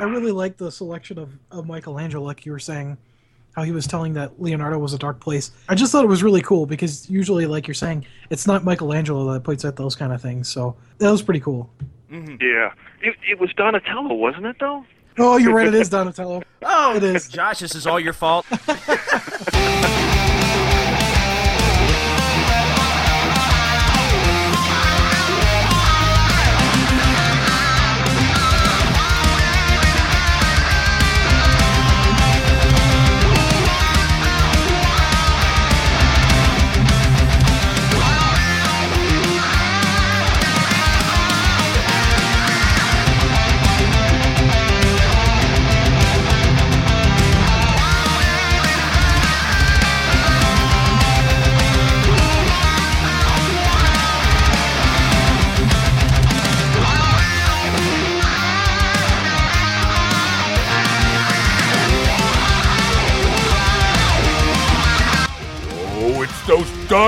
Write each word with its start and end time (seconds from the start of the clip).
I 0.00 0.04
really 0.04 0.30
like 0.30 0.56
the 0.56 0.70
selection 0.70 1.18
of, 1.18 1.32
of 1.50 1.66
Michelangelo, 1.66 2.24
like 2.24 2.46
you 2.46 2.52
were 2.52 2.60
saying, 2.60 2.96
how 3.56 3.64
he 3.64 3.72
was 3.72 3.84
telling 3.84 4.12
that 4.12 4.40
Leonardo 4.40 4.78
was 4.78 4.92
a 4.92 4.98
dark 4.98 5.18
place. 5.18 5.50
I 5.68 5.74
just 5.74 5.90
thought 5.90 6.04
it 6.04 6.08
was 6.08 6.22
really 6.22 6.40
cool 6.40 6.66
because 6.66 7.10
usually, 7.10 7.46
like 7.46 7.66
you're 7.66 7.74
saying, 7.74 8.06
it's 8.30 8.46
not 8.46 8.64
Michelangelo 8.64 9.32
that 9.32 9.42
points 9.42 9.64
at 9.64 9.74
those 9.74 9.96
kind 9.96 10.12
of 10.12 10.22
things. 10.22 10.48
So 10.48 10.76
that 10.98 11.10
was 11.10 11.20
pretty 11.20 11.40
cool. 11.40 11.68
Mm-hmm. 12.12 12.36
Yeah, 12.40 12.72
it, 13.02 13.16
it 13.28 13.40
was 13.40 13.52
Donatello, 13.54 14.14
wasn't 14.14 14.46
it? 14.46 14.56
Though. 14.60 14.84
Oh, 15.18 15.36
you're 15.36 15.52
right. 15.52 15.66
It 15.66 15.74
is 15.74 15.88
Donatello. 15.88 16.44
oh, 16.62 16.94
it 16.94 17.02
is. 17.02 17.28
Josh, 17.28 17.58
this 17.58 17.74
is 17.74 17.84
all 17.84 17.98
your 17.98 18.12
fault. 18.12 18.46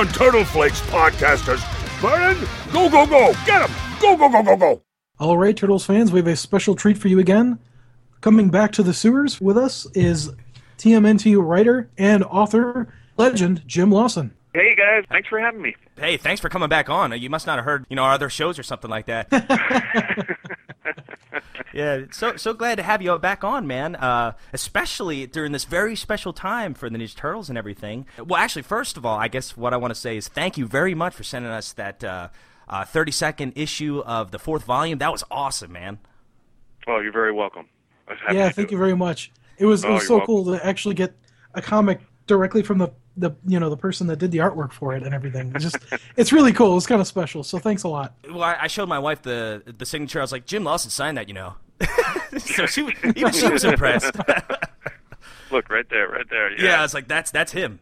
Don 0.00 0.08
Turtle 0.14 0.46
Flakes 0.46 0.80
podcasters. 0.80 1.60
Vernon, 2.00 2.48
go, 2.72 2.88
go, 2.88 3.04
go. 3.04 3.34
Get 3.44 3.68
him. 3.68 3.76
Go, 4.00 4.16
go, 4.16 4.30
go, 4.30 4.42
go, 4.42 4.56
go. 4.56 4.82
All 5.18 5.36
right, 5.36 5.54
Turtles 5.54 5.84
fans, 5.84 6.10
we 6.10 6.20
have 6.20 6.26
a 6.26 6.36
special 6.36 6.74
treat 6.74 6.96
for 6.96 7.08
you 7.08 7.18
again. 7.18 7.58
Coming 8.22 8.48
back 8.48 8.72
to 8.72 8.82
the 8.82 8.94
sewers 8.94 9.42
with 9.42 9.58
us 9.58 9.86
is 9.92 10.30
TMNT 10.78 11.36
writer 11.38 11.90
and 11.98 12.24
author, 12.24 12.90
legend 13.18 13.62
Jim 13.66 13.90
Lawson. 13.90 14.32
Hey 14.54 14.74
guys, 14.74 15.04
thanks 15.10 15.28
for 15.28 15.38
having 15.38 15.60
me. 15.60 15.76
Hey, 15.98 16.16
thanks 16.16 16.40
for 16.40 16.48
coming 16.48 16.70
back 16.70 16.88
on. 16.88 17.12
You 17.20 17.28
must 17.28 17.46
not 17.46 17.58
have 17.58 17.66
heard, 17.66 17.84
you 17.90 17.96
know, 17.96 18.04
our 18.04 18.14
other 18.14 18.30
shows 18.30 18.58
or 18.58 18.62
something 18.62 18.88
like 18.90 19.04
that. 19.04 19.28
yeah, 21.72 22.02
so 22.10 22.36
so 22.36 22.54
glad 22.54 22.76
to 22.76 22.82
have 22.82 23.02
you 23.02 23.18
back 23.18 23.44
on, 23.44 23.66
man. 23.66 23.96
Uh, 23.96 24.32
especially 24.52 25.26
during 25.26 25.52
this 25.52 25.64
very 25.64 25.96
special 25.96 26.32
time 26.32 26.74
for 26.74 26.88
the 26.88 26.98
Ninja 26.98 27.14
Turtles 27.14 27.48
and 27.48 27.58
everything. 27.58 28.06
Well, 28.18 28.40
actually, 28.40 28.62
first 28.62 28.96
of 28.96 29.06
all, 29.06 29.18
I 29.18 29.28
guess 29.28 29.56
what 29.56 29.74
I 29.74 29.76
want 29.76 29.92
to 29.92 30.00
say 30.00 30.16
is 30.16 30.28
thank 30.28 30.58
you 30.58 30.66
very 30.66 30.94
much 30.94 31.14
for 31.14 31.22
sending 31.22 31.50
us 31.50 31.72
that 31.74 32.02
uh, 32.04 32.28
uh, 32.68 32.84
30 32.84 33.12
second 33.12 33.52
issue 33.56 34.02
of 34.06 34.30
the 34.30 34.38
fourth 34.38 34.64
volume. 34.64 34.98
That 34.98 35.12
was 35.12 35.24
awesome, 35.30 35.72
man. 35.72 35.98
Oh, 36.86 37.00
you're 37.00 37.12
very 37.12 37.32
welcome. 37.32 37.66
Yeah, 38.32 38.50
thank 38.50 38.70
you 38.70 38.78
very 38.78 38.96
much. 38.96 39.30
It 39.58 39.66
was 39.66 39.84
oh, 39.84 39.90
it 39.90 39.92
was 39.94 40.06
so 40.06 40.16
welcome. 40.16 40.26
cool 40.26 40.44
to 40.46 40.66
actually 40.66 40.94
get 40.94 41.14
a 41.54 41.62
comic 41.62 42.00
directly 42.26 42.62
from 42.62 42.78
the 42.78 42.92
the 43.16 43.32
you 43.46 43.58
know 43.58 43.70
the 43.70 43.76
person 43.76 44.06
that 44.08 44.18
did 44.18 44.30
the 44.30 44.38
artwork 44.38 44.72
for 44.72 44.94
it 44.94 45.02
and 45.02 45.14
everything. 45.14 45.52
It's 45.54 45.64
just 45.64 45.78
it's 46.16 46.32
really 46.32 46.52
cool. 46.52 46.76
It's 46.76 46.86
kind 46.86 47.00
of 47.00 47.06
special. 47.06 47.42
So 47.42 47.58
thanks 47.58 47.82
a 47.82 47.88
lot. 47.88 48.14
Well, 48.28 48.42
I, 48.42 48.56
I 48.62 48.66
showed 48.66 48.88
my 48.88 48.98
wife 48.98 49.22
the 49.22 49.62
the 49.78 49.86
signature. 49.86 50.20
I 50.20 50.22
was 50.22 50.32
like, 50.32 50.46
Jim 50.46 50.64
Lawson 50.64 50.90
signed 50.90 51.16
that, 51.16 51.28
you 51.28 51.34
know. 51.34 51.54
so 52.38 52.66
she 52.66 52.82
even 53.16 53.32
she 53.32 53.48
was 53.48 53.64
impressed. 53.64 54.14
Look 55.50 55.68
right 55.68 55.88
there, 55.90 56.08
right 56.08 56.28
there. 56.30 56.52
Yeah. 56.52 56.64
yeah, 56.64 56.78
I 56.78 56.82
was 56.82 56.94
like, 56.94 57.08
that's 57.08 57.30
that's 57.30 57.52
him. 57.52 57.80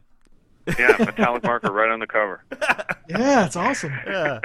yeah, 0.78 0.96
metallic 0.98 1.42
marker 1.42 1.72
right 1.72 1.90
on 1.90 1.98
the 1.98 2.06
cover. 2.06 2.44
Yeah, 3.08 3.46
it's 3.46 3.56
awesome. 3.56 3.92
Yeah. 4.06 4.40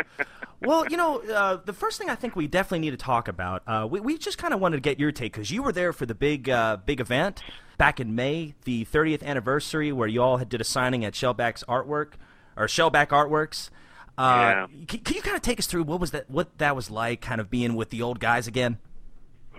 Well, 0.64 0.88
you 0.88 0.98
know, 0.98 1.20
uh, 1.22 1.58
the 1.64 1.74
first 1.74 1.98
thing 1.98 2.10
I 2.10 2.16
think 2.16 2.36
we 2.36 2.48
definitely 2.48 2.80
need 2.80 2.92
to 2.92 2.98
talk 2.98 3.28
about, 3.28 3.64
uh, 3.68 3.88
we, 3.90 4.00
we 4.00 4.18
just 4.18 4.38
kind 4.38 4.54
of 4.54 4.60
wanted 4.60 4.78
to 4.78 4.82
get 4.82 5.00
your 5.00 5.12
take 5.12 5.34
because 5.34 5.52
you 5.52 5.62
were 5.62 5.72
there 5.72 5.92
for 5.94 6.06
the 6.06 6.16
big 6.16 6.50
uh, 6.50 6.78
big 6.86 7.00
event 7.00 7.44
back 7.78 8.00
in 8.00 8.16
May, 8.16 8.56
the 8.64 8.86
30th 8.86 9.24
anniversary, 9.24 9.92
where 9.92 10.08
you 10.08 10.22
all 10.22 10.38
did 10.38 10.62
a 10.62 10.64
signing 10.64 11.04
at 11.04 11.14
Shellback's 11.14 11.64
artwork 11.66 12.14
or 12.56 12.68
Shellback 12.68 13.08
Artworks. 13.08 13.70
yeah. 14.18 14.68
Can, 14.88 15.00
can 15.00 15.16
you 15.16 15.22
kind 15.22 15.36
of 15.36 15.42
take 15.42 15.60
us 15.60 15.66
through 15.66 15.84
what 15.84 16.00
was 16.00 16.12
that 16.12 16.30
what 16.30 16.58
that 16.60 16.76
was 16.76 16.90
like, 16.90 17.22
kind 17.22 17.42
of 17.42 17.50
being 17.50 17.76
with 17.76 17.90
the 17.90 18.02
old 18.02 18.20
guys 18.20 18.48
again? 18.48 18.78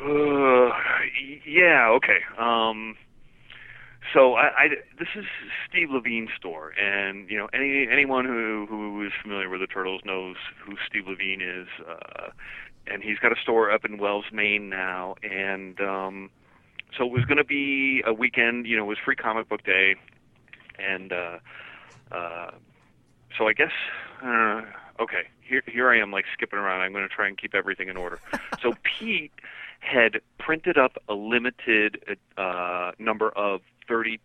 Uh, 0.00 0.70
yeah. 1.46 1.88
Okay. 1.96 2.20
Um, 2.38 2.96
so 4.14 4.34
I, 4.34 4.44
I 4.56 4.68
this 4.98 5.08
is 5.16 5.24
Steve 5.68 5.90
Lavigne's 5.90 6.30
store, 6.38 6.70
and 6.80 7.28
you 7.28 7.36
know 7.36 7.48
any 7.52 7.88
anyone 7.90 8.24
who 8.24 8.66
who 8.68 9.04
is 9.04 9.12
familiar 9.20 9.50
with 9.50 9.60
the 9.60 9.66
Turtles 9.66 10.02
knows 10.04 10.36
who 10.64 10.76
Steve 10.88 11.08
Lavigne 11.08 11.42
is, 11.42 11.66
uh, 11.86 12.30
and 12.86 13.02
he's 13.02 13.18
got 13.18 13.36
a 13.36 13.40
store 13.42 13.70
up 13.72 13.84
in 13.84 13.98
Wells, 13.98 14.26
Maine 14.32 14.68
now, 14.70 15.16
and 15.22 15.80
um, 15.80 16.30
so 16.96 17.04
it 17.04 17.10
was 17.10 17.24
going 17.24 17.38
to 17.38 17.44
be 17.44 18.02
a 18.06 18.14
weekend. 18.14 18.66
You 18.66 18.76
know, 18.76 18.84
it 18.84 18.88
was 18.88 18.98
Free 19.04 19.16
Comic 19.16 19.48
Book 19.48 19.64
Day, 19.64 19.96
and 20.78 21.12
uh, 21.12 21.38
uh, 22.12 22.50
so 23.36 23.48
I 23.48 23.52
guess. 23.52 23.72
Uh, 24.22 24.62
okay, 25.00 25.24
here 25.42 25.62
here 25.66 25.90
I 25.90 25.98
am, 25.98 26.12
like 26.12 26.24
skipping 26.32 26.58
around. 26.58 26.82
I'm 26.82 26.92
going 26.92 27.06
to 27.06 27.14
try 27.14 27.26
and 27.26 27.36
keep 27.36 27.54
everything 27.54 27.88
in 27.88 27.96
order. 27.96 28.20
so 28.62 28.74
Pete 28.84 29.32
had 29.80 30.20
printed 30.38 30.78
up 30.78 30.96
a 31.08 31.14
limited 31.14 32.18
uh, 32.38 32.92
number 32.98 33.30
of 33.30 33.60
32s. 33.88 34.18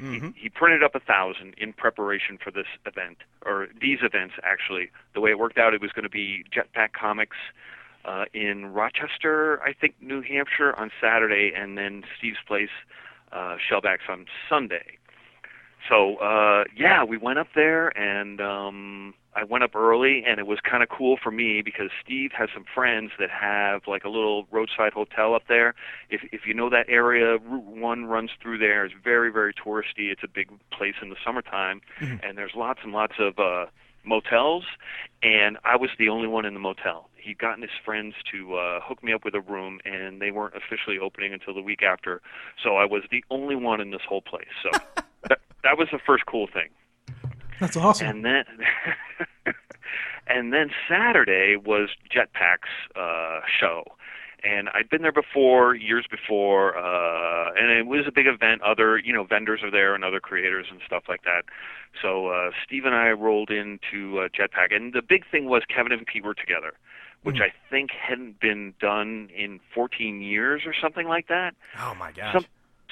Mm-hmm. 0.00 0.12
He, 0.28 0.42
he 0.42 0.48
printed 0.48 0.82
up 0.82 0.94
a 0.94 1.00
thousand 1.00 1.54
in 1.58 1.72
preparation 1.72 2.38
for 2.42 2.50
this 2.50 2.66
event, 2.86 3.18
or 3.44 3.68
these 3.80 3.98
events 4.02 4.34
actually. 4.42 4.90
The 5.14 5.20
way 5.20 5.30
it 5.30 5.38
worked 5.38 5.58
out, 5.58 5.74
it 5.74 5.80
was 5.80 5.92
going 5.92 6.04
to 6.04 6.10
be 6.10 6.44
Jetpack 6.50 6.92
Comics 6.92 7.36
uh, 8.04 8.24
in 8.32 8.72
Rochester, 8.72 9.62
I 9.62 9.74
think, 9.74 9.94
New 10.00 10.22
Hampshire 10.22 10.74
on 10.78 10.90
Saturday, 11.00 11.52
and 11.54 11.76
then 11.76 12.02
Steve's 12.18 12.38
Place, 12.46 12.70
uh, 13.32 13.56
Shellbacks 13.70 14.08
on 14.08 14.26
Sunday. 14.48 14.96
So 15.88 16.16
uh, 16.16 16.64
yeah, 16.76 17.04
we 17.04 17.16
went 17.16 17.38
up 17.38 17.48
there, 17.54 17.88
and 17.98 18.40
um, 18.40 19.14
I 19.34 19.44
went 19.44 19.62
up 19.62 19.76
early, 19.76 20.24
and 20.26 20.40
it 20.40 20.46
was 20.46 20.58
kind 20.60 20.82
of 20.82 20.88
cool 20.88 21.16
for 21.22 21.30
me 21.30 21.62
because 21.62 21.90
Steve 22.04 22.32
has 22.36 22.48
some 22.52 22.64
friends 22.74 23.12
that 23.18 23.30
have 23.30 23.82
like 23.86 24.04
a 24.04 24.08
little 24.08 24.46
roadside 24.50 24.92
hotel 24.92 25.34
up 25.34 25.44
there. 25.48 25.74
If 26.10 26.22
if 26.32 26.46
you 26.46 26.54
know 26.54 26.68
that 26.70 26.86
area, 26.88 27.38
Route 27.38 27.64
One 27.64 28.06
runs 28.06 28.30
through 28.42 28.58
there. 28.58 28.84
It's 28.84 28.94
very 29.04 29.30
very 29.30 29.54
touristy. 29.54 30.10
It's 30.10 30.22
a 30.24 30.28
big 30.28 30.48
place 30.72 30.94
in 31.00 31.10
the 31.10 31.16
summertime, 31.24 31.80
Mhm. 32.00 32.20
and 32.28 32.36
there's 32.36 32.54
lots 32.56 32.80
and 32.82 32.92
lots 32.92 33.14
of 33.20 33.38
uh, 33.38 33.66
motels. 34.04 34.64
And 35.22 35.58
I 35.64 35.76
was 35.76 35.90
the 35.98 36.08
only 36.08 36.26
one 36.26 36.44
in 36.44 36.54
the 36.54 36.60
motel. 36.60 37.08
He'd 37.16 37.38
gotten 37.38 37.62
his 37.62 37.70
friends 37.84 38.14
to 38.32 38.56
uh, 38.56 38.80
hook 38.80 39.02
me 39.04 39.12
up 39.12 39.24
with 39.24 39.34
a 39.34 39.40
room, 39.42 39.78
and 39.84 40.20
they 40.20 40.30
weren't 40.30 40.54
officially 40.56 40.98
opening 40.98 41.32
until 41.34 41.52
the 41.54 41.60
week 41.62 41.82
after. 41.82 42.22
So 42.64 42.76
I 42.76 42.84
was 42.86 43.02
the 43.10 43.22
only 43.30 43.54
one 43.56 43.80
in 43.80 43.90
this 43.90 44.00
whole 44.08 44.22
place. 44.22 44.48
So 44.62 44.70
that 45.28 45.38
that 45.62 45.78
was 45.78 45.88
the 45.92 45.98
first 46.04 46.26
cool 46.26 46.46
thing. 46.46 46.68
That's 47.60 47.76
awesome. 47.76 48.06
And 48.08 48.24
then 48.24 48.44
and 50.26 50.52
then 50.52 50.70
Saturday 50.88 51.56
was 51.56 51.90
Jetpack's 52.14 52.68
uh 52.96 53.40
show. 53.60 53.84
And 54.42 54.70
I'd 54.70 54.88
been 54.88 55.02
there 55.02 55.12
before, 55.12 55.74
years 55.74 56.06
before, 56.10 56.76
uh 56.78 57.52
and 57.56 57.70
it 57.70 57.86
was 57.86 58.06
a 58.08 58.12
big 58.12 58.26
event. 58.26 58.62
Other, 58.62 58.96
you 58.98 59.12
know, 59.12 59.24
vendors 59.24 59.60
are 59.62 59.70
there 59.70 59.94
and 59.94 60.02
other 60.04 60.20
creators 60.20 60.66
and 60.70 60.80
stuff 60.86 61.04
like 61.08 61.22
that. 61.24 61.42
So 62.00 62.28
uh 62.28 62.50
Steve 62.64 62.84
and 62.86 62.94
I 62.94 63.10
rolled 63.10 63.50
into 63.50 64.20
uh, 64.20 64.28
Jetpack 64.28 64.74
and 64.74 64.92
the 64.92 65.02
big 65.02 65.24
thing 65.30 65.44
was 65.46 65.62
Kevin 65.68 65.92
and 65.92 66.06
Pete 66.06 66.24
were 66.24 66.34
together, 66.34 66.72
which 67.22 67.36
Mhm. 67.36 67.42
I 67.42 67.52
think 67.68 67.90
hadn't 67.90 68.40
been 68.40 68.72
done 68.80 69.28
in 69.36 69.60
14 69.74 70.22
years 70.22 70.62
or 70.64 70.72
something 70.80 71.06
like 71.06 71.28
that 71.28 71.54
Oh 71.78 71.94
my 71.98 72.12
gosh. 72.12 72.32
Some- 72.32 72.46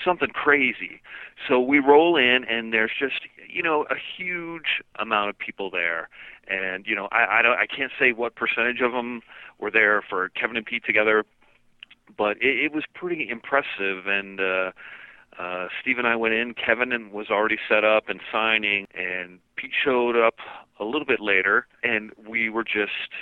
something 0.04 0.28
crazy. 0.28 1.00
So 1.46 1.60
we 1.60 1.78
roll 1.78 2.16
in, 2.16 2.44
and 2.48 2.72
there's 2.72 2.92
just 2.98 3.20
you 3.48 3.62
know 3.62 3.86
a 3.90 3.96
huge 4.16 4.82
amount 4.98 5.30
of 5.30 5.38
people 5.38 5.70
there, 5.70 6.08
and 6.48 6.86
you 6.86 6.94
know 6.94 7.08
I 7.12 7.38
I 7.38 7.42
don't 7.42 7.58
I 7.58 7.66
can't 7.66 7.92
say 7.98 8.12
what 8.12 8.34
percentage 8.34 8.80
of 8.80 8.92
them 8.92 9.22
were 9.58 9.70
there 9.70 10.02
for 10.02 10.28
Kevin 10.30 10.56
and 10.56 10.66
Pete 10.66 10.84
together, 10.84 11.24
but 12.16 12.36
it, 12.38 12.64
it 12.64 12.72
was 12.72 12.84
pretty 12.94 13.28
impressive. 13.28 14.06
And 14.06 14.40
uh, 14.40 14.72
uh, 15.38 15.68
Steve 15.80 15.98
and 15.98 16.06
I 16.06 16.16
went 16.16 16.34
in. 16.34 16.54
Kevin 16.54 16.92
and 16.92 17.12
was 17.12 17.30
already 17.30 17.58
set 17.68 17.84
up 17.84 18.08
and 18.08 18.20
signing, 18.32 18.86
and 18.94 19.38
Pete 19.56 19.72
showed 19.84 20.16
up 20.16 20.36
a 20.80 20.84
little 20.84 21.06
bit 21.06 21.20
later, 21.20 21.66
and 21.82 22.12
we 22.28 22.48
were 22.48 22.64
just 22.64 23.12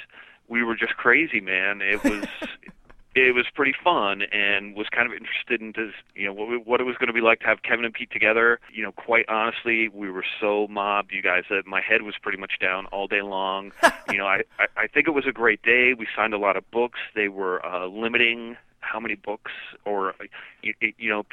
we 0.48 0.62
were 0.62 0.76
just 0.76 0.96
crazy, 0.96 1.40
man. 1.40 1.80
It 1.82 2.02
was 2.02 2.26
it 3.24 3.34
was 3.34 3.46
pretty 3.54 3.74
fun 3.82 4.22
and 4.32 4.74
was 4.74 4.88
kind 4.90 5.06
of 5.06 5.16
interested 5.16 5.60
in 5.60 5.72
this, 5.72 5.94
you 6.14 6.26
know 6.26 6.32
what, 6.32 6.66
what 6.66 6.80
it 6.80 6.84
was 6.84 6.96
going 6.96 7.06
to 7.06 7.12
be 7.12 7.20
like 7.20 7.40
to 7.40 7.46
have 7.46 7.62
Kevin 7.62 7.84
and 7.84 7.94
Pete 7.94 8.10
together. 8.10 8.60
You 8.72 8.82
know, 8.82 8.92
quite 8.92 9.26
honestly, 9.28 9.88
we 9.88 10.10
were 10.10 10.24
so 10.40 10.66
mobbed, 10.68 11.12
you 11.12 11.22
guys, 11.22 11.44
that 11.50 11.66
my 11.66 11.80
head 11.80 12.02
was 12.02 12.14
pretty 12.20 12.38
much 12.38 12.58
down 12.60 12.86
all 12.86 13.06
day 13.06 13.22
long. 13.22 13.72
you 14.10 14.18
know, 14.18 14.26
I, 14.26 14.42
I 14.58 14.66
I 14.76 14.86
think 14.86 15.08
it 15.08 15.12
was 15.12 15.26
a 15.26 15.32
great 15.32 15.62
day. 15.62 15.94
We 15.94 16.06
signed 16.14 16.34
a 16.34 16.38
lot 16.38 16.56
of 16.56 16.70
books. 16.70 16.98
They 17.14 17.28
were 17.28 17.64
uh, 17.64 17.86
limiting 17.86 18.56
how 18.80 19.00
many 19.00 19.14
books 19.14 19.52
or 19.84 20.14
you, 20.62 20.74
you 20.98 21.10
know 21.10 21.24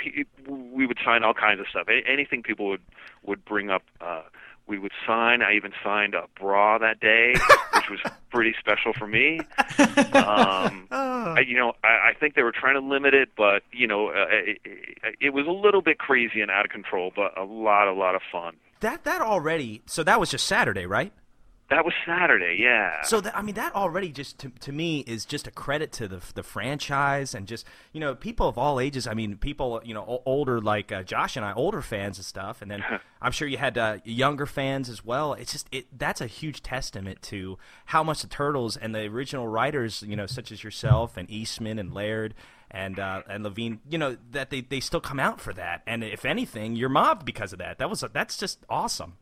we 0.47 0.87
would 0.87 0.97
sign 1.05 1.23
all 1.23 1.33
kinds 1.33 1.59
of 1.59 1.67
stuff. 1.67 1.87
Anything 2.07 2.43
people 2.43 2.67
would 2.67 2.81
would 3.23 3.45
bring 3.45 3.69
up. 3.69 3.83
Uh, 4.01 4.23
we 4.67 4.79
would 4.79 4.91
sign. 5.05 5.41
I 5.41 5.53
even 5.55 5.73
signed 5.83 6.13
a 6.13 6.23
bra 6.39 6.77
that 6.77 6.99
day, 6.99 7.33
which 7.75 7.89
was 7.89 7.99
pretty 8.31 8.55
special 8.59 8.93
for 8.93 9.07
me. 9.07 9.39
Um, 9.79 10.87
oh. 10.91 11.33
I, 11.35 11.43
you 11.45 11.57
know, 11.57 11.73
I, 11.83 12.11
I 12.11 12.13
think 12.19 12.35
they 12.35 12.43
were 12.43 12.53
trying 12.53 12.75
to 12.75 12.87
limit 12.87 13.13
it, 13.13 13.29
but 13.35 13.63
you 13.71 13.87
know, 13.87 14.09
uh, 14.09 14.25
it, 14.29 14.59
it 15.19 15.33
was 15.33 15.47
a 15.47 15.51
little 15.51 15.81
bit 15.81 15.97
crazy 15.97 16.41
and 16.41 16.49
out 16.49 16.65
of 16.65 16.71
control, 16.71 17.11
but 17.15 17.37
a 17.37 17.43
lot, 17.43 17.87
a 17.87 17.93
lot 17.93 18.15
of 18.15 18.21
fun. 18.31 18.55
That 18.79 19.03
that 19.05 19.21
already. 19.21 19.81
So 19.85 20.03
that 20.03 20.19
was 20.19 20.31
just 20.31 20.45
Saturday, 20.45 20.85
right? 20.85 21.13
That 21.73 21.85
was 21.85 21.93
Saturday, 22.05 22.57
yeah. 22.59 23.01
So 23.01 23.19
that, 23.21 23.35
I 23.35 23.41
mean, 23.41 23.55
that 23.55 23.73
already 23.73 24.09
just 24.09 24.37
to, 24.39 24.49
to 24.49 24.71
me 24.71 24.99
is 25.07 25.25
just 25.25 25.47
a 25.47 25.51
credit 25.51 25.91
to 25.93 26.07
the 26.07 26.21
the 26.35 26.43
franchise 26.43 27.33
and 27.33 27.47
just 27.47 27.65
you 27.93 27.99
know 27.99 28.13
people 28.13 28.47
of 28.47 28.59
all 28.59 28.79
ages. 28.79 29.07
I 29.07 29.15
mean, 29.15 29.37
people 29.37 29.81
you 29.83 29.95
know 29.95 30.21
older 30.27 30.61
like 30.61 30.91
uh, 30.91 31.01
Josh 31.01 31.35
and 31.35 31.43
I, 31.43 31.51
older 31.53 31.81
fans 31.81 32.19
and 32.19 32.25
stuff, 32.25 32.61
and 32.61 32.69
then 32.69 32.83
I'm 33.23 33.31
sure 33.31 33.47
you 33.47 33.57
had 33.57 33.75
uh, 33.75 33.97
younger 34.03 34.45
fans 34.45 34.87
as 34.87 35.03
well. 35.03 35.33
It's 35.33 35.51
just 35.51 35.67
it 35.71 35.87
that's 35.97 36.21
a 36.21 36.27
huge 36.27 36.61
testament 36.61 37.23
to 37.23 37.57
how 37.85 38.03
much 38.03 38.21
the 38.21 38.27
Turtles 38.27 38.77
and 38.77 38.93
the 38.93 39.07
original 39.07 39.47
writers, 39.47 40.03
you 40.05 40.15
know, 40.15 40.27
such 40.27 40.51
as 40.51 40.63
yourself 40.63 41.17
and 41.17 41.27
Eastman 41.27 41.79
and 41.79 41.91
Laird 41.91 42.35
and 42.69 42.99
uh, 42.99 43.23
and 43.27 43.43
Lavigne, 43.43 43.77
you 43.89 43.97
know, 43.97 44.15
that 44.29 44.51
they, 44.51 44.61
they 44.61 44.79
still 44.79 45.01
come 45.01 45.19
out 45.19 45.41
for 45.41 45.53
that. 45.53 45.81
And 45.87 46.03
if 46.03 46.23
anything, 46.23 46.75
you're 46.75 46.89
mobbed 46.89 47.25
because 47.25 47.51
of 47.51 47.57
that. 47.57 47.79
That 47.79 47.89
was 47.89 48.03
that's 48.13 48.37
just 48.37 48.59
awesome 48.69 49.17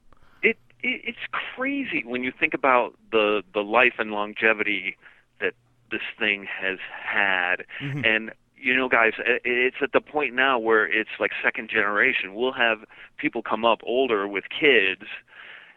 it's 0.84 1.18
crazy 1.56 2.04
when 2.06 2.24
you 2.24 2.32
think 2.38 2.54
about 2.54 2.96
the 3.12 3.44
the 3.54 3.62
life 3.62 3.94
and 4.00 4.12
longevity 4.12 4.98
that 5.40 5.54
this 5.92 6.02
thing 6.18 6.46
has 6.46 6.80
had 7.04 7.66
mm-hmm. 7.82 8.04
and 8.06 8.32
you 8.58 8.76
know 8.76 8.88
guys 8.88 9.14
it's 9.44 9.78
at 9.82 9.92
the 9.94 10.02
point 10.02 10.34
now 10.34 10.58
where 10.58 10.86
it's 10.86 11.10
like 11.20 11.32
second 11.44 11.70
generation 11.70 12.34
we'll 12.34 12.54
have 12.54 12.80
people 13.18 13.42
come 13.42 13.66
up 13.66 13.80
older 13.84 14.28
with 14.28 14.46
kids 14.50 15.04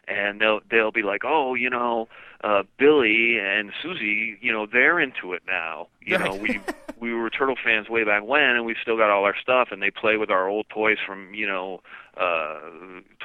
and 0.07 0.39
they'll 0.39 0.59
they'll 0.69 0.91
be 0.91 1.01
like 1.01 1.21
oh 1.25 1.53
you 1.53 1.69
know 1.69 2.07
uh 2.43 2.63
billy 2.77 3.37
and 3.39 3.71
susie 3.81 4.37
you 4.41 4.51
know 4.51 4.67
they're 4.71 4.99
into 4.99 5.33
it 5.33 5.41
now 5.47 5.87
you 6.01 6.15
right. 6.15 6.25
know 6.25 6.35
we 6.35 6.59
we 6.99 7.13
were 7.13 7.29
turtle 7.29 7.55
fans 7.63 7.89
way 7.89 8.03
back 8.03 8.23
when 8.23 8.55
and 8.55 8.65
we've 8.65 8.77
still 8.81 8.97
got 8.97 9.09
all 9.09 9.23
our 9.23 9.35
stuff 9.41 9.69
and 9.71 9.81
they 9.81 9.91
play 9.91 10.17
with 10.17 10.29
our 10.29 10.47
old 10.47 10.65
toys 10.69 10.97
from 11.05 11.33
you 11.33 11.47
know 11.47 11.81
uh 12.17 12.59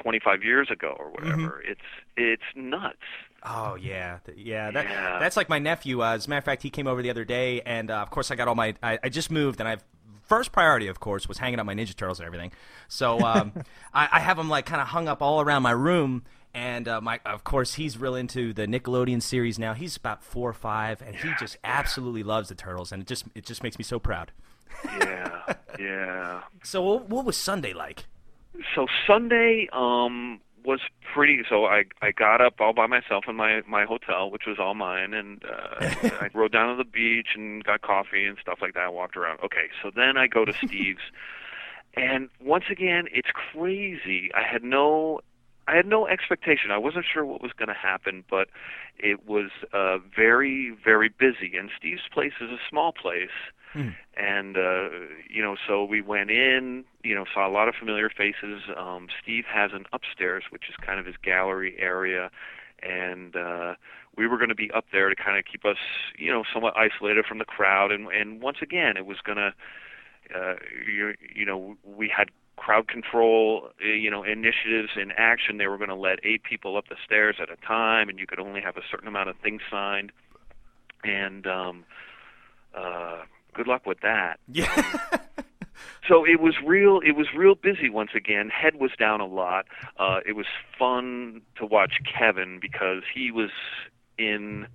25 0.02 0.42
years 0.42 0.68
ago 0.70 0.96
or 0.98 1.10
whatever 1.10 1.60
mm-hmm. 1.62 1.70
it's 1.70 1.80
it's 2.16 2.42
nuts 2.54 2.98
Oh 3.42 3.74
yeah, 3.74 4.18
yeah. 4.36 4.70
That, 4.70 4.84
yeah. 4.84 5.18
That's 5.18 5.34
like 5.34 5.48
my 5.48 5.58
nephew. 5.58 6.02
Uh, 6.02 6.12
as 6.12 6.26
a 6.26 6.28
matter 6.28 6.40
of 6.40 6.44
fact, 6.44 6.62
he 6.62 6.68
came 6.68 6.86
over 6.86 7.00
the 7.00 7.08
other 7.08 7.24
day, 7.24 7.62
and 7.62 7.90
uh, 7.90 7.94
of 7.94 8.10
course, 8.10 8.30
I 8.30 8.34
got 8.34 8.48
all 8.48 8.54
my. 8.54 8.74
I, 8.82 8.98
I 9.02 9.08
just 9.08 9.30
moved, 9.30 9.60
and 9.60 9.68
I've 9.68 9.82
first 10.30 10.52
priority, 10.52 10.86
of 10.86 11.00
course, 11.00 11.26
was 11.26 11.38
hanging 11.38 11.58
up 11.58 11.66
my 11.66 11.74
Ninja 11.74 11.94
Turtles 11.94 12.20
and 12.20 12.26
everything. 12.26 12.52
So 12.88 13.18
um, 13.20 13.52
I, 13.94 14.08
I 14.12 14.20
have 14.20 14.36
them 14.36 14.48
like 14.48 14.66
kind 14.66 14.80
of 14.80 14.88
hung 14.88 15.08
up 15.08 15.22
all 15.22 15.40
around 15.40 15.62
my 15.62 15.72
room, 15.72 16.22
and 16.54 16.86
uh, 16.86 17.00
my, 17.00 17.20
of 17.26 17.42
course, 17.44 17.74
he's 17.74 17.98
real 17.98 18.14
into 18.14 18.52
the 18.52 18.66
Nickelodeon 18.66 19.22
series 19.22 19.58
now. 19.58 19.74
He's 19.74 19.96
about 19.96 20.22
four 20.22 20.48
or 20.48 20.54
five, 20.54 21.02
and 21.02 21.16
he 21.16 21.30
just 21.38 21.56
absolutely 21.64 22.22
loves 22.22 22.48
the 22.48 22.54
turtles, 22.54 22.92
and 22.92 23.02
it 23.02 23.08
just 23.08 23.24
it 23.34 23.44
just 23.44 23.62
makes 23.62 23.78
me 23.78 23.84
so 23.84 23.98
proud. 23.98 24.32
yeah, 24.84 25.54
yeah. 25.78 26.42
So 26.62 26.82
what, 26.82 27.08
what 27.08 27.24
was 27.24 27.36
Sunday 27.36 27.72
like? 27.72 28.04
So 28.74 28.86
Sunday 29.06 29.68
um, 29.72 30.40
was 30.64 30.80
pretty. 31.14 31.42
So 31.48 31.66
I 31.66 31.84
I 32.02 32.12
got 32.12 32.40
up 32.40 32.60
all 32.60 32.72
by 32.72 32.86
myself 32.86 33.24
in 33.28 33.36
my 33.36 33.62
my 33.66 33.84
hotel, 33.84 34.30
which 34.30 34.42
was 34.46 34.58
all 34.58 34.74
mine, 34.74 35.14
and 35.14 35.42
uh, 35.44 36.08
I 36.20 36.30
rode 36.34 36.52
down 36.52 36.76
to 36.76 36.82
the 36.82 36.88
beach 36.88 37.28
and 37.34 37.64
got 37.64 37.82
coffee 37.82 38.26
and 38.26 38.36
stuff 38.40 38.58
like 38.60 38.74
that. 38.74 38.92
Walked 38.92 39.16
around. 39.16 39.40
Okay, 39.44 39.68
so 39.82 39.90
then 39.94 40.16
I 40.16 40.26
go 40.26 40.44
to 40.44 40.52
Steve's. 40.64 41.02
And 41.94 42.28
once 42.40 42.64
again, 42.70 43.06
it's 43.12 43.30
crazy. 43.32 44.30
I 44.34 44.42
had 44.42 44.62
no 44.62 45.20
I 45.70 45.76
had 45.76 45.86
no 45.86 46.06
expectation. 46.06 46.72
I 46.72 46.78
wasn't 46.78 47.04
sure 47.12 47.24
what 47.24 47.42
was 47.42 47.52
going 47.52 47.68
to 47.68 47.74
happen, 47.74 48.24
but 48.28 48.48
it 48.98 49.28
was 49.28 49.50
uh, 49.72 49.98
very, 49.98 50.76
very 50.84 51.08
busy. 51.08 51.56
And 51.56 51.70
Steve's 51.78 52.08
place 52.12 52.32
is 52.40 52.50
a 52.50 52.58
small 52.68 52.92
place, 52.92 53.30
hmm. 53.72 53.88
and 54.16 54.56
uh, 54.56 54.88
you 55.28 55.42
know, 55.42 55.56
so 55.66 55.84
we 55.84 56.00
went 56.00 56.30
in. 56.30 56.84
You 57.02 57.14
know, 57.14 57.24
saw 57.32 57.48
a 57.48 57.52
lot 57.52 57.68
of 57.68 57.74
familiar 57.74 58.10
faces. 58.10 58.62
Um, 58.76 59.08
Steve 59.22 59.44
has 59.52 59.70
an 59.72 59.84
upstairs, 59.92 60.44
which 60.50 60.64
is 60.68 60.74
kind 60.84 61.00
of 61.00 61.06
his 61.06 61.16
gallery 61.22 61.76
area, 61.78 62.30
and 62.82 63.34
uh, 63.36 63.74
we 64.16 64.26
were 64.26 64.36
going 64.36 64.50
to 64.50 64.54
be 64.54 64.70
up 64.72 64.86
there 64.92 65.08
to 65.08 65.16
kind 65.16 65.38
of 65.38 65.44
keep 65.50 65.64
us, 65.64 65.78
you 66.18 66.30
know, 66.30 66.44
somewhat 66.52 66.74
isolated 66.76 67.24
from 67.26 67.38
the 67.38 67.44
crowd. 67.44 67.92
And 67.92 68.08
and 68.08 68.42
once 68.42 68.58
again, 68.62 68.96
it 68.96 69.06
was 69.06 69.18
going 69.24 69.38
to. 69.38 69.52
Uh, 70.32 70.54
you, 70.86 71.14
you 71.34 71.44
know, 71.44 71.76
we 71.84 72.08
had 72.08 72.28
crowd 72.60 72.86
control, 72.86 73.70
uh, 73.82 73.88
you 73.88 74.10
know, 74.10 74.22
initiatives 74.22 74.90
in 75.00 75.10
action. 75.16 75.56
They 75.56 75.66
were 75.66 75.78
going 75.78 75.88
to 75.88 75.96
let 75.96 76.18
eight 76.22 76.42
people 76.44 76.76
up 76.76 76.88
the 76.88 76.96
stairs 77.04 77.36
at 77.40 77.48
a 77.50 77.56
time, 77.66 78.08
and 78.08 78.18
you 78.18 78.26
could 78.26 78.38
only 78.38 78.60
have 78.60 78.76
a 78.76 78.82
certain 78.88 79.08
amount 79.08 79.30
of 79.30 79.36
things 79.42 79.62
signed. 79.70 80.12
And 81.02 81.46
um, 81.46 81.84
uh, 82.76 83.22
good 83.54 83.66
luck 83.66 83.86
with 83.86 84.00
that. 84.00 84.38
Yeah. 84.48 84.74
so 86.08 86.24
it 86.24 86.40
was 86.40 86.54
real. 86.64 87.00
It 87.04 87.12
was 87.16 87.28
real 87.36 87.54
busy 87.54 87.90
once 87.90 88.10
again. 88.14 88.48
Head 88.48 88.76
was 88.76 88.90
down 88.98 89.20
a 89.20 89.26
lot. 89.26 89.66
Uh, 89.98 90.20
it 90.26 90.32
was 90.32 90.46
fun 90.78 91.42
to 91.56 91.66
watch 91.66 92.00
Kevin 92.04 92.58
because 92.60 93.02
he 93.14 93.30
was 93.30 93.50
in 94.18 94.66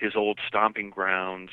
his 0.00 0.16
old 0.16 0.38
stomping 0.46 0.90
grounds. 0.90 1.50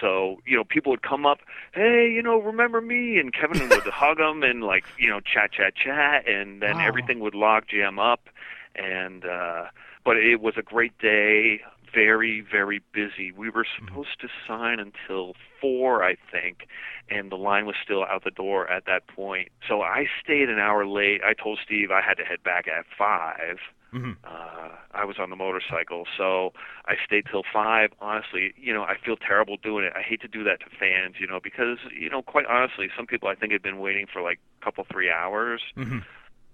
So, 0.00 0.38
you 0.46 0.56
know, 0.56 0.64
people 0.64 0.90
would 0.90 1.02
come 1.02 1.26
up, 1.26 1.40
hey, 1.72 2.10
you 2.12 2.22
know, 2.22 2.40
remember 2.40 2.80
me? 2.80 3.18
And 3.18 3.32
Kevin 3.32 3.68
would 3.68 3.82
hug 3.84 4.18
them 4.18 4.42
and, 4.42 4.62
like, 4.62 4.84
you 4.98 5.08
know, 5.08 5.20
chat, 5.20 5.52
chat, 5.52 5.74
chat. 5.76 6.26
And 6.26 6.62
then 6.62 6.80
everything 6.80 7.20
would 7.20 7.34
log 7.34 7.64
jam 7.68 7.98
up. 7.98 8.28
And, 8.74 9.24
uh, 9.24 9.66
but 10.04 10.16
it 10.16 10.40
was 10.40 10.54
a 10.56 10.62
great 10.62 10.96
day, 10.98 11.60
very, 11.92 12.40
very 12.40 12.80
busy. 12.92 13.32
We 13.32 13.50
were 13.50 13.64
mm-hmm. 13.64 13.86
supposed 13.86 14.20
to 14.20 14.28
sign 14.46 14.78
until 14.80 15.34
four, 15.60 16.02
I 16.04 16.16
think, 16.30 16.66
and 17.08 17.30
the 17.30 17.36
line 17.36 17.66
was 17.66 17.76
still 17.82 18.04
out 18.04 18.24
the 18.24 18.30
door 18.30 18.68
at 18.70 18.84
that 18.86 19.06
point. 19.08 19.48
So 19.68 19.82
I 19.82 20.06
stayed 20.22 20.48
an 20.48 20.58
hour 20.58 20.86
late. 20.86 21.20
I 21.24 21.34
told 21.34 21.58
Steve 21.64 21.90
I 21.90 22.00
had 22.00 22.14
to 22.14 22.24
head 22.24 22.42
back 22.42 22.66
at 22.66 22.84
five 22.96 23.58
Mm-hmm. 23.92 24.12
Uh, 24.24 24.76
I 24.92 25.04
was 25.04 25.16
on 25.18 25.30
the 25.30 25.36
motorcycle, 25.36 26.04
so 26.16 26.52
I 26.86 26.94
stayed 27.04 27.24
till 27.30 27.42
five. 27.52 27.90
Honestly, 28.00 28.54
you 28.56 28.72
know, 28.72 28.82
I 28.82 28.94
feel 29.04 29.16
terrible 29.16 29.56
doing 29.56 29.84
it. 29.84 29.92
I 29.96 30.02
hate 30.02 30.20
to 30.22 30.28
do 30.28 30.44
that 30.44 30.60
to 30.60 30.66
fans, 30.78 31.16
you 31.18 31.26
know, 31.26 31.40
because 31.42 31.78
you 31.98 32.08
know, 32.08 32.22
quite 32.22 32.46
honestly, 32.46 32.88
some 32.96 33.06
people 33.06 33.28
I 33.28 33.34
think 33.34 33.52
had 33.52 33.62
been 33.62 33.78
waiting 33.78 34.06
for 34.12 34.22
like 34.22 34.38
a 34.60 34.64
couple 34.64 34.86
three 34.90 35.10
hours. 35.10 35.60
Mm-hmm. 35.76 35.98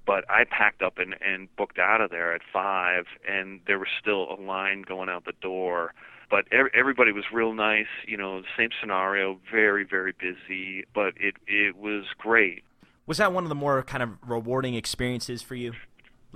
But 0.06 0.24
I 0.30 0.44
packed 0.44 0.82
up 0.82 0.98
and, 0.98 1.16
and 1.20 1.54
booked 1.56 1.78
out 1.78 2.00
of 2.00 2.10
there 2.10 2.32
at 2.34 2.42
five, 2.52 3.06
and 3.28 3.60
there 3.66 3.78
was 3.78 3.88
still 4.00 4.32
a 4.32 4.38
line 4.40 4.82
going 4.82 5.08
out 5.08 5.24
the 5.24 5.32
door. 5.40 5.92
But 6.30 6.46
everybody 6.52 7.12
was 7.12 7.24
real 7.32 7.52
nice, 7.52 7.86
you 8.06 8.16
know, 8.16 8.42
same 8.56 8.70
scenario, 8.80 9.38
very 9.50 9.84
very 9.84 10.12
busy, 10.12 10.84
but 10.94 11.14
it 11.16 11.34
it 11.46 11.76
was 11.76 12.04
great. 12.18 12.64
Was 13.06 13.18
that 13.18 13.32
one 13.32 13.44
of 13.44 13.48
the 13.48 13.54
more 13.54 13.82
kind 13.84 14.02
of 14.02 14.10
rewarding 14.26 14.74
experiences 14.74 15.42
for 15.42 15.54
you? 15.54 15.72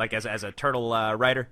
like 0.00 0.14
as 0.14 0.26
as 0.26 0.42
a 0.42 0.50
turtle 0.50 0.92
uh, 0.92 1.14
writer? 1.14 1.48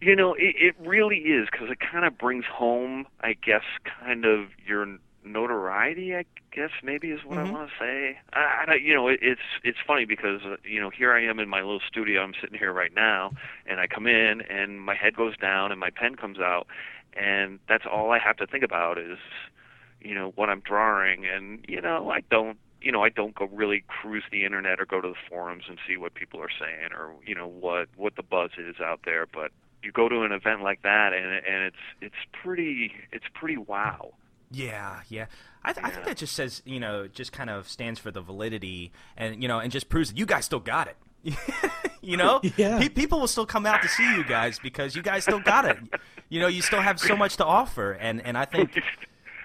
You 0.00 0.16
know, 0.16 0.34
it, 0.34 0.54
it 0.58 0.74
really 0.80 1.18
is 1.18 1.48
because 1.50 1.68
it 1.70 1.78
kind 1.78 2.04
of 2.04 2.18
brings 2.18 2.44
home, 2.44 3.06
I 3.20 3.34
guess, 3.34 3.62
kind 4.00 4.24
of 4.24 4.48
your 4.66 4.86
notoriety. 5.24 6.14
I 6.14 6.24
guess 6.54 6.70
maybe 6.82 7.10
is 7.10 7.20
what 7.24 7.38
mm-hmm. 7.38 7.54
I 7.54 7.58
want 7.58 7.70
to 7.70 7.74
say. 7.78 8.18
I, 8.32 8.64
I, 8.68 8.74
you 8.74 8.94
know, 8.94 9.08
it, 9.08 9.20
it's 9.22 9.40
it's 9.64 9.78
funny 9.86 10.04
because 10.04 10.40
uh, 10.44 10.56
you 10.64 10.80
know 10.80 10.90
here 10.90 11.12
I 11.12 11.24
am 11.24 11.38
in 11.38 11.48
my 11.48 11.60
little 11.60 11.80
studio. 11.86 12.22
I'm 12.22 12.34
sitting 12.40 12.58
here 12.58 12.72
right 12.72 12.94
now, 12.94 13.32
and 13.66 13.80
I 13.80 13.86
come 13.86 14.06
in, 14.06 14.42
and 14.42 14.80
my 14.80 14.94
head 14.94 15.16
goes 15.16 15.36
down, 15.36 15.70
and 15.70 15.80
my 15.80 15.90
pen 15.90 16.16
comes 16.16 16.38
out, 16.38 16.66
and 17.14 17.58
that's 17.68 17.84
all 17.90 18.10
I 18.10 18.18
have 18.18 18.36
to 18.38 18.46
think 18.46 18.64
about 18.64 18.98
is, 18.98 19.18
you 20.00 20.14
know, 20.14 20.32
what 20.36 20.48
I'm 20.48 20.60
drawing, 20.60 21.26
and 21.26 21.64
you 21.68 21.80
know, 21.80 22.10
I 22.10 22.20
don't 22.30 22.58
you 22.80 22.90
know, 22.90 23.02
I 23.02 23.08
don't 23.10 23.34
go 23.34 23.48
really 23.52 23.84
cruise 23.86 24.24
the 24.30 24.44
internet 24.44 24.80
or 24.80 24.86
go 24.86 25.00
to 25.00 25.08
the 25.08 25.14
forums 25.28 25.64
and 25.68 25.78
see 25.86 25.96
what 25.96 26.14
people 26.14 26.40
are 26.40 26.50
saying 26.50 26.92
or 26.92 27.12
you 27.24 27.34
know 27.34 27.46
what 27.46 27.88
what 27.96 28.16
the 28.16 28.22
buzz 28.22 28.50
is 28.58 28.76
out 28.80 29.00
there. 29.04 29.26
But 29.26 29.52
you 29.82 29.92
go 29.92 30.08
to 30.08 30.22
an 30.22 30.32
event 30.32 30.62
like 30.62 30.82
that, 30.82 31.12
and 31.12 31.32
and 31.32 31.64
it's 31.64 31.76
it's 32.00 32.42
pretty 32.42 32.92
it's 33.12 33.24
pretty 33.34 33.56
wow. 33.56 34.12
Yeah, 34.52 35.00
yeah. 35.08 35.26
I, 35.64 35.72
th- 35.72 35.82
yeah. 35.82 35.88
I 35.88 35.90
think 35.90 36.06
that 36.06 36.16
just 36.16 36.34
says 36.34 36.62
you 36.64 36.80
know 36.80 37.06
just 37.08 37.32
kind 37.32 37.50
of 37.50 37.68
stands 37.68 37.98
for 38.00 38.10
the 38.10 38.20
validity 38.20 38.92
and 39.16 39.42
you 39.42 39.48
know 39.48 39.58
and 39.58 39.72
just 39.72 39.88
proves 39.88 40.10
that 40.10 40.18
you 40.18 40.26
guys 40.26 40.44
still 40.44 40.60
got 40.60 40.88
it. 40.88 40.96
you 42.02 42.16
know, 42.16 42.40
yeah. 42.56 42.78
Pe- 42.80 42.88
people 42.88 43.20
will 43.20 43.28
still 43.28 43.46
come 43.46 43.64
out 43.66 43.80
to 43.82 43.88
see 43.88 44.16
you 44.16 44.24
guys 44.24 44.58
because 44.58 44.96
you 44.96 45.02
guys 45.02 45.22
still 45.22 45.40
got 45.40 45.64
it. 45.64 45.78
you 46.28 46.40
know, 46.40 46.48
you 46.48 46.62
still 46.62 46.80
have 46.80 46.98
so 46.98 47.16
much 47.16 47.36
to 47.36 47.44
offer, 47.44 47.92
and 47.92 48.20
and 48.24 48.36
I 48.36 48.44
think 48.44 48.80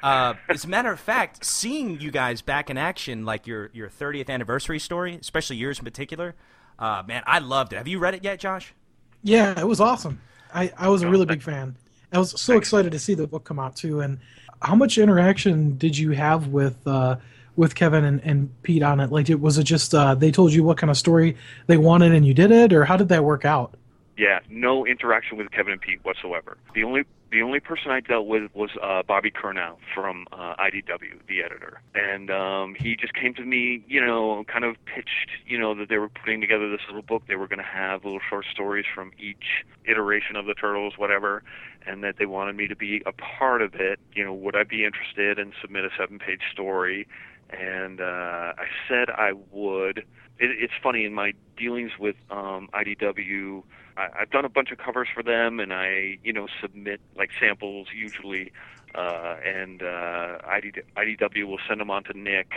uh, 0.04 0.34
as 0.50 0.66
a 0.66 0.68
matter 0.68 0.92
of 0.92 1.00
fact, 1.00 1.46
seeing 1.46 2.00
you 2.00 2.12
guys 2.12 2.42
back 2.42 2.70
in 2.70 2.78
action, 2.78 3.26
like 3.26 3.48
your 3.48 3.70
your 3.74 3.90
30th 3.90 4.30
anniversary 4.30 4.80
story, 4.80 5.18
especially 5.20 5.58
yours 5.58 5.80
in 5.80 5.86
particular, 5.86 6.36
uh, 6.80 7.04
man, 7.08 7.24
I 7.26 7.40
loved 7.40 7.74
it. 7.74 7.78
Have 7.78 7.88
you 7.88 8.00
read 8.00 8.16
it 8.16 8.24
yet, 8.24 8.40
Josh? 8.40 8.74
Yeah, 9.24 9.60
it 9.60 9.68
was 9.68 9.80
awesome. 9.80 10.22
I, 10.54 10.72
I 10.78 10.90
was 10.90 11.02
a 11.02 11.10
really 11.10 11.26
big 11.26 11.42
fan. 11.42 11.76
I 12.14 12.20
was 12.20 12.40
so 12.40 12.56
excited 12.56 12.92
to 12.94 13.00
see 13.00 13.16
the 13.16 13.28
book 13.28 13.44
come 13.44 13.60
out 13.60 13.76
too. 13.76 14.00
And 14.00 14.20
how 14.62 14.76
much 14.76 14.98
interaction 14.98 15.78
did 15.78 15.98
you 15.98 16.12
have 16.12 16.48
with 16.48 16.76
uh, 16.88 17.18
with 17.56 17.76
Kevin 17.76 18.06
and, 18.06 18.22
and 18.24 18.64
Pete 18.64 18.84
on 18.84 19.00
it? 19.00 19.12
Like, 19.12 19.30
it, 19.30 19.40
was 19.40 19.58
it 19.58 19.64
just 19.64 19.94
uh, 19.94 20.16
they 20.16 20.32
told 20.32 20.54
you 20.54 20.64
what 20.64 20.78
kind 20.78 20.90
of 20.90 20.98
story 20.98 21.38
they 21.68 21.78
wanted 21.78 22.14
and 22.14 22.26
you 22.26 22.34
did 22.34 22.52
it, 22.52 22.74
or 22.74 22.86
how 22.86 22.98
did 22.98 23.10
that 23.10 23.24
work 23.24 23.46
out? 23.46 23.76
Yeah, 24.18 24.40
no 24.50 24.86
interaction 24.86 25.38
with 25.38 25.52
Kevin 25.52 25.74
and 25.74 25.82
Pete 25.82 26.04
whatsoever. 26.04 26.58
The 26.74 26.84
only 26.84 27.04
the 27.32 27.42
only 27.42 27.60
person 27.60 27.92
I 27.92 28.00
dealt 28.00 28.28
with 28.28 28.44
was 28.54 28.70
uh, 28.82 29.04
Bobby 29.04 29.32
Curnow 29.32 29.78
from 29.94 30.26
uh, 30.32 30.56
IDW, 30.56 31.20
the 31.28 31.44
editor, 31.44 31.82
and 31.94 32.32
um, 32.32 32.76
he 32.80 32.96
just 32.96 33.14
came 33.14 33.34
to 33.36 33.44
me, 33.44 33.84
you 33.88 34.04
know, 34.06 34.46
kind 34.52 34.64
of 34.64 34.76
pitched, 34.86 35.30
you 35.46 35.60
know, 35.60 35.76
that 35.76 35.90
they 35.90 35.98
were 35.98 36.10
putting 36.10 36.40
together 36.40 36.70
this 36.70 36.82
little 36.88 37.02
book. 37.02 37.24
They 37.28 37.36
were 37.36 37.48
going 37.48 37.60
to 37.60 37.66
have 37.66 38.06
little 38.06 38.22
short 38.30 38.46
stories 38.52 38.86
from 38.94 39.12
each 39.20 39.66
iteration 39.86 40.36
of 40.36 40.46
the 40.46 40.54
Turtles, 40.54 40.94
whatever, 40.98 41.44
and 41.86 42.04
that 42.04 42.16
they 42.18 42.26
wanted 42.26 42.56
me 42.56 42.68
to 42.68 42.76
be 42.76 43.02
a 43.06 43.12
part 43.12 43.62
of 43.62 43.76
it. 43.76 44.00
You 44.14 44.24
know, 44.24 44.34
would 44.34 44.56
I 44.56 44.64
be 44.64 44.86
interested 44.86 45.38
and 45.38 45.54
submit 45.62 45.86
a 45.86 45.90
seven-page 45.98 46.42
story? 46.52 47.08
And 47.50 48.00
uh, 48.00 48.54
I 48.58 48.66
said 48.88 49.10
I 49.10 49.34
would. 49.52 50.00
It, 50.40 50.52
it's 50.60 50.74
funny 50.82 51.06
in 51.06 51.14
my 51.14 51.34
dealings 51.58 51.92
with 52.00 52.16
um, 52.30 52.70
IDW. 52.74 53.64
I, 53.98 54.10
I've 54.22 54.30
done 54.30 54.46
a 54.46 54.50
bunch 54.50 54.72
of 54.72 54.78
covers 54.78 55.08
for 55.14 55.24
them, 55.24 55.60
and 55.60 55.74
I, 55.74 56.18
you 56.24 56.32
know, 56.32 56.48
submit 56.62 57.02
like 57.18 57.32
samples 57.40 57.88
usually, 57.94 58.52
uh, 58.96 59.36
and 59.44 59.82
uh, 59.84 60.38
ID, 60.48 60.74
IDW 60.96 61.46
will 61.46 61.60
send 61.68 61.82
them 61.82 61.90
on 61.90 62.04
to 62.06 62.18
Nick, 62.18 62.52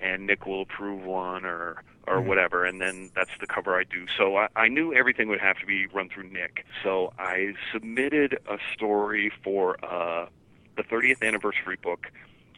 and 0.00 0.26
Nick 0.26 0.46
will 0.46 0.62
approve 0.62 1.02
one 1.04 1.44
or 1.44 1.82
or 2.06 2.20
Mhm. 2.20 2.26
whatever, 2.26 2.66
and 2.66 2.82
then 2.82 3.10
that's 3.14 3.30
the 3.40 3.46
cover 3.46 3.78
I 3.80 3.84
do. 3.84 4.04
So 4.18 4.36
I, 4.36 4.48
I 4.54 4.68
knew 4.68 4.92
everything 4.92 5.28
would 5.28 5.40
have 5.40 5.58
to 5.60 5.66
be 5.66 5.86
run 5.86 6.10
through 6.10 6.28
Nick. 6.28 6.66
So 6.82 7.14
I 7.18 7.54
submitted 7.72 8.38
a 8.46 8.58
story 8.74 9.32
for 9.42 9.82
uh, 9.82 10.26
the 10.76 10.82
30th 10.82 11.22
anniversary 11.26 11.78
book, 11.82 12.08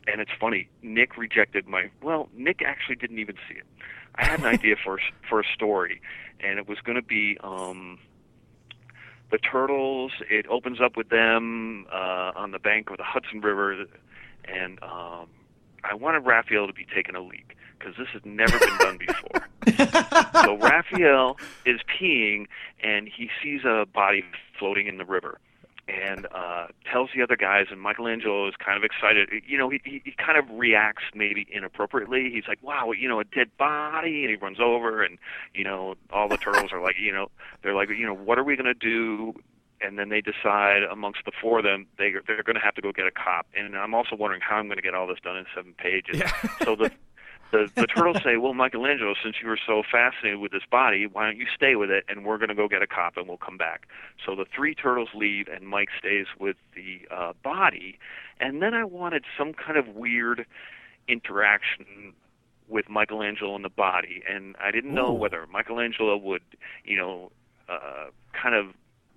and 0.08 0.20
it's 0.20 0.32
funny. 0.40 0.68
Nick 0.82 1.16
rejected 1.16 1.68
my. 1.68 1.90
Well, 2.02 2.28
Nick 2.34 2.60
actually 2.60 2.96
didn't 2.96 3.20
even 3.20 3.36
see 3.48 3.54
it. 3.56 3.66
I 4.16 4.24
had 4.26 4.40
an 4.40 4.46
idea 4.56 4.74
for 4.82 4.98
for 5.28 5.38
a 5.40 5.44
story, 5.54 6.00
and 6.40 6.58
it 6.58 6.68
was 6.68 6.78
going 6.80 6.96
to 6.96 7.02
be 7.02 7.38
um, 7.44 7.98
the 9.30 9.38
turtles. 9.38 10.12
It 10.30 10.46
opens 10.48 10.80
up 10.80 10.96
with 10.96 11.08
them 11.08 11.86
uh, 11.92 12.32
on 12.36 12.52
the 12.52 12.58
bank 12.58 12.90
of 12.90 12.96
the 12.96 13.04
Hudson 13.04 13.40
River, 13.40 13.86
and 14.44 14.82
um, 14.82 15.26
I 15.84 15.94
wanted 15.94 16.20
Raphael 16.20 16.66
to 16.66 16.72
be 16.72 16.86
taking 16.94 17.14
a 17.14 17.20
leak 17.20 17.56
because 17.78 17.94
this 17.96 18.08
has 18.12 18.22
never 18.24 18.58
been 18.58 18.78
done 18.78 18.98
before. 18.98 19.48
so 20.44 20.56
Raphael 20.56 21.36
is 21.64 21.80
peeing, 22.00 22.46
and 22.82 23.08
he 23.08 23.28
sees 23.42 23.62
a 23.64 23.86
body 23.92 24.24
floating 24.58 24.86
in 24.86 24.98
the 24.98 25.04
river. 25.04 25.38
And 25.88 26.26
uh, 26.34 26.66
tells 26.90 27.10
the 27.14 27.22
other 27.22 27.36
guys, 27.36 27.66
and 27.70 27.80
Michelangelo 27.80 28.48
is 28.48 28.54
kind 28.56 28.76
of 28.76 28.82
excited. 28.82 29.28
You 29.46 29.56
know, 29.56 29.68
he, 29.68 29.80
he 29.84 30.02
he 30.04 30.12
kind 30.18 30.36
of 30.36 30.44
reacts 30.50 31.04
maybe 31.14 31.46
inappropriately. 31.48 32.28
He's 32.34 32.48
like, 32.48 32.60
"Wow, 32.60 32.90
you 32.90 33.08
know, 33.08 33.20
a 33.20 33.24
dead 33.24 33.50
body," 33.56 34.22
and 34.22 34.30
he 34.30 34.36
runs 34.36 34.58
over, 34.58 35.04
and 35.04 35.16
you 35.54 35.62
know, 35.62 35.94
all 36.12 36.28
the 36.28 36.38
turtles 36.38 36.72
are 36.72 36.82
like, 36.82 36.96
you 36.98 37.12
know, 37.12 37.30
they're 37.62 37.74
like, 37.74 37.88
you 37.90 38.04
know, 38.04 38.14
what 38.14 38.36
are 38.36 38.42
we 38.42 38.56
going 38.56 38.66
to 38.66 38.74
do? 38.74 39.32
And 39.80 39.96
then 39.96 40.08
they 40.08 40.20
decide 40.20 40.82
amongst 40.90 41.20
the 41.24 41.32
four 41.40 41.58
of 41.58 41.64
them 41.64 41.86
they 41.98 42.12
they're 42.26 42.42
going 42.42 42.56
to 42.56 42.62
have 42.62 42.74
to 42.74 42.82
go 42.82 42.90
get 42.90 43.06
a 43.06 43.12
cop. 43.12 43.46
And 43.54 43.76
I'm 43.76 43.94
also 43.94 44.16
wondering 44.16 44.40
how 44.40 44.56
I'm 44.56 44.66
going 44.66 44.78
to 44.78 44.82
get 44.82 44.94
all 44.94 45.06
this 45.06 45.18
done 45.22 45.36
in 45.36 45.46
seven 45.54 45.72
pages. 45.74 46.18
Yeah. 46.18 46.32
so 46.64 46.74
the 46.74 46.90
the 47.50 47.70
the 47.74 47.86
turtles 47.86 48.18
say, 48.22 48.36
"Well, 48.36 48.54
Michelangelo, 48.54 49.14
since 49.22 49.36
you 49.42 49.48
were 49.48 49.58
so 49.66 49.82
fascinated 49.90 50.40
with 50.40 50.52
this 50.52 50.64
body, 50.70 51.06
why 51.06 51.24
don't 51.24 51.36
you 51.36 51.46
stay 51.54 51.76
with 51.76 51.90
it, 51.90 52.04
and 52.08 52.24
we're 52.24 52.38
going 52.38 52.48
to 52.48 52.54
go 52.54 52.68
get 52.68 52.82
a 52.82 52.86
cop, 52.86 53.16
and 53.16 53.28
we'll 53.28 53.36
come 53.36 53.56
back." 53.56 53.86
So 54.24 54.34
the 54.34 54.44
three 54.44 54.74
turtles 54.74 55.10
leave, 55.14 55.48
and 55.48 55.66
Mike 55.66 55.88
stays 55.98 56.26
with 56.38 56.56
the 56.74 57.06
uh, 57.10 57.32
body. 57.42 57.98
And 58.38 58.62
then 58.62 58.74
I 58.74 58.84
wanted 58.84 59.24
some 59.38 59.54
kind 59.54 59.78
of 59.78 59.88
weird 59.88 60.46
interaction 61.08 62.14
with 62.68 62.88
Michelangelo 62.88 63.54
and 63.54 63.64
the 63.64 63.70
body, 63.70 64.22
and 64.28 64.56
I 64.62 64.70
didn't 64.70 64.92
know 64.92 65.10
Ooh. 65.10 65.20
whether 65.20 65.46
Michelangelo 65.46 66.16
would, 66.16 66.42
you 66.84 66.96
know, 66.96 67.30
uh, 67.68 68.06
kind 68.32 68.54
of 68.54 68.74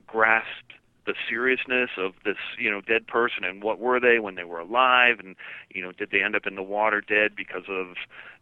grasp 0.08 0.66
the 1.10 1.16
seriousness 1.28 1.90
of 1.98 2.14
this, 2.24 2.38
you 2.60 2.70
know, 2.70 2.82
dead 2.82 3.08
person 3.08 3.44
and 3.44 3.64
what 3.64 3.80
were 3.80 4.00
they 4.00 4.20
when 4.20 4.36
they 4.36 4.44
were 4.44 4.60
alive, 4.60 5.20
and 5.20 5.36
you 5.72 5.82
know, 5.82 5.92
did 5.92 6.12
they 6.12 6.22
end 6.22 6.36
up 6.36 6.46
in 6.46 6.54
the 6.54 6.62
water 6.62 7.02
dead 7.02 7.32
because 7.36 7.64
of, 7.68 7.96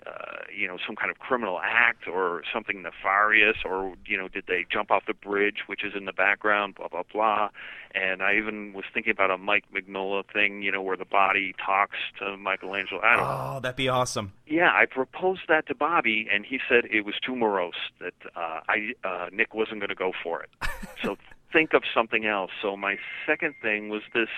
uh, 0.05 0.43
you 0.53 0.67
know, 0.67 0.77
some 0.85 0.97
kind 0.97 1.09
of 1.09 1.17
criminal 1.19 1.61
act 1.63 2.09
or 2.09 2.43
something 2.53 2.81
nefarious, 2.81 3.55
or 3.63 3.93
you 4.05 4.17
know, 4.17 4.27
did 4.27 4.43
they 4.49 4.65
jump 4.69 4.91
off 4.91 5.03
the 5.07 5.13
bridge, 5.13 5.59
which 5.67 5.85
is 5.85 5.93
in 5.95 6.03
the 6.03 6.11
background, 6.11 6.75
blah 6.75 6.89
blah 6.89 7.03
blah. 7.13 7.49
And 7.95 8.21
I 8.21 8.35
even 8.35 8.73
was 8.73 8.83
thinking 8.93 9.11
about 9.11 9.31
a 9.31 9.37
Mike 9.37 9.63
Mignola 9.73 10.23
thing, 10.31 10.61
you 10.61 10.71
know, 10.73 10.81
where 10.81 10.97
the 10.97 11.05
body 11.05 11.55
talks 11.65 11.97
to 12.19 12.35
Michelangelo. 12.35 12.99
I 13.01 13.15
don't 13.15 13.25
know. 13.25 13.53
Oh, 13.55 13.59
that'd 13.61 13.77
be 13.77 13.87
awesome. 13.87 14.33
Yeah, 14.45 14.71
I 14.73 14.85
proposed 14.85 15.41
that 15.47 15.67
to 15.67 15.75
Bobby, 15.75 16.27
and 16.31 16.45
he 16.45 16.59
said 16.67 16.83
it 16.91 17.05
was 17.05 17.15
too 17.25 17.35
morose. 17.35 17.73
That 18.01 18.13
uh, 18.35 18.59
I 18.67 18.91
uh, 19.05 19.27
Nick 19.31 19.53
wasn't 19.53 19.79
going 19.79 19.89
to 19.89 19.95
go 19.95 20.11
for 20.21 20.43
it. 20.43 20.49
so 21.01 21.17
think 21.57 21.73
of 21.73 21.83
something 21.93 22.25
else. 22.25 22.51
So 22.61 22.77
my 22.77 22.97
second 23.25 23.55
thing 23.61 23.89
was 23.89 24.01
this, 24.13 24.29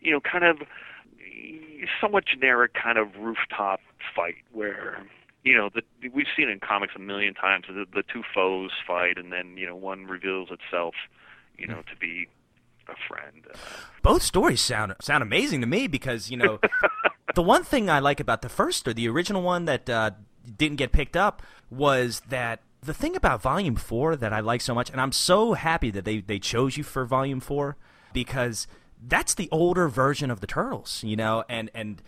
you 0.00 0.12
know, 0.12 0.20
kind 0.20 0.44
of 0.44 0.58
somewhat 2.00 2.24
generic 2.26 2.72
kind 2.74 2.98
of 2.98 3.08
rooftop 3.18 3.80
fight 4.14 4.36
where. 4.52 5.04
You 5.44 5.56
know, 5.56 5.70
the, 5.72 5.82
we've 6.12 6.26
seen 6.36 6.50
in 6.50 6.58
comics 6.58 6.94
a 6.96 6.98
million 6.98 7.32
times. 7.32 7.64
The, 7.68 7.86
the 7.94 8.02
two 8.12 8.22
foes 8.34 8.70
fight, 8.86 9.16
and 9.16 9.32
then 9.32 9.56
you 9.56 9.66
know 9.66 9.76
one 9.76 10.04
reveals 10.04 10.48
itself, 10.50 10.94
you 11.56 11.66
know, 11.66 11.82
to 11.90 11.96
be 11.98 12.26
a 12.88 12.94
friend. 13.08 13.46
Uh, 13.48 13.56
Both 14.02 14.22
stories 14.22 14.60
sound 14.60 14.94
sound 15.00 15.22
amazing 15.22 15.60
to 15.60 15.66
me 15.66 15.86
because 15.86 16.28
you 16.28 16.36
know 16.36 16.58
the 17.34 17.40
one 17.40 17.62
thing 17.62 17.88
I 17.88 18.00
like 18.00 18.20
about 18.20 18.42
the 18.42 18.48
first 18.48 18.86
or 18.88 18.92
the 18.92 19.08
original 19.08 19.40
one 19.40 19.64
that 19.66 19.88
uh, 19.88 20.10
didn't 20.56 20.76
get 20.76 20.92
picked 20.92 21.16
up 21.16 21.40
was 21.70 22.20
that 22.28 22.60
the 22.82 22.94
thing 22.94 23.16
about 23.16 23.42
Volume 23.42 23.76
Four 23.76 24.16
that 24.16 24.32
I 24.32 24.40
like 24.40 24.60
so 24.60 24.74
much, 24.74 24.90
and 24.90 25.00
I'm 25.00 25.12
so 25.12 25.54
happy 25.54 25.90
that 25.90 26.04
they 26.04 26.20
they 26.20 26.38
chose 26.38 26.76
you 26.76 26.84
for 26.84 27.04
Volume 27.04 27.40
Four 27.40 27.76
because 28.12 28.66
that's 29.06 29.34
the 29.34 29.48
older 29.50 29.88
version 29.88 30.30
of 30.30 30.40
the 30.40 30.46
Turtles, 30.46 31.02
you 31.04 31.16
know, 31.16 31.44
and 31.48 31.70
and. 31.74 32.02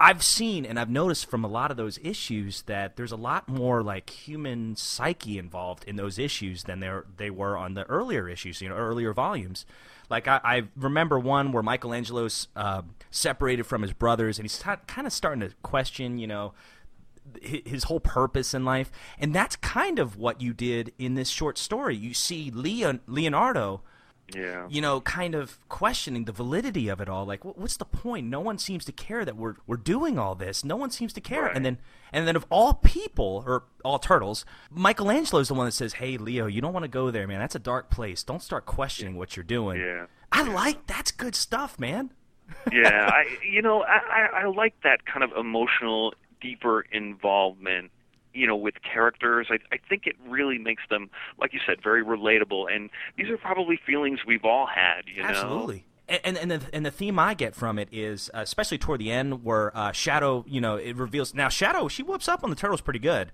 I've 0.00 0.24
seen 0.24 0.66
and 0.66 0.80
I've 0.80 0.90
noticed 0.90 1.26
from 1.26 1.44
a 1.44 1.46
lot 1.46 1.70
of 1.70 1.76
those 1.76 1.96
issues 2.02 2.62
that 2.62 2.96
there's 2.96 3.12
a 3.12 3.16
lot 3.16 3.48
more 3.48 3.84
like 3.84 4.10
human 4.10 4.74
psyche 4.74 5.38
involved 5.38 5.84
in 5.84 5.94
those 5.94 6.18
issues 6.18 6.64
than 6.64 6.80
there 6.80 7.04
they 7.18 7.30
were 7.30 7.56
on 7.56 7.74
the 7.74 7.84
earlier 7.84 8.28
issues, 8.28 8.60
you 8.60 8.68
know, 8.68 8.74
earlier 8.74 9.12
volumes. 9.12 9.64
Like 10.10 10.26
I, 10.26 10.40
I 10.42 10.62
remember 10.74 11.20
one 11.20 11.52
where 11.52 11.62
Michelangelo's 11.62 12.48
uh, 12.56 12.82
separated 13.12 13.62
from 13.62 13.82
his 13.82 13.92
brothers, 13.92 14.40
and 14.40 14.44
he's 14.44 14.60
kind 14.88 15.06
of 15.06 15.12
starting 15.12 15.40
to 15.40 15.54
question, 15.62 16.18
you 16.18 16.26
know, 16.26 16.52
his 17.40 17.84
whole 17.84 18.00
purpose 18.00 18.54
in 18.54 18.64
life, 18.64 18.90
and 19.18 19.34
that's 19.34 19.56
kind 19.56 19.98
of 19.98 20.16
what 20.16 20.40
you 20.40 20.52
did 20.52 20.92
in 20.98 21.14
this 21.14 21.28
short 21.28 21.58
story. 21.58 21.96
You 21.96 22.14
see 22.14 22.50
Leon, 22.50 23.00
Leonardo, 23.06 23.82
yeah. 24.34 24.66
you 24.68 24.80
know, 24.80 25.00
kind 25.00 25.34
of 25.34 25.58
questioning 25.68 26.24
the 26.24 26.32
validity 26.32 26.88
of 26.88 27.00
it 27.00 27.08
all. 27.08 27.24
Like, 27.24 27.44
what's 27.44 27.76
the 27.76 27.84
point? 27.84 28.26
No 28.28 28.40
one 28.40 28.58
seems 28.58 28.84
to 28.86 28.92
care 28.92 29.24
that 29.24 29.36
we're 29.36 29.54
we're 29.66 29.76
doing 29.76 30.18
all 30.18 30.34
this. 30.34 30.64
No 30.64 30.76
one 30.76 30.90
seems 30.90 31.12
to 31.14 31.20
care. 31.20 31.44
Right. 31.44 31.56
And 31.56 31.64
then 31.64 31.78
and 32.12 32.26
then 32.26 32.36
of 32.36 32.46
all 32.50 32.74
people 32.74 33.44
or 33.46 33.64
all 33.84 33.98
turtles, 33.98 34.44
Michelangelo's 34.70 35.48
the 35.48 35.54
one 35.54 35.66
that 35.66 35.72
says, 35.72 35.94
"Hey, 35.94 36.16
Leo, 36.16 36.46
you 36.46 36.60
don't 36.60 36.72
want 36.72 36.84
to 36.84 36.88
go 36.88 37.10
there, 37.10 37.26
man. 37.26 37.40
That's 37.40 37.54
a 37.54 37.60
dark 37.60 37.90
place. 37.90 38.22
Don't 38.22 38.42
start 38.42 38.66
questioning 38.66 39.16
what 39.16 39.36
you're 39.36 39.44
doing." 39.44 39.80
Yeah. 39.80 40.06
I 40.30 40.42
like 40.42 40.86
that's 40.86 41.10
good 41.10 41.34
stuff, 41.34 41.78
man. 41.78 42.10
yeah, 42.72 43.08
I 43.12 43.24
you 43.48 43.62
know 43.62 43.82
I, 43.82 43.98
I 43.98 44.40
I 44.42 44.46
like 44.46 44.74
that 44.82 45.04
kind 45.06 45.22
of 45.22 45.32
emotional, 45.38 46.14
deeper 46.42 46.84
involvement. 46.92 47.90
You 48.34 48.46
know, 48.46 48.56
with 48.56 48.74
characters, 48.82 49.48
I 49.50 49.58
I 49.72 49.78
think 49.88 50.06
it 50.06 50.16
really 50.26 50.58
makes 50.58 50.82
them, 50.88 51.10
like 51.38 51.52
you 51.52 51.60
said, 51.66 51.82
very 51.82 52.02
relatable. 52.02 52.74
And 52.74 52.88
these 53.16 53.28
are 53.28 53.36
probably 53.36 53.78
feelings 53.86 54.20
we've 54.26 54.44
all 54.44 54.66
had. 54.66 55.02
You 55.06 55.22
know, 55.22 55.28
Absolutely. 55.28 55.84
And 56.08 56.36
and 56.36 56.50
the, 56.50 56.62
and 56.72 56.84
the 56.84 56.90
theme 56.90 57.18
I 57.18 57.34
get 57.34 57.54
from 57.54 57.78
it 57.78 57.88
is, 57.92 58.30
uh, 58.34 58.40
especially 58.40 58.78
toward 58.78 59.00
the 59.00 59.10
end, 59.10 59.44
where 59.44 59.76
uh, 59.76 59.92
Shadow, 59.92 60.44
you 60.48 60.60
know, 60.60 60.76
it 60.76 60.96
reveals. 60.96 61.34
Now 61.34 61.48
Shadow, 61.48 61.88
she 61.88 62.02
whoops 62.02 62.26
up 62.26 62.42
on 62.42 62.50
the 62.50 62.56
turtles 62.56 62.80
pretty 62.80 62.98
good. 62.98 63.32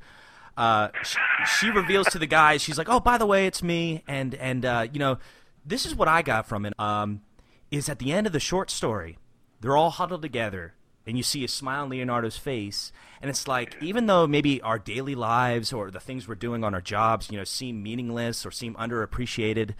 Uh, 0.57 0.88
she, 1.05 1.19
she 1.61 1.71
reveals 1.71 2.09
to 2.09 2.19
the 2.19 2.27
guys, 2.27 2.61
she's 2.61 2.77
like, 2.77 2.88
"Oh, 2.88 2.99
by 2.99 3.17
the 3.17 3.27
way, 3.27 3.47
it's 3.47 3.62
me," 3.62 4.03
and 4.09 4.35
and 4.35 4.65
uh, 4.65 4.87
you 4.93 4.99
know, 4.99 5.19
this 5.65 5.87
is 5.87 5.95
what 5.95 6.09
I 6.09 6.21
got 6.23 6.49
from 6.49 6.67
it. 6.67 6.75
Um, 6.81 7.23
is 7.71 7.88
at 7.88 8.00
the 8.00 8.12
end 8.12 8.27
of 8.27 8.33
the 8.33 8.41
short 8.41 8.69
story, 8.71 9.19
they're 9.61 9.77
all 9.77 9.91
huddled 9.91 10.23
together, 10.23 10.75
and 11.09 11.17
you 11.17 11.23
see 11.23 11.43
a 11.43 11.49
smile 11.49 11.85
on 11.85 11.88
Leonardo's 11.88 12.37
face, 12.37 12.93
and 13.23 13.31
it's 13.31 13.49
like, 13.49 13.75
even 13.81 14.05
though 14.05 14.27
maybe 14.27 14.61
our 14.61 14.79
daily 14.79 15.15
lives 15.15 15.73
or 15.73 15.91
the 15.91 15.99
things 15.99 16.29
we're 16.29 16.35
doing 16.35 16.62
on 16.62 16.75
our 16.75 16.83
jobs, 16.83 17.31
you 17.31 17.38
know, 17.38 17.45
seem 17.45 17.83
meaningless 17.83 18.45
or 18.45 18.50
seem 18.50 18.75
underappreciated, 18.75 19.75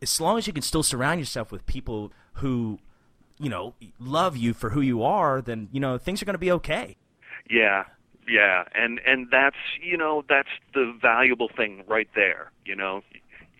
as 0.00 0.20
long 0.20 0.38
as 0.38 0.46
you 0.46 0.52
can 0.52 0.62
still 0.62 0.84
surround 0.84 1.18
yourself 1.18 1.50
with 1.50 1.66
people 1.66 2.12
who, 2.34 2.78
you 3.40 3.50
know, 3.50 3.74
love 3.98 4.36
you 4.36 4.54
for 4.54 4.70
who 4.70 4.80
you 4.80 5.02
are, 5.02 5.42
then 5.42 5.68
you 5.72 5.80
know 5.80 5.98
things 5.98 6.22
are 6.22 6.24
going 6.24 6.34
to 6.34 6.38
be 6.38 6.52
okay. 6.52 6.96
Yeah, 7.50 7.84
yeah, 8.28 8.62
and 8.72 9.00
and 9.04 9.26
that's 9.32 9.56
you 9.82 9.96
know 9.96 10.24
that's 10.28 10.48
the 10.74 10.96
valuable 11.02 11.48
thing 11.48 11.82
right 11.88 12.08
there. 12.14 12.52
You 12.64 12.76
know, 12.76 13.02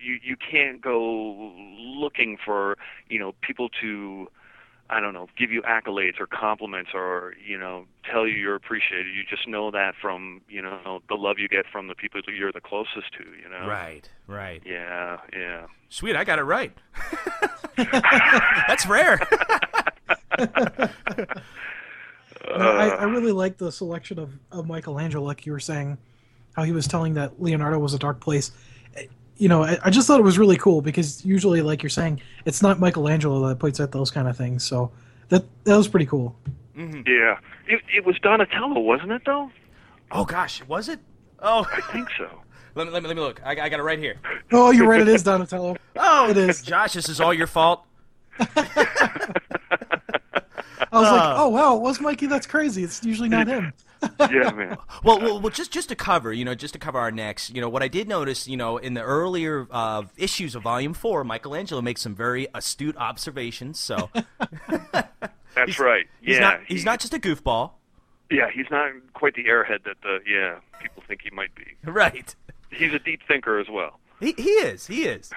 you 0.01 0.21
you 0.23 0.37
can't 0.37 0.81
go 0.81 1.53
looking 1.79 2.39
for 2.45 2.79
you 3.09 3.19
know 3.19 3.35
people 3.43 3.71
to 3.81 4.29
I 4.91 5.01
don't 5.01 5.13
know, 5.13 5.29
give 5.37 5.51
you 5.51 5.63
accolades 5.63 6.19
or 6.19 6.27
compliments 6.27 6.91
or, 6.95 7.35
you 7.47 7.59
know, 7.59 7.85
tell 8.11 8.27
you 8.27 8.35
you're 8.35 8.55
appreciated. 8.55 9.15
You 9.15 9.23
just 9.29 9.47
know 9.47 9.71
that 9.71 9.95
from, 10.01 10.41
you 10.49 10.63
know, 10.63 11.01
the 11.09 11.15
love 11.15 11.39
you 11.39 11.49
get 11.49 11.67
from 11.71 11.89
the 11.89 11.95
people 11.95 12.21
that 12.25 12.35
you're 12.35 12.53
the 12.53 12.61
closest 12.61 13.13
to, 13.19 13.25
you 13.43 13.49
know. 13.51 13.69
Right, 13.69 14.09
right. 14.27 14.63
Yeah, 14.65 15.19
yeah. 15.33 15.67
Sweet, 15.91 16.17
I 16.17 16.25
got 16.25 16.39
it 16.39 16.45
right. 16.45 16.73
That's 17.77 18.87
rare. 18.87 19.21
No, 22.57 22.71
I, 22.71 22.89
I 22.89 23.05
uh. 23.05 23.07
really 23.09 23.33
like 23.33 23.59
the 23.59 23.71
selection 23.71 24.19
of, 24.19 24.33
of 24.51 24.67
Michelangelo, 24.67 25.25
like 25.25 25.45
you 25.45 25.53
were 25.53 25.61
saying, 25.61 25.99
how 26.55 26.63
he 26.63 26.73
was 26.73 26.87
telling 26.87 27.15
that 27.15 27.43
Leonardo 27.43 27.79
was 27.79 27.95
a 27.95 27.99
dark 27.99 28.21
place. 28.21 28.53
You 29.39 29.49
know, 29.49 29.63
I, 29.65 29.79
I 29.85 29.91
just 29.91 30.07
thought 30.07 30.19
it 30.21 30.25
was 30.25 30.39
really 30.39 30.57
cool 30.57 30.83
because 30.83 31.25
usually, 31.25 31.63
like 31.63 31.83
you're 31.83 31.91
saying, 31.91 32.21
it's 32.45 32.61
not 32.61 32.81
Michelangelo 32.81 33.47
that 33.49 33.59
points 33.59 33.79
at 33.81 33.93
those 33.93 34.11
kind 34.11 34.29
of 34.29 34.37
things. 34.37 34.65
So 34.65 34.91
that 35.29 35.45
that 35.65 35.77
was 35.77 35.89
pretty 35.89 36.07
cool. 36.07 36.37
Yeah. 36.77 37.39
It, 37.67 37.81
it 37.95 38.05
was 38.07 38.19
Donatello, 38.21 38.81
wasn't 38.81 39.13
it, 39.13 39.23
though? 39.25 39.51
oh 40.11 40.25
gosh, 40.25 40.63
was 40.65 40.89
it? 40.89 40.99
Oh, 41.41 41.67
I 41.73 41.81
think 41.93 42.09
so. 42.17 42.29
let 42.75 42.87
me 42.87 42.93
let 42.93 43.03
me, 43.03 43.09
let 43.09 43.17
me 43.17 43.23
look. 43.23 43.41
I, 43.45 43.51
I 43.53 43.69
got 43.69 43.79
it 43.81 43.83
right 43.83 43.99
here. 43.99 44.17
Oh, 44.53 44.71
you're 44.71 44.89
right. 44.89 45.01
It 45.01 45.09
is 45.09 45.23
Donatello. 45.23 45.77
Oh, 46.01 46.31
It 46.31 46.37
is. 46.37 46.63
Josh, 46.63 46.93
this 46.95 47.09
is 47.09 47.21
all 47.21 47.35
your 47.35 47.47
fault. 47.49 47.85
I 48.41 48.47
was 50.93 51.09
Uh. 51.09 51.13
like, 51.13 51.39
oh 51.39 51.49
wow, 51.49 51.77
it 51.77 51.83
was 51.83 52.01
Mikey? 52.01 52.27
That's 52.27 52.47
crazy. 52.47 52.83
It's 52.85 53.05
usually 53.05 53.29
not 53.29 53.47
him. 53.47 53.73
yeah, 54.21 54.51
man. 54.53 54.77
Well, 55.03 55.19
well, 55.21 55.41
well, 55.41 55.51
just 55.51 55.73
just 55.73 55.89
to 55.89 55.97
cover, 55.97 56.33
you 56.33 56.45
know, 56.45 56.55
just 56.55 56.75
to 56.75 56.79
cover 56.79 56.99
our 56.99 57.11
necks, 57.11 57.51
you 57.51 57.61
know, 57.61 57.69
what 57.69 57.83
I 57.83 57.89
did 57.89 58.09
notice, 58.09 58.47
you 58.47 58.57
know, 58.57 58.77
in 58.77 58.95
the 58.95 59.03
earlier 59.03 59.67
uh, 59.71 60.05
issues 60.17 60.55
of 60.55 60.63
Volume 60.63 60.95
Four, 60.95 61.25
Michelangelo 61.25 61.83
makes 61.83 62.01
some 62.03 62.15
very 62.15 62.47
astute 62.55 62.97
observations. 62.97 63.79
So 63.79 64.11
That's 65.55 65.79
right. 65.79 66.07
he's 66.21 66.35
yeah. 66.37 66.41
not 66.41 66.61
he's 66.69 66.81
he- 66.81 66.85
not 66.85 67.01
just 67.01 67.15
a 67.15 67.19
goofball, 67.19 67.73
Yeah, 68.31 68.51
he's 68.53 68.67
not 68.71 68.93
quite 69.15 69.35
the 69.35 69.45
airhead 69.45 69.85
that 69.85 69.97
the 70.03 70.19
yeah 70.27 70.59
people 70.81 71.03
think 71.09 71.23
he 71.23 71.31
might 71.31 71.55
be. 71.55 71.65
right? 71.85 72.35
He's 72.71 72.93
a 72.93 72.99
deep 72.99 73.21
thinker 73.27 73.59
as 73.59 73.67
well. 73.69 73.99
He 74.21 74.35
he 74.37 74.51
is 74.51 74.87
he 74.87 75.05
is. 75.05 75.31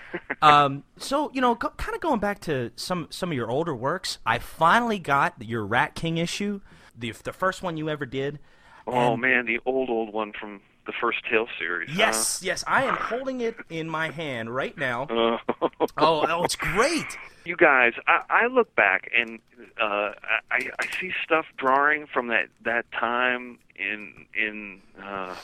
um, 0.42 0.84
so 0.96 1.30
you 1.34 1.40
know, 1.40 1.54
go, 1.54 1.68
kind 1.76 1.94
of 1.94 2.00
going 2.00 2.18
back 2.18 2.40
to 2.40 2.72
some 2.76 3.06
some 3.10 3.30
of 3.30 3.36
your 3.36 3.50
older 3.50 3.74
works, 3.74 4.18
I 4.24 4.38
finally 4.38 4.98
got 4.98 5.34
your 5.40 5.64
Rat 5.66 5.94
King 5.94 6.16
issue, 6.16 6.60
the 6.98 7.12
the 7.24 7.32
first 7.32 7.62
one 7.62 7.76
you 7.76 7.88
ever 7.88 8.06
did. 8.06 8.38
Oh 8.86 9.12
And- 9.12 9.20
man, 9.20 9.46
the 9.46 9.60
old 9.66 9.90
old 9.90 10.12
one 10.12 10.32
from 10.32 10.60
the 10.86 10.92
first 10.98 11.18
Tale 11.30 11.46
series. 11.58 11.90
huh? 11.90 11.96
Yes, 11.98 12.40
yes, 12.42 12.64
I 12.66 12.84
am 12.84 12.94
holding 12.96 13.42
it 13.42 13.56
in 13.68 13.90
my 13.90 14.10
hand 14.10 14.54
right 14.54 14.76
now. 14.76 15.02
Uh, 15.04 15.38
Oh, 15.98 16.24
oh, 16.28 16.44
it's 16.44 16.56
great. 16.56 17.18
you 17.44 17.56
guys, 17.56 17.92
I, 18.06 18.20
I 18.30 18.46
look 18.46 18.74
back 18.74 19.10
and 19.16 19.38
uh, 19.80 20.12
I, 20.50 20.70
I 20.78 20.86
see 21.00 21.12
stuff 21.24 21.44
drawing 21.56 22.06
from 22.06 22.28
that 22.28 22.48
that 22.64 22.90
time 22.92 23.58
in 23.76 24.26
in 24.34 24.80
uh, 25.02 25.34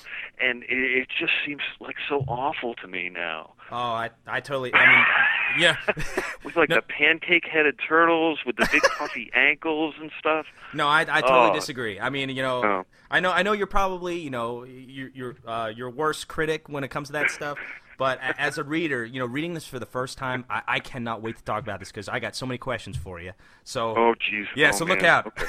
and 0.40 0.62
it, 0.64 0.68
it 1.02 1.08
just 1.18 1.32
seems 1.46 1.62
like 1.80 1.96
so 2.08 2.24
awful 2.28 2.74
to 2.76 2.86
me 2.88 3.10
now. 3.10 3.52
Oh, 3.70 3.76
I, 3.76 4.10
I 4.26 4.40
totally. 4.40 4.72
I 4.74 4.86
mean, 4.86 5.04
yeah. 5.58 5.76
With 6.44 6.56
like 6.56 6.68
No. 6.68 6.76
the 6.76 6.82
pancake-headed 6.82 7.76
turtles 7.88 8.40
with 8.44 8.56
the 8.56 8.68
big 8.70 8.82
puffy 8.82 9.30
ankles 9.34 9.94
and 10.00 10.10
stuff. 10.18 10.46
No, 10.74 10.86
I, 10.86 11.00
I 11.08 11.20
totally 11.22 11.50
Oh. 11.50 11.54
disagree. 11.54 11.98
I 11.98 12.10
mean, 12.10 12.28
you 12.28 12.42
know, 12.42 12.62
Oh. 12.64 12.84
I 13.10 13.20
know, 13.20 13.30
I 13.32 13.42
know 13.42 13.52
you're 13.52 13.66
probably, 13.66 14.18
you 14.18 14.30
know, 14.30 14.64
you're 14.64 15.08
you're 15.14 15.36
uh, 15.46 15.72
your 15.74 15.88
worst 15.90 16.28
critic 16.28 16.68
when 16.68 16.84
it 16.84 16.88
comes 16.88 17.08
to 17.08 17.12
that 17.14 17.30
stuff. 17.30 17.58
But 17.96 18.18
as 18.38 18.58
a 18.58 18.64
reader, 18.64 19.04
you 19.04 19.20
know, 19.20 19.26
reading 19.26 19.54
this 19.54 19.66
for 19.68 19.78
the 19.78 19.86
first 19.86 20.18
time, 20.18 20.44
I, 20.50 20.62
I 20.66 20.80
cannot 20.80 21.22
wait 21.22 21.36
to 21.36 21.44
talk 21.44 21.62
about 21.62 21.78
this 21.78 21.90
because 21.92 22.08
I 22.08 22.18
got 22.18 22.34
so 22.34 22.44
many 22.44 22.58
questions 22.58 22.96
for 22.96 23.20
you. 23.20 23.32
So, 23.62 23.94
Oh, 23.96 24.14
jeez. 24.14 24.46
yeah, 24.56 24.70
Oh, 24.70 24.72
so 24.72 24.84
look 24.84 25.04
out. 25.04 25.26
Okay. 25.28 25.46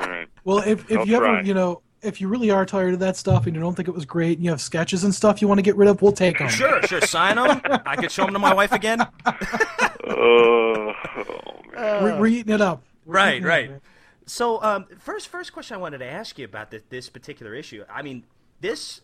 All 0.00 0.08
right. 0.08 0.28
Well, 0.44 0.58
if 0.66 0.90
if 0.90 0.98
I'll 0.98 1.06
you 1.06 1.16
ever, 1.16 1.42
you 1.42 1.52
know, 1.54 1.82
if 2.04 2.20
you 2.20 2.28
really 2.28 2.50
are 2.50 2.64
tired 2.66 2.94
of 2.94 3.00
that 3.00 3.16
stuff 3.16 3.46
and 3.46 3.54
you 3.54 3.60
don't 3.60 3.74
think 3.74 3.88
it 3.88 3.94
was 3.94 4.04
great, 4.04 4.38
and 4.38 4.44
you 4.44 4.50
have 4.50 4.60
sketches 4.60 5.04
and 5.04 5.14
stuff 5.14 5.40
you 5.42 5.48
want 5.48 5.58
to 5.58 5.62
get 5.62 5.76
rid 5.76 5.88
of, 5.88 6.02
we'll 6.02 6.12
take 6.12 6.38
them. 6.38 6.48
Sure, 6.48 6.82
sure, 6.82 7.00
sign 7.00 7.36
them. 7.36 7.60
I 7.86 7.96
could 7.96 8.12
show 8.12 8.24
them 8.24 8.34
to 8.34 8.38
my 8.38 8.54
wife 8.54 8.72
again. 8.72 9.06
Oh. 10.06 10.92
We're, 11.74 12.20
we're 12.20 12.26
eating 12.26 12.52
it 12.54 12.60
up. 12.60 12.82
We're 13.06 13.14
Right, 13.14 13.42
it 13.42 13.46
right. 13.46 13.70
up. 13.70 13.80
So, 14.26 14.62
um, 14.62 14.86
first, 14.98 15.28
first 15.28 15.52
question 15.52 15.74
I 15.76 15.78
wanted 15.78 15.98
to 15.98 16.06
ask 16.06 16.38
you 16.38 16.44
about 16.44 16.70
this, 16.70 16.82
this 16.90 17.08
particular 17.08 17.54
issue. 17.54 17.84
I 17.88 18.02
mean, 18.02 18.24
this 18.60 19.00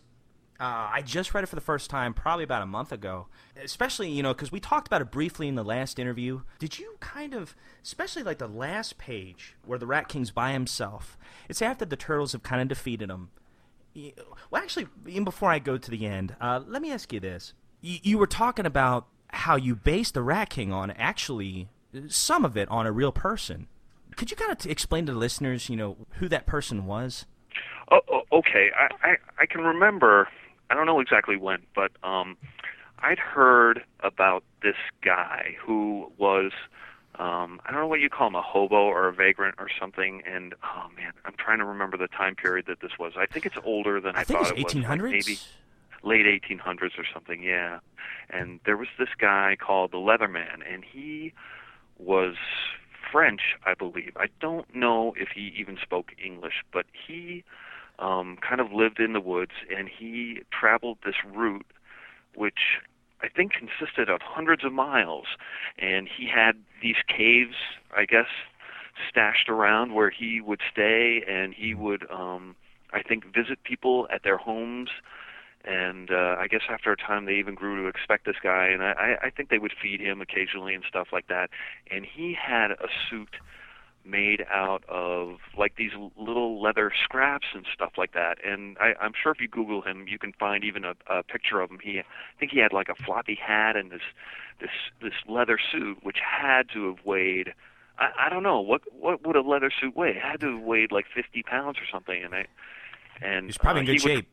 uh, 0.61 0.89
I 0.93 1.01
just 1.01 1.33
read 1.33 1.43
it 1.43 1.47
for 1.47 1.55
the 1.55 1.61
first 1.61 1.89
time 1.89 2.13
probably 2.13 2.43
about 2.43 2.61
a 2.61 2.67
month 2.67 2.91
ago. 2.91 3.27
Especially, 3.61 4.11
you 4.11 4.21
know, 4.21 4.31
because 4.31 4.51
we 4.51 4.59
talked 4.59 4.85
about 4.85 5.01
it 5.01 5.09
briefly 5.09 5.47
in 5.47 5.55
the 5.55 5.63
last 5.63 5.97
interview. 5.97 6.41
Did 6.59 6.77
you 6.77 6.97
kind 6.99 7.33
of, 7.33 7.55
especially 7.83 8.21
like 8.21 8.37
the 8.37 8.47
last 8.47 8.99
page 8.99 9.55
where 9.65 9.79
the 9.79 9.87
Rat 9.87 10.07
King's 10.07 10.29
by 10.29 10.51
himself? 10.51 11.17
It's 11.49 11.63
after 11.63 11.83
the 11.83 11.95
turtles 11.95 12.33
have 12.33 12.43
kind 12.43 12.61
of 12.61 12.67
defeated 12.67 13.09
him. 13.09 13.31
Well, 14.51 14.61
actually, 14.61 14.87
even 15.07 15.23
before 15.23 15.49
I 15.49 15.57
go 15.57 15.79
to 15.79 15.91
the 15.91 16.05
end, 16.05 16.35
uh, 16.39 16.61
let 16.65 16.83
me 16.83 16.91
ask 16.91 17.11
you 17.11 17.19
this: 17.19 17.53
you, 17.81 17.97
you 18.03 18.17
were 18.19 18.27
talking 18.27 18.67
about 18.67 19.07
how 19.29 19.55
you 19.55 19.75
based 19.75 20.13
the 20.13 20.21
Rat 20.21 20.51
King 20.51 20.71
on 20.71 20.91
actually 20.91 21.69
some 22.07 22.45
of 22.45 22.55
it 22.55 22.69
on 22.69 22.85
a 22.85 22.91
real 22.91 23.11
person. 23.11 23.67
Could 24.15 24.29
you 24.29 24.37
kind 24.37 24.51
of 24.51 24.65
explain 24.67 25.07
to 25.07 25.13
the 25.13 25.17
listeners, 25.17 25.69
you 25.69 25.75
know, 25.75 25.97
who 26.19 26.29
that 26.29 26.45
person 26.45 26.85
was? 26.85 27.25
Oh, 27.89 28.01
oh, 28.11 28.21
okay. 28.31 28.69
I, 28.77 29.09
I 29.09 29.15
I 29.39 29.45
can 29.47 29.61
remember. 29.61 30.27
I 30.71 30.73
don't 30.73 30.85
know 30.85 31.01
exactly 31.01 31.35
when, 31.35 31.63
but 31.75 31.91
um, 32.01 32.37
I'd 32.99 33.19
heard 33.19 33.83
about 33.99 34.43
this 34.63 34.77
guy 35.03 35.57
who 35.59 36.11
was. 36.17 36.51
Um, 37.19 37.59
I 37.65 37.71
don't 37.71 37.81
know 37.81 37.87
what 37.87 37.99
you 37.99 38.09
call 38.09 38.27
him, 38.27 38.35
a 38.35 38.41
hobo 38.41 38.77
or 38.77 39.09
a 39.09 39.13
vagrant 39.13 39.55
or 39.59 39.67
something. 39.77 40.23
And 40.25 40.55
oh 40.63 40.87
man, 40.95 41.11
I'm 41.25 41.33
trying 41.37 41.59
to 41.59 41.65
remember 41.65 41.97
the 41.97 42.07
time 42.07 42.35
period 42.35 42.67
that 42.67 42.79
this 42.79 42.91
was. 42.97 43.13
I 43.17 43.25
think 43.25 43.45
it's 43.45 43.57
older 43.65 43.99
than 43.99 44.15
I, 44.15 44.21
I 44.21 44.23
thought 44.23 44.49
it 44.57 44.63
was 44.63 44.73
was. 44.73 44.75
like 44.75 44.85
1800s. 44.85 45.11
maybe 45.11 45.39
late 46.03 46.41
1800s 46.41 46.97
or 46.97 47.05
something. 47.13 47.43
Yeah. 47.43 47.79
And 48.29 48.61
there 48.65 48.77
was 48.77 48.87
this 48.97 49.09
guy 49.19 49.57
called 49.59 49.91
the 49.91 49.97
Leatherman, 49.97 50.59
and 50.67 50.85
he 50.85 51.33
was 51.99 52.35
French, 53.11 53.41
I 53.65 53.73
believe. 53.73 54.13
I 54.15 54.27
don't 54.39 54.73
know 54.73 55.13
if 55.17 55.29
he 55.35 55.53
even 55.57 55.77
spoke 55.81 56.13
English, 56.23 56.63
but 56.71 56.85
he 57.07 57.43
um, 58.01 58.37
kind 58.47 58.59
of 58.59 58.73
lived 58.73 58.99
in 58.99 59.13
the 59.13 59.21
woods, 59.21 59.51
and 59.75 59.87
he 59.87 60.41
traveled 60.51 60.97
this 61.05 61.15
route, 61.33 61.65
which 62.35 62.79
I 63.21 63.29
think 63.29 63.53
consisted 63.53 64.09
of 64.09 64.21
hundreds 64.21 64.65
of 64.65 64.73
miles, 64.73 65.27
and 65.77 66.07
he 66.07 66.27
had 66.27 66.53
these 66.81 66.95
caves, 67.07 67.55
I 67.95 68.05
guess, 68.05 68.27
stashed 69.09 69.47
around 69.47 69.93
where 69.93 70.09
he 70.09 70.41
would 70.41 70.61
stay, 70.71 71.23
and 71.27 71.53
he 71.53 71.73
would, 71.73 72.09
um, 72.11 72.55
I 72.91 73.01
think, 73.03 73.25
visit 73.25 73.63
people 73.63 74.07
at 74.13 74.23
their 74.23 74.37
homes. 74.37 74.89
And 75.63 76.09
uh, 76.09 76.37
I 76.39 76.47
guess 76.47 76.61
after 76.69 76.91
a 76.91 76.97
time, 76.97 77.25
they 77.25 77.35
even 77.35 77.53
grew 77.53 77.83
to 77.83 77.87
expect 77.87 78.25
this 78.25 78.37
guy, 78.41 78.67
and 78.67 78.81
I, 78.81 79.17
I 79.21 79.29
think 79.29 79.49
they 79.49 79.59
would 79.59 79.73
feed 79.79 79.99
him 79.99 80.19
occasionally 80.19 80.73
and 80.73 80.83
stuff 80.89 81.09
like 81.13 81.27
that. 81.27 81.51
And 81.91 82.03
he 82.03 82.33
had 82.33 82.71
a 82.71 82.87
suit 83.09 83.35
made 84.05 84.45
out 84.51 84.83
of 84.89 85.37
like 85.57 85.75
these 85.75 85.91
little 86.17 86.61
leather 86.61 86.91
scraps 87.03 87.47
and 87.53 87.65
stuff 87.73 87.91
like 87.97 88.13
that. 88.13 88.37
And 88.45 88.77
I, 88.79 88.93
I'm 88.99 89.13
sure 89.21 89.31
if 89.31 89.39
you 89.39 89.47
Google 89.47 89.81
him, 89.81 90.05
you 90.07 90.17
can 90.17 90.33
find 90.33 90.63
even 90.63 90.83
a, 90.83 90.93
a 91.07 91.23
picture 91.23 91.61
of 91.61 91.69
him. 91.69 91.79
He, 91.83 91.99
I 91.99 92.03
think 92.39 92.51
he 92.51 92.59
had 92.59 92.73
like 92.73 92.89
a 92.89 92.95
floppy 92.95 93.35
hat 93.35 93.75
and 93.75 93.91
this, 93.91 94.01
this, 94.59 94.69
this 95.01 95.13
leather 95.27 95.59
suit, 95.71 95.97
which 96.03 96.17
had 96.19 96.63
to 96.73 96.87
have 96.87 97.05
weighed. 97.05 97.53
I, 97.99 98.25
I 98.25 98.29
don't 98.29 98.43
know 98.43 98.59
what 98.61 98.81
what 98.97 99.25
would 99.25 99.35
a 99.35 99.41
leather 99.41 99.71
suit 99.79 99.95
weigh. 99.95 100.09
It 100.11 100.17
had 100.21 100.39
to 100.41 100.55
have 100.57 100.63
weighed 100.63 100.91
like 100.91 101.05
50 101.13 101.43
pounds 101.43 101.77
or 101.77 101.85
something. 101.91 102.23
And 102.23 102.33
I, 102.33 102.45
and 103.21 103.45
He's 103.45 103.57
probably 103.57 103.81
uh, 103.81 103.81
in 103.81 103.85
good 103.87 104.01
he 104.01 104.07
would- 104.09 104.17
shape. 104.17 104.27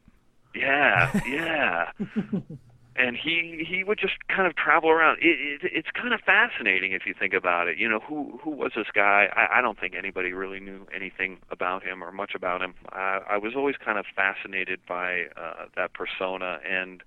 yeah, 0.54 1.20
yeah. 1.26 1.90
and 2.98 3.16
he 3.16 3.64
he 3.68 3.84
would 3.84 3.98
just 3.98 4.14
kind 4.28 4.46
of 4.46 4.56
travel 4.56 4.90
around. 4.90 5.18
It, 5.20 5.62
it, 5.62 5.70
it's 5.72 5.88
kind 5.94 6.12
of 6.12 6.20
fascinating 6.20 6.92
if 6.92 7.02
you 7.06 7.14
think 7.18 7.32
about 7.32 7.68
it. 7.68 7.78
You 7.78 7.88
know, 7.88 8.00
who 8.00 8.38
who 8.42 8.50
was 8.50 8.72
this 8.76 8.88
guy? 8.92 9.28
I, 9.34 9.58
I 9.58 9.62
don't 9.62 9.78
think 9.78 9.94
anybody 9.96 10.32
really 10.32 10.60
knew 10.60 10.86
anything 10.94 11.38
about 11.50 11.82
him 11.82 12.02
or 12.02 12.12
much 12.12 12.32
about 12.34 12.60
him. 12.62 12.74
I, 12.90 13.20
I 13.30 13.38
was 13.38 13.54
always 13.56 13.76
kind 13.82 13.98
of 13.98 14.06
fascinated 14.14 14.80
by 14.88 15.24
uh, 15.36 15.66
that 15.76 15.92
persona, 15.94 16.58
and 16.68 17.02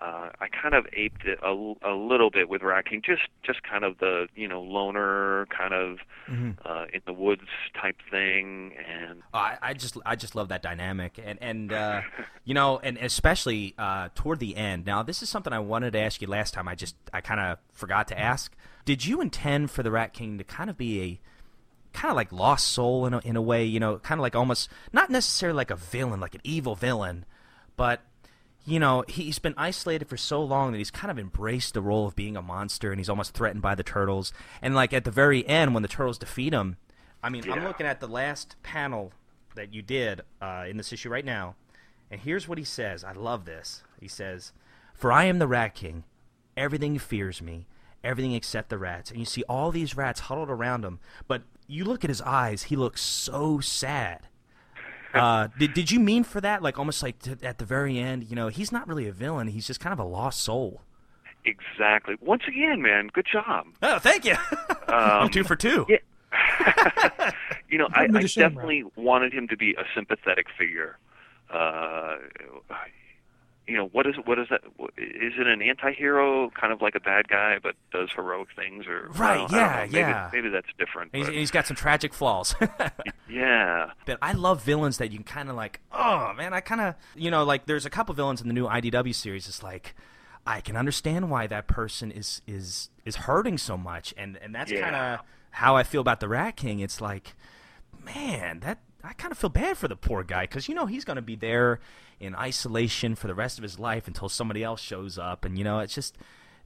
uh, 0.00 0.30
I 0.40 0.48
kind 0.48 0.74
of 0.74 0.86
aped 0.92 1.24
it 1.24 1.38
a, 1.42 1.50
a 1.82 1.94
little 1.94 2.30
bit 2.30 2.48
with 2.48 2.62
Rat 2.62 2.86
King. 2.86 3.02
Just 3.04 3.22
just 3.44 3.62
kind 3.62 3.84
of 3.84 3.98
the 3.98 4.28
you 4.34 4.48
know 4.48 4.62
loner 4.62 5.46
kind 5.56 5.72
of 5.74 5.98
uh, 6.64 6.86
in 6.92 7.00
the 7.06 7.12
woods 7.12 7.42
type 7.80 7.96
thing, 8.10 8.72
and 8.88 9.22
Oh, 9.32 9.38
I, 9.38 9.58
I 9.62 9.74
just 9.74 9.96
I 10.04 10.16
just 10.16 10.34
love 10.34 10.48
that 10.48 10.62
dynamic 10.62 11.18
and 11.22 11.38
and 11.42 11.72
uh, 11.72 12.02
you 12.44 12.54
know 12.54 12.80
and 12.82 12.98
especially 12.98 13.74
uh, 13.78 14.08
toward 14.14 14.40
the 14.40 14.56
end. 14.56 14.84
Now 14.86 15.02
this 15.02 15.22
is 15.22 15.28
something 15.28 15.52
I 15.52 15.58
wanted 15.60 15.92
to 15.92 15.98
ask 16.00 16.20
you 16.20 16.28
last 16.28 16.54
time. 16.54 16.68
I 16.68 16.74
just 16.74 16.96
I 17.12 17.20
kind 17.20 17.40
of 17.40 17.58
forgot 17.72 18.08
to 18.08 18.18
ask. 18.18 18.54
Did 18.84 19.06
you 19.06 19.20
intend 19.20 19.70
for 19.70 19.82
the 19.82 19.90
Rat 19.90 20.12
King 20.12 20.38
to 20.38 20.44
kind 20.44 20.68
of 20.68 20.76
be 20.76 21.00
a 21.02 21.20
kind 21.96 22.10
of 22.10 22.16
like 22.16 22.32
lost 22.32 22.68
soul 22.68 23.06
in 23.06 23.14
a, 23.14 23.18
in 23.20 23.36
a 23.36 23.42
way? 23.42 23.64
You 23.64 23.80
know, 23.80 23.98
kind 23.98 24.18
of 24.18 24.22
like 24.22 24.34
almost 24.36 24.68
not 24.92 25.08
necessarily 25.10 25.56
like 25.56 25.70
a 25.70 25.76
villain, 25.76 26.20
like 26.20 26.34
an 26.34 26.40
evil 26.44 26.74
villain, 26.74 27.24
but 27.76 28.02
you 28.64 28.78
know, 28.78 29.04
he's 29.08 29.38
been 29.38 29.54
isolated 29.56 30.08
for 30.08 30.16
so 30.16 30.42
long 30.42 30.72
that 30.72 30.78
he's 30.78 30.90
kind 30.90 31.10
of 31.10 31.18
embraced 31.18 31.74
the 31.74 31.82
role 31.82 32.06
of 32.06 32.16
being 32.16 32.36
a 32.36 32.42
monster, 32.42 32.90
and 32.90 32.98
he's 32.98 33.10
almost 33.10 33.34
threatened 33.34 33.62
by 33.62 33.74
the 33.74 33.82
turtles. 33.82 34.32
And 34.62 34.74
like 34.74 34.92
at 34.92 35.04
the 35.04 35.10
very 35.10 35.46
end, 35.46 35.74
when 35.74 35.82
the 35.82 35.88
turtles 35.88 36.18
defeat 36.18 36.52
him, 36.52 36.78
I 37.22 37.30
mean, 37.30 37.50
I'm 37.50 37.64
looking 37.64 37.86
at 37.86 38.00
the 38.00 38.08
last 38.08 38.56
panel 38.62 39.12
that 39.54 39.72
you 39.72 39.82
did 39.82 40.22
uh, 40.42 40.64
in 40.68 40.76
this 40.76 40.92
issue 40.92 41.08
right 41.08 41.24
now, 41.24 41.56
and 42.10 42.20
here's 42.20 42.48
what 42.48 42.58
he 42.58 42.64
says. 42.64 43.04
I 43.04 43.12
love 43.12 43.44
this. 43.44 43.82
He 44.00 44.08
says, 44.08 44.52
"For 44.92 45.12
I 45.12 45.24
am 45.24 45.38
the 45.38 45.46
Rat 45.46 45.74
King. 45.74 46.04
Everything 46.56 46.98
fears 46.98 47.42
me, 47.42 47.66
everything 48.02 48.32
except 48.32 48.68
the 48.68 48.78
rats." 48.78 49.10
And 49.10 49.20
you 49.20 49.26
see 49.26 49.42
all 49.48 49.70
these 49.70 49.96
rats 49.96 50.20
huddled 50.20 50.50
around 50.50 50.84
him, 50.84 51.00
but 51.28 51.42
you 51.66 51.84
look 51.84 52.04
at 52.04 52.10
his 52.10 52.20
eyes. 52.22 52.64
He 52.64 52.76
looks 52.76 53.00
so 53.00 53.60
sad. 53.60 54.28
Uh, 55.14 55.48
did 55.58 55.74
did 55.74 55.90
you 55.90 56.00
mean 56.00 56.24
for 56.24 56.40
that? 56.40 56.62
Like 56.62 56.78
almost 56.78 57.02
like 57.02 57.18
t- 57.20 57.36
at 57.42 57.58
the 57.58 57.64
very 57.64 57.98
end, 57.98 58.24
you 58.24 58.36
know, 58.36 58.48
he's 58.48 58.72
not 58.72 58.88
really 58.88 59.06
a 59.08 59.12
villain. 59.12 59.48
He's 59.48 59.66
just 59.66 59.80
kind 59.80 59.92
of 59.92 59.98
a 59.98 60.04
lost 60.04 60.40
soul. 60.40 60.82
Exactly. 61.44 62.16
Once 62.20 62.42
again, 62.48 62.82
man, 62.82 63.10
good 63.12 63.26
job. 63.30 63.66
Oh, 63.82 63.98
thank 63.98 64.24
you. 64.24 64.34
I'm 64.88 65.28
two 65.30 65.44
for 65.44 65.56
two. 65.56 65.86
yeah. 65.88 65.98
you 67.68 67.78
know, 67.78 67.88
I, 67.94 68.04
I 68.04 68.06
to 68.06 68.28
shame, 68.28 68.48
definitely 68.48 68.84
wanted 68.96 69.32
him 69.32 69.46
to 69.48 69.56
be 69.56 69.72
a 69.72 69.84
sympathetic 69.94 70.46
figure. 70.58 70.98
Uh, 71.50 72.16
you 73.66 73.76
know, 73.76 73.86
what 73.92 74.06
is 74.06 74.14
what 74.24 74.38
is 74.38 74.48
that? 74.50 74.60
Is 74.98 75.32
it 75.38 75.46
an 75.46 75.62
anti-hero, 75.62 76.50
kind 76.50 76.72
of 76.72 76.82
like 76.82 76.94
a 76.94 77.00
bad 77.00 77.28
guy, 77.28 77.58
but 77.62 77.74
does 77.92 78.10
heroic 78.14 78.48
things, 78.54 78.86
or 78.86 79.08
Right, 79.14 79.50
yeah. 79.50 79.86
Maybe, 79.90 79.98
yeah. 79.98 80.30
Maybe 80.32 80.48
that's 80.50 80.68
different. 80.78 81.14
He's, 81.14 81.28
he's 81.28 81.50
got 81.50 81.66
some 81.66 81.76
tragic 81.76 82.12
flaws. 82.12 82.54
yeah, 83.28 83.90
but 84.06 84.18
I 84.20 84.32
love 84.32 84.62
villains 84.62 84.98
that 84.98 85.10
you 85.12 85.18
can 85.18 85.24
kind 85.24 85.48
of 85.50 85.56
like, 85.56 85.80
oh 85.92 86.32
man, 86.34 86.52
I 86.52 86.60
kind 86.60 86.80
of, 86.80 86.94
you 87.14 87.30
know, 87.30 87.44
like 87.44 87.66
there's 87.66 87.86
a 87.86 87.90
couple 87.90 88.14
villains 88.14 88.40
in 88.40 88.48
the 88.48 88.54
new 88.54 88.66
IDW 88.66 89.14
series. 89.14 89.48
It's 89.48 89.62
like 89.62 89.94
I 90.46 90.60
can 90.60 90.76
understand 90.76 91.30
why 91.30 91.46
that 91.46 91.66
person 91.66 92.10
is 92.10 92.42
is 92.46 92.90
is 93.04 93.16
hurting 93.16 93.58
so 93.58 93.76
much, 93.78 94.12
and 94.16 94.36
and 94.42 94.54
that's 94.54 94.70
Yeah. 94.70 94.80
kind 94.82 94.96
of 94.96 95.20
how 95.52 95.76
I 95.76 95.84
feel 95.84 96.00
about 96.00 96.20
the 96.20 96.28
Rat 96.28 96.56
King. 96.56 96.80
It's 96.80 97.00
like, 97.00 97.34
man, 98.04 98.60
that 98.60 98.78
I 99.02 99.12
kind 99.12 99.32
of 99.32 99.38
feel 99.38 99.50
bad 99.50 99.76
for 99.78 99.88
the 99.88 99.96
poor 99.96 100.22
guy 100.22 100.42
because 100.44 100.68
you 100.68 100.74
know 100.74 100.86
he's 100.86 101.04
going 101.04 101.16
to 101.16 101.22
be 101.22 101.36
there 101.36 101.80
in 102.20 102.34
isolation 102.34 103.14
for 103.14 103.26
the 103.26 103.34
rest 103.34 103.58
of 103.58 103.62
his 103.62 103.78
life 103.78 104.06
until 104.06 104.28
somebody 104.28 104.62
else 104.62 104.80
shows 104.80 105.18
up, 105.18 105.44
and 105.44 105.58
you 105.58 105.64
know 105.64 105.78
it's 105.80 105.94
just 105.94 106.16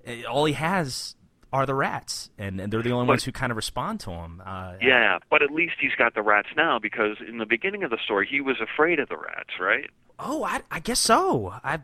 eh, 0.05 0.23
all 0.25 0.45
he 0.45 0.55
has 0.55 1.15
are 1.53 1.65
the 1.65 1.75
rats, 1.75 2.29
and, 2.37 2.61
and 2.61 2.71
they're 2.73 2.83
the 2.83 2.91
only 2.93 3.07
But- 3.07 3.13
ones 3.13 3.25
who 3.25 3.33
kind 3.33 3.51
of 3.51 3.57
respond 3.57 4.01
to 4.01 4.11
him. 4.11 4.43
Uh, 4.45 4.75
yeah. 4.83 5.19
But 5.31 5.43
at 5.43 5.51
least 5.51 5.75
he's 5.81 5.95
got 5.97 6.15
the 6.15 6.21
rats 6.21 6.49
now, 6.57 6.79
because 6.79 7.17
in 7.27 7.39
the 7.39 7.47
beginning 7.47 7.85
of 7.85 7.91
the 7.91 7.97
story, 8.05 8.29
he 8.31 8.43
was 8.43 8.57
afraid 8.61 8.99
of 8.99 9.09
the 9.09 9.17
rats, 9.17 9.51
right? 9.59 9.89
Oh, 10.19 10.45
I, 10.45 10.61
I 10.71 10.81
guess 10.81 10.99
so. 10.99 11.55
I, 11.65 11.79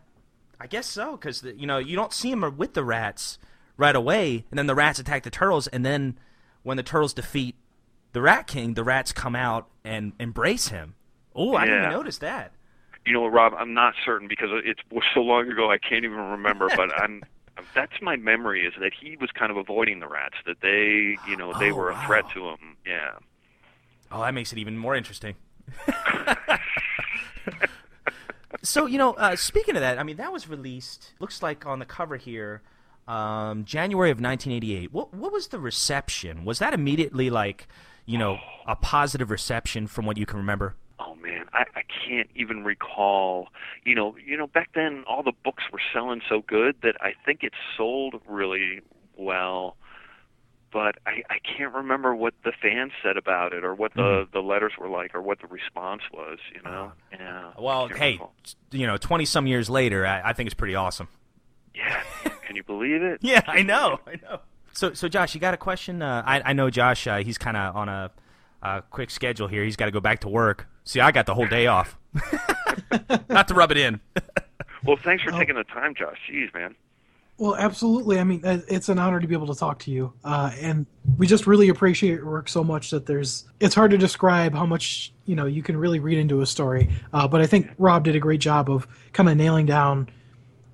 I 0.61 0.67
guess 0.67 0.87
so 0.87 1.13
because 1.17 1.43
you 1.57 1.67
know 1.67 1.79
you 1.79 1.97
don't 1.97 2.13
see 2.13 2.31
him 2.31 2.45
with 2.57 2.75
the 2.75 2.85
rats 2.85 3.39
right 3.77 3.97
away, 3.97 4.45
and 4.51 4.59
then 4.59 4.67
the 4.67 4.75
rats 4.75 4.99
attack 4.99 5.23
the 5.23 5.31
turtles, 5.31 5.67
and 5.69 5.85
then 5.85 6.19
when 6.63 6.77
the 6.77 6.83
turtles 6.83 7.13
defeat 7.15 7.57
the 8.13 8.21
Rat 8.23 8.47
King, 8.47 8.75
the 8.75 8.85
rats 8.85 9.13
come 9.13 9.35
out 9.35 9.69
and 9.85 10.13
embrace 10.21 10.69
him. 10.69 10.95
Oh, 11.35 11.55
I 11.57 11.65
didn't 11.65 11.81
even 11.81 11.91
notice 11.93 12.19
that. 12.19 12.53
You 13.07 13.13
know, 13.13 13.27
Rob, 13.27 13.53
I'm 13.59 13.75
not 13.75 13.95
certain 14.05 14.29
because 14.29 14.49
it 14.65 14.79
was 14.91 15.05
so 15.15 15.21
long 15.21 15.51
ago 15.51 15.71
I 15.71 15.79
can't 15.79 16.05
even 16.05 16.17
remember. 16.19 16.69
but 16.75 16.91
I'm 17.03 17.23
that's 17.75 17.93
my 18.03 18.17
memory 18.17 18.67
is 18.67 18.73
that 18.81 18.93
he 19.01 19.17
was 19.17 19.31
kind 19.31 19.51
of 19.51 19.57
avoiding 19.57 20.01
the 20.01 20.09
rats. 20.09 20.37
That 20.47 20.57
they, 20.61 21.17
you 21.29 21.37
know, 21.37 21.53
they 21.59 21.71
Oh, 21.71 21.75
were 21.77 21.91
a 21.91 21.95
wow. 21.95 22.07
threat 22.07 22.25
to 22.35 22.49
him. 22.49 22.77
Yeah. 22.87 23.13
Oh, 24.11 24.21
that 24.23 24.35
makes 24.35 24.53
it 24.53 24.59
even 24.59 24.77
more 24.79 24.95
interesting. 24.95 25.35
so 28.63 28.87
you 28.87 28.99
know, 28.99 29.13
uh, 29.15 29.37
speaking 29.37 29.77
of 29.77 29.81
that, 29.83 29.99
I 29.99 30.03
mean 30.03 30.17
that 30.17 30.33
was 30.33 30.49
released. 30.49 31.13
Looks 31.21 31.43
like 31.43 31.67
on 31.67 31.79
the 31.79 31.85
cover 31.85 32.17
here, 32.17 32.63
um, 33.09 33.65
January 33.65 34.11
of 34.11 34.19
1988. 34.21 34.93
What 34.93 35.13
what 35.15 35.33
was 35.33 35.49
the 35.49 35.59
reception? 35.59 36.45
Was 36.45 36.59
that 36.61 36.75
immediately 36.75 37.31
like, 37.31 37.69
you 38.07 38.19
know, 38.19 38.39
a 38.67 38.77
positive 38.77 39.31
reception 39.31 39.87
from 39.87 40.07
what 40.07 40.17
you 40.17 40.27
can 40.27 40.39
remember? 40.39 40.75
Oh 41.07 41.15
man, 41.17 41.47
I, 41.53 41.65
I 41.75 41.83
can't 42.09 42.31
even 42.35 42.65
recall. 42.65 43.49
You 43.85 43.95
know, 43.95 44.17
you 44.25 44.37
know, 44.37 44.47
back 44.47 44.71
then 44.75 45.05
all 45.07 45.23
the 45.23 45.33
books 45.45 45.65
were 45.73 45.81
selling 45.93 46.23
so 46.29 46.43
good 46.47 46.77
that 46.83 46.97
I 47.01 47.13
think 47.27 47.43
it 47.43 47.53
sold 47.77 48.15
really 48.29 48.81
well. 49.17 49.77
But 50.73 50.97
I, 51.07 51.23
I 51.31 51.39
can't 51.57 51.73
remember 51.73 52.17
what 52.17 52.35
the 52.43 52.51
fans 52.61 52.91
said 53.01 53.17
about 53.17 53.53
it, 53.53 53.65
or 53.65 53.75
what 53.77 53.95
the 53.95 54.01
Mm-hmm. 54.03 54.31
the 54.33 54.41
letters 54.41 54.73
were 54.79 54.89
like, 54.89 55.15
or 55.15 55.23
what 55.23 55.41
the 55.41 55.47
response 55.47 56.03
was. 56.13 56.39
You 56.55 56.63
know, 56.63 56.93
yeah. 57.13 57.53
Well, 57.59 57.87
hey, 57.89 58.13
recall. 58.13 58.35
you 58.73 58.87
know, 58.87 58.97
20 58.97 59.25
some 59.25 59.47
years 59.47 59.71
later, 59.71 60.05
I, 60.05 60.31
I 60.31 60.33
think 60.33 60.49
it's 60.49 60.55
pretty 60.55 60.75
awesome. 60.75 61.07
yeah. 61.75 62.03
Can 62.47 62.57
you 62.57 62.65
believe 62.65 63.03
it? 63.03 63.21
Yeah, 63.23 63.43
I 63.47 63.63
know, 63.63 64.01
I 64.07 64.17
know. 64.23 64.41
So, 64.73 64.93
so 64.95 65.07
Josh, 65.09 65.35
you 65.37 65.41
got 65.41 65.55
a 65.55 65.57
question? 65.59 66.03
Uh, 66.03 66.23
I, 66.27 66.43
I 66.47 66.53
know 66.55 66.69
Josh. 66.71 67.07
Uh, 67.07 67.19
he's 67.19 67.39
kind 67.39 67.57
of 67.57 67.77
on 67.77 67.89
a, 67.89 68.11
a 68.63 68.83
quick 68.91 69.11
schedule 69.11 69.47
here. 69.47 69.63
He's 69.63 69.77
got 69.77 69.85
to 69.87 69.93
go 69.93 70.01
back 70.01 70.21
to 70.23 70.29
work. 70.29 70.67
See, 70.85 71.01
I 71.01 71.11
got 71.11 71.27
the 71.27 71.35
whole 71.35 71.47
day 71.47 71.67
off. 71.67 71.97
Not 73.29 73.49
to 73.49 73.55
rub 73.55 73.71
it 73.71 73.77
in. 73.79 74.01
Well, 74.87 74.99
thanks 74.99 75.25
for 75.25 75.33
Oh. 75.33 75.39
taking 75.39 75.55
the 75.55 75.65
time, 75.65 75.95
Josh. 75.95 76.19
Jeez, 76.31 76.53
man. 76.53 76.75
Well, 77.39 77.57
absolutely. 77.57 78.21
I 78.21 78.25
mean, 78.25 78.45
uh, 78.45 78.61
it's 78.69 78.91
an 78.91 78.99
honor 78.99 79.19
to 79.19 79.27
be 79.27 79.35
able 79.35 79.47
to 79.47 79.59
talk 79.59 79.79
to 79.79 79.91
you, 79.91 80.13
uh, 80.25 80.51
and 80.61 80.85
we 81.17 81.27
just 81.27 81.47
really 81.47 81.71
appreciate 81.71 82.17
your 82.17 82.27
work 82.29 82.51
so 82.51 82.63
much 82.63 82.91
that 82.91 83.07
there's. 83.07 83.47
It's 83.61 83.75
hard 83.75 83.93
to 83.93 83.97
describe 83.97 84.53
how 84.55 84.67
much 84.67 85.11
you 85.25 85.37
know 85.37 85.47
you 85.47 85.63
can 85.63 85.79
really 85.79 86.01
read 86.01 86.19
into 86.19 86.43
a 86.43 86.47
story. 86.47 86.91
Uh, 87.15 87.27
but 87.27 87.41
I 87.41 87.47
think 87.47 87.71
Rob 87.79 88.05
did 88.05 88.15
a 88.15 88.21
great 88.21 88.41
job 88.43 88.69
of 88.71 88.87
kind 89.15 89.27
of 89.31 89.39
nailing 89.39 89.65
down 89.65 90.11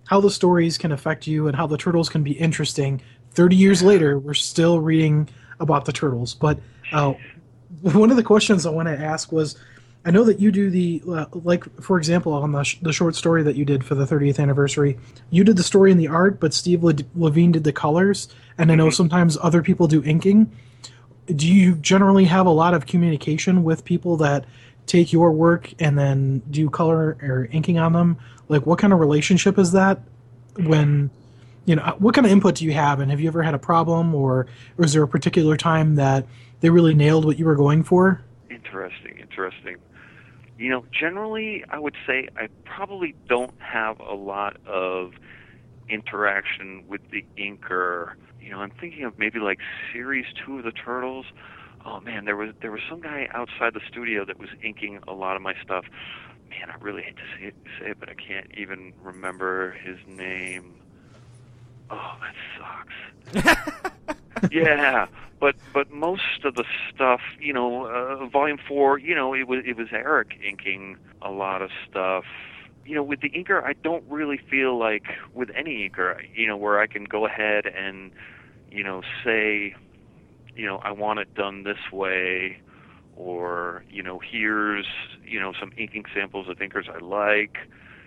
how 0.08 0.20
the 0.20 0.28
stories 0.30 0.76
can 0.76 0.90
affect 0.90 1.28
you 1.28 1.46
and 1.46 1.54
how 1.54 1.68
the 1.68 1.78
turtles 1.78 2.08
can 2.08 2.24
be 2.24 2.32
interesting. 2.32 3.00
Thirty 3.30 3.54
years 3.54 3.80
later, 3.80 4.18
we're 4.18 4.34
still 4.34 4.80
reading 4.80 5.28
about 5.60 5.84
the 5.84 5.92
turtles. 5.92 6.34
But 6.34 6.58
uh, 6.90 7.14
one 7.82 8.10
of 8.10 8.16
the 8.16 8.24
questions 8.24 8.66
I 8.66 8.70
want 8.70 8.88
to 8.88 8.98
ask 8.98 9.30
was 9.30 9.56
I 10.04 10.10
know 10.10 10.24
that 10.24 10.40
you 10.40 10.50
do 10.50 10.70
the 10.70 11.02
uh, 11.06 11.26
like 11.32 11.64
for 11.82 11.98
example 11.98 12.32
on 12.32 12.52
the, 12.52 12.62
sh- 12.62 12.78
the 12.80 12.92
short 12.92 13.14
story 13.14 13.42
that 13.42 13.54
you 13.56 13.64
did 13.64 13.84
for 13.84 13.94
the 13.94 14.06
30th 14.06 14.38
anniversary. 14.38 14.98
You 15.28 15.44
did 15.44 15.56
the 15.56 15.62
story 15.62 15.90
and 15.90 16.00
the 16.00 16.08
art, 16.08 16.40
but 16.40 16.54
Steve 16.54 16.82
Le- 16.82 16.94
Lavigne 17.14 17.52
did 17.52 17.64
the 17.64 17.72
colors, 17.72 18.28
and 18.56 18.72
I 18.72 18.76
know 18.76 18.90
sometimes 18.90 19.36
other 19.42 19.62
people 19.62 19.88
do 19.88 20.02
inking. 20.02 20.50
Do 21.26 21.46
you 21.46 21.74
generally 21.76 22.24
have 22.24 22.46
a 22.46 22.50
lot 22.50 22.72
of 22.72 22.86
communication 22.86 23.62
with 23.62 23.84
people 23.84 24.16
that 24.18 24.46
take 24.86 25.12
your 25.12 25.32
work 25.32 25.72
and 25.78 25.98
then 25.98 26.42
do 26.50 26.70
color 26.70 27.18
or 27.22 27.48
inking 27.52 27.78
on 27.78 27.92
them? 27.92 28.16
Like, 28.48 28.66
what 28.66 28.78
kind 28.78 28.92
of 28.92 28.98
relationship 28.98 29.58
is 29.58 29.72
that? 29.72 30.00
When 30.56 31.10
you 31.66 31.76
know, 31.76 31.94
what 31.98 32.14
kind 32.14 32.26
of 32.26 32.32
input 32.32 32.56
do 32.56 32.64
you 32.64 32.72
have, 32.72 33.00
and 33.00 33.10
have 33.10 33.20
you 33.20 33.28
ever 33.28 33.42
had 33.42 33.54
a 33.54 33.58
problem, 33.58 34.14
or, 34.14 34.46
or 34.78 34.84
is 34.84 34.92
there 34.92 35.02
a 35.02 35.08
particular 35.08 35.56
time 35.56 35.94
that 35.96 36.26
they 36.60 36.70
really 36.70 36.94
nailed 36.94 37.24
what 37.24 37.38
you 37.38 37.44
were 37.44 37.54
going 37.54 37.84
for? 37.84 38.22
Interesting, 38.50 39.18
interesting. 39.18 39.76
You 40.60 40.68
know, 40.68 40.84
generally, 40.92 41.64
I 41.70 41.78
would 41.78 41.96
say 42.06 42.28
I 42.36 42.48
probably 42.66 43.14
don't 43.30 43.54
have 43.60 43.98
a 43.98 44.12
lot 44.12 44.58
of 44.66 45.14
interaction 45.88 46.84
with 46.86 47.00
the 47.10 47.24
inker. 47.38 48.12
You 48.42 48.50
know, 48.50 48.58
I'm 48.58 48.70
thinking 48.78 49.04
of 49.04 49.18
maybe 49.18 49.38
like 49.38 49.60
series 49.90 50.26
two 50.44 50.58
of 50.58 50.64
the 50.64 50.72
Turtles. 50.72 51.24
Oh 51.86 52.00
man, 52.00 52.26
there 52.26 52.36
was 52.36 52.50
there 52.60 52.70
was 52.70 52.82
some 52.90 53.00
guy 53.00 53.26
outside 53.32 53.72
the 53.72 53.80
studio 53.88 54.26
that 54.26 54.38
was 54.38 54.50
inking 54.62 55.00
a 55.08 55.14
lot 55.14 55.34
of 55.34 55.40
my 55.40 55.54
stuff. 55.64 55.86
Man, 56.50 56.68
I 56.68 56.74
really 56.78 57.04
hate 57.04 57.16
to 57.16 57.22
say 57.38 57.46
it, 57.46 57.54
say 57.80 57.90
it 57.92 57.96
but 57.98 58.10
I 58.10 58.14
can't 58.14 58.50
even 58.54 58.92
remember 59.02 59.70
his 59.82 59.96
name. 60.06 60.74
Oh, 61.88 62.16
that 62.20 63.32
sucks. 63.32 64.52
yeah, 64.52 65.06
but 65.40 65.56
but 65.72 65.90
most 65.90 66.44
of 66.44 66.54
the 66.54 66.64
stuff, 66.94 67.20
you 67.40 67.52
know, 67.52 67.86
uh, 67.86 68.26
volume 68.26 68.58
four, 68.68 68.98
you 68.98 69.14
know, 69.14 69.34
it 69.34 69.48
was 69.48 69.64
it 69.64 69.76
was 69.76 69.88
Eric 69.90 70.38
inking 70.44 70.98
a 71.22 71.30
lot 71.30 71.62
of 71.62 71.70
stuff. 71.88 72.24
You 72.84 72.94
know, 72.94 73.02
with 73.02 73.20
the 73.20 73.30
inker, 73.30 73.64
I 73.64 73.72
don't 73.72 74.04
really 74.08 74.36
feel 74.36 74.78
like 74.78 75.04
with 75.32 75.50
any 75.54 75.88
inker, 75.88 76.20
you 76.34 76.46
know, 76.46 76.56
where 76.56 76.80
I 76.80 76.86
can 76.86 77.04
go 77.04 77.24
ahead 77.24 77.66
and, 77.66 78.10
you 78.70 78.82
know, 78.82 79.02
say, 79.24 79.74
you 80.56 80.66
know, 80.66 80.78
I 80.78 80.90
want 80.90 81.20
it 81.20 81.32
done 81.34 81.62
this 81.62 81.92
way, 81.92 82.60
or 83.16 83.84
you 83.90 84.02
know, 84.02 84.18
here's 84.18 84.86
you 85.24 85.40
know 85.40 85.52
some 85.58 85.72
inking 85.78 86.04
samples 86.14 86.48
of 86.48 86.58
inkers 86.58 86.88
I 86.88 86.98
like. 86.98 87.56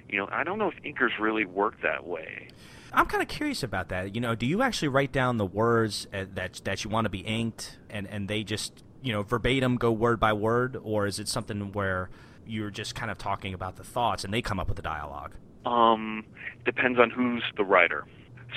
You 0.08 0.20
know, 0.20 0.30
I 0.32 0.44
don't 0.44 0.60
know 0.60 0.70
if 0.70 0.84
inkers 0.84 1.18
really 1.20 1.46
work 1.46 1.82
that 1.82 2.06
way. 2.06 2.50
I'm 2.94 3.06
kind 3.08 3.24
of 3.24 3.28
curious 3.28 3.64
about 3.64 3.90
that. 3.90 4.16
You 4.16 4.22
know, 4.22 4.36
do 4.36 4.46
you 4.46 4.62
actually 4.62 4.90
write 4.90 5.12
down 5.12 5.38
the 5.38 5.46
words 5.46 6.08
uh, 6.14 6.26
that 6.36 6.62
that 6.64 6.84
you 6.84 6.90
want 6.90 7.06
to 7.06 7.10
be 7.10 7.20
inked, 7.20 7.78
and 7.90 8.08
and 8.08 8.28
they 8.28 8.44
just 8.44 8.84
you 9.02 9.12
know 9.12 9.24
verbatim 9.24 9.78
go 9.78 9.92
word 9.92 10.20
by 10.20 10.34
word, 10.34 10.78
or 10.82 11.06
is 11.08 11.20
it 11.20 11.28
something 11.28 11.72
where 11.72 12.10
you're 12.46 12.72
just 12.72 12.96
kind 12.96 13.10
of 13.10 13.18
talking 13.18 13.54
about 13.54 13.78
the 13.78 13.84
thoughts 13.84 14.24
and 14.24 14.34
they 14.34 14.42
come 14.42 14.60
up 14.60 14.68
with 14.68 14.76
the 14.76 14.84
dialogue? 14.84 15.34
Um, 15.66 16.26
depends 16.66 17.00
on 17.00 17.10
who's 17.10 17.44
the 17.56 17.64
writer. 17.64 18.06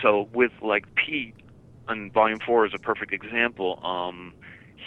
So 0.02 0.28
with 0.34 0.52
like 0.60 0.84
Pete 0.94 1.34
on 1.88 2.10
volume 2.10 2.38
four 2.44 2.66
is 2.66 2.72
a 2.74 2.78
perfect 2.78 3.12
example. 3.12 3.80
Um, 3.84 4.34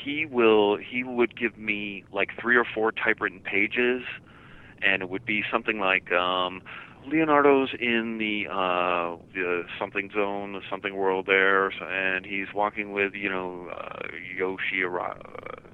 he 0.03 0.25
will 0.25 0.77
he 0.77 1.03
would 1.03 1.35
give 1.37 1.57
me 1.57 2.03
like 2.11 2.29
three 2.39 2.55
or 2.55 2.65
four 2.65 2.91
typewritten 2.91 3.39
pages, 3.39 4.03
and 4.81 5.01
it 5.01 5.09
would 5.09 5.25
be 5.25 5.43
something 5.51 5.79
like, 5.79 6.11
um, 6.11 6.61
Leonardo's 7.07 7.69
in 7.79 8.17
the 8.17 8.45
uh 8.51 9.15
the 9.33 9.63
something 9.79 10.09
zone, 10.13 10.53
the 10.53 10.61
something 10.69 10.95
world 10.95 11.25
there, 11.27 11.71
and 11.81 12.25
he's 12.25 12.47
walking 12.53 12.91
with 12.91 13.13
you 13.13 13.29
know 13.29 13.69
uh, 13.75 14.07
Yoshi. 14.37 14.83
Ara- 14.83 15.17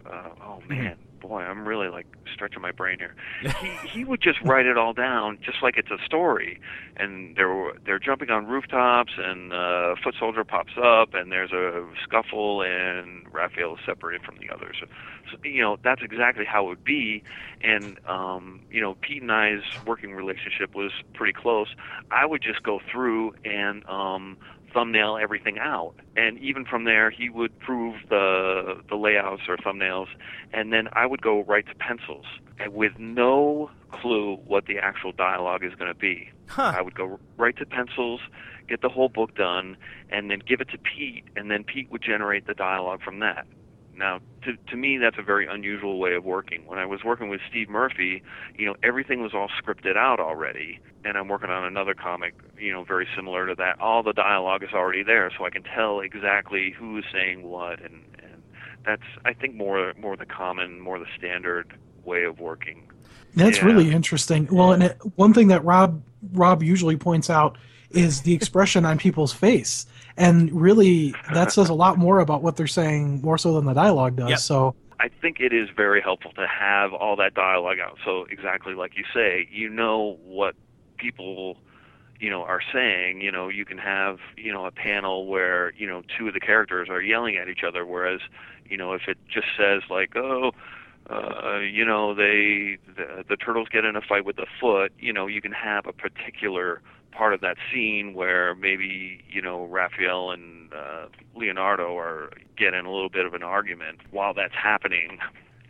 uh, 0.05 0.29
oh 0.43 0.59
man, 0.69 0.97
boy, 1.27 1.41
I'm 1.41 1.67
really 1.67 1.89
like 1.89 2.07
stretching 2.33 2.61
my 2.61 2.71
brain 2.71 2.99
here. 2.99 3.15
he 3.61 3.87
he 3.87 4.03
would 4.03 4.21
just 4.21 4.41
write 4.41 4.65
it 4.65 4.77
all 4.77 4.93
down, 4.93 5.39
just 5.43 5.61
like 5.61 5.77
it's 5.77 5.91
a 5.91 6.03
story. 6.05 6.59
And 6.97 7.35
they're 7.35 7.73
they're 7.85 7.99
jumping 7.99 8.29
on 8.29 8.47
rooftops, 8.47 9.13
and 9.17 9.53
uh, 9.53 9.95
foot 10.03 10.15
soldier 10.19 10.43
pops 10.43 10.73
up, 10.81 11.13
and 11.13 11.31
there's 11.31 11.51
a 11.51 11.85
scuffle, 12.03 12.61
and 12.61 13.25
Raphael 13.33 13.75
is 13.75 13.79
separated 13.85 14.25
from 14.25 14.37
the 14.37 14.53
others. 14.53 14.77
So, 14.79 14.87
so 15.31 15.37
you 15.43 15.61
know 15.61 15.77
that's 15.83 16.01
exactly 16.01 16.45
how 16.45 16.65
it 16.65 16.69
would 16.69 16.83
be. 16.83 17.23
And 17.61 17.97
um, 18.07 18.61
you 18.71 18.81
know, 18.81 18.95
Pete 19.01 19.21
and 19.21 19.31
I's 19.31 19.63
working 19.85 20.13
relationship 20.13 20.75
was 20.75 20.91
pretty 21.13 21.33
close. 21.33 21.67
I 22.11 22.25
would 22.25 22.41
just 22.41 22.63
go 22.63 22.79
through 22.91 23.33
and 23.43 23.85
um, 23.87 24.37
thumbnail 24.75 25.17
everything 25.17 25.57
out. 25.57 25.95
And 26.15 26.37
even 26.37 26.65
from 26.65 26.83
there, 26.83 27.09
he 27.09 27.29
would 27.29 27.57
prove 27.59 27.95
the 28.09 28.83
the 28.87 28.95
layouts 28.95 29.43
or 29.47 29.57
thumbnails, 29.57 30.07
and 30.53 30.71
then 30.71 30.89
I 30.93 31.07
would 31.07 31.21
go 31.21 31.43
right 31.43 31.65
to 31.65 31.73
pencils, 31.75 32.25
and 32.59 32.73
with 32.73 32.99
no 32.99 33.71
clue 33.91 34.35
what 34.45 34.65
the 34.65 34.77
actual 34.77 35.13
dialogue 35.13 35.63
is 35.63 35.73
going 35.75 35.91
to 35.91 35.97
be. 35.97 36.29
Huh. 36.47 36.73
I 36.75 36.81
would 36.81 36.93
go 36.93 37.19
right 37.37 37.55
to 37.57 37.65
pencils, 37.65 38.19
get 38.67 38.81
the 38.81 38.89
whole 38.89 39.09
book 39.09 39.33
done, 39.35 39.77
and 40.09 40.29
then 40.29 40.39
give 40.45 40.61
it 40.61 40.69
to 40.69 40.77
Pete, 40.77 41.23
and 41.35 41.49
then 41.49 41.63
Pete 41.63 41.89
would 41.89 42.03
generate 42.03 42.45
the 42.45 42.53
dialogue 42.53 43.01
from 43.01 43.19
that. 43.19 43.47
Now, 43.97 44.19
to 44.43 44.57
to 44.71 44.75
me, 44.75 44.97
that's 44.97 45.17
a 45.17 45.21
very 45.23 45.47
unusual 45.47 45.99
way 45.99 46.15
of 46.15 46.25
working. 46.25 46.65
When 46.65 46.79
I 46.79 46.85
was 46.85 47.03
working 47.03 47.29
with 47.29 47.39
Steve 47.49 47.69
Murphy, 47.69 48.23
you 48.57 48.65
know, 48.65 48.75
everything 48.83 49.21
was 49.21 49.33
all 49.33 49.47
scripted 49.61 49.95
out 49.95 50.19
already, 50.19 50.79
and 51.03 51.17
I'm 51.17 51.27
working 51.27 51.49
on 51.49 51.63
another 51.65 51.93
comic, 51.93 52.35
you 52.59 52.71
know, 52.73 52.83
very 52.83 53.07
similar 53.15 53.47
to 53.47 53.55
that. 53.55 53.79
All 53.79 54.03
the 54.03 54.13
dialogue 54.13 54.63
is 54.63 54.71
already 54.73 55.03
there, 55.03 55.31
so 55.37 55.45
I 55.45 55.49
can 55.49 55.63
tell 55.63 56.01
exactly 56.01 56.73
who 56.77 56.97
is 56.97 57.05
saying 57.11 57.43
what, 57.43 57.79
and 57.79 58.03
and 58.21 58.43
that's 58.85 59.03
I 59.23 59.33
think 59.33 59.55
more 59.55 59.93
more 59.97 60.17
the 60.17 60.25
common, 60.25 60.79
more 60.79 60.99
the 60.99 61.07
standard 61.17 61.77
way 62.03 62.23
of 62.23 62.39
working. 62.39 62.91
That's 63.35 63.57
Yeah. 63.59 63.65
really 63.65 63.91
interesting. 63.91 64.47
Well, 64.51 64.73
and 64.73 64.83
it, 64.83 64.97
one 65.15 65.33
thing 65.33 65.47
that 65.49 65.63
Rob 65.63 66.01
Rob 66.33 66.63
usually 66.63 66.97
points 66.97 67.29
out 67.29 67.57
is 67.91 68.21
the 68.21 68.33
expression 68.33 68.85
on 68.85 68.97
people's 68.97 69.33
face, 69.33 69.85
and 70.17 70.51
really 70.51 71.13
that 71.33 71.51
says 71.51 71.69
a 71.69 71.73
lot 71.73 71.97
more 71.97 72.19
about 72.19 72.41
what 72.41 72.55
they're 72.55 72.67
saying 72.67 73.21
more 73.21 73.37
so 73.37 73.53
than 73.53 73.65
the 73.65 73.73
dialogue 73.73 74.15
does. 74.15 74.29
Yep. 74.29 74.39
So 74.39 74.75
I 74.99 75.09
think 75.09 75.39
it 75.39 75.53
is 75.53 75.69
very 75.75 76.01
helpful 76.01 76.31
to 76.33 76.47
have 76.47 76.93
all 76.93 77.15
that 77.17 77.33
dialogue 77.33 77.79
out. 77.79 77.97
So 78.03 78.25
exactly 78.29 78.73
like 78.73 78.97
you 78.97 79.03
say, 79.13 79.47
you 79.51 79.69
know 79.69 80.17
what 80.23 80.55
people 80.97 81.57
you 82.19 82.29
know 82.29 82.43
are 82.43 82.61
saying 82.73 83.21
you 83.21 83.31
know 83.31 83.49
you 83.49 83.65
can 83.65 83.77
have 83.77 84.19
you 84.37 84.51
know 84.51 84.65
a 84.65 84.71
panel 84.71 85.27
where 85.27 85.73
you 85.73 85.87
know 85.87 86.01
two 86.17 86.27
of 86.27 86.33
the 86.33 86.39
characters 86.39 86.89
are 86.89 87.01
yelling 87.01 87.35
at 87.35 87.49
each 87.49 87.63
other 87.67 87.85
whereas 87.85 88.21
you 88.65 88.77
know 88.77 88.93
if 88.93 89.01
it 89.07 89.17
just 89.27 89.47
says 89.57 89.81
like 89.89 90.15
oh 90.15 90.51
uh 91.09 91.59
you 91.59 91.85
know 91.85 92.15
they 92.15 92.77
the, 92.95 93.25
the 93.27 93.35
turtles 93.35 93.67
get 93.69 93.85
in 93.85 93.95
a 93.95 94.01
fight 94.01 94.25
with 94.25 94.37
the 94.37 94.45
foot 94.59 94.91
you 94.97 95.11
know 95.11 95.27
you 95.27 95.41
can 95.41 95.51
have 95.51 95.85
a 95.85 95.93
particular 95.93 96.81
part 97.15 97.33
of 97.33 97.41
that 97.41 97.57
scene 97.71 98.13
where 98.13 98.55
maybe 98.55 99.23
you 99.29 99.41
know 99.41 99.65
Raphael 99.65 100.31
and 100.31 100.73
uh, 100.73 101.07
Leonardo 101.35 101.97
are 101.97 102.31
getting 102.57 102.85
a 102.85 102.91
little 102.91 103.09
bit 103.09 103.25
of 103.25 103.33
an 103.33 103.43
argument 103.43 103.99
while 104.11 104.33
that's 104.33 104.55
happening. 104.55 105.19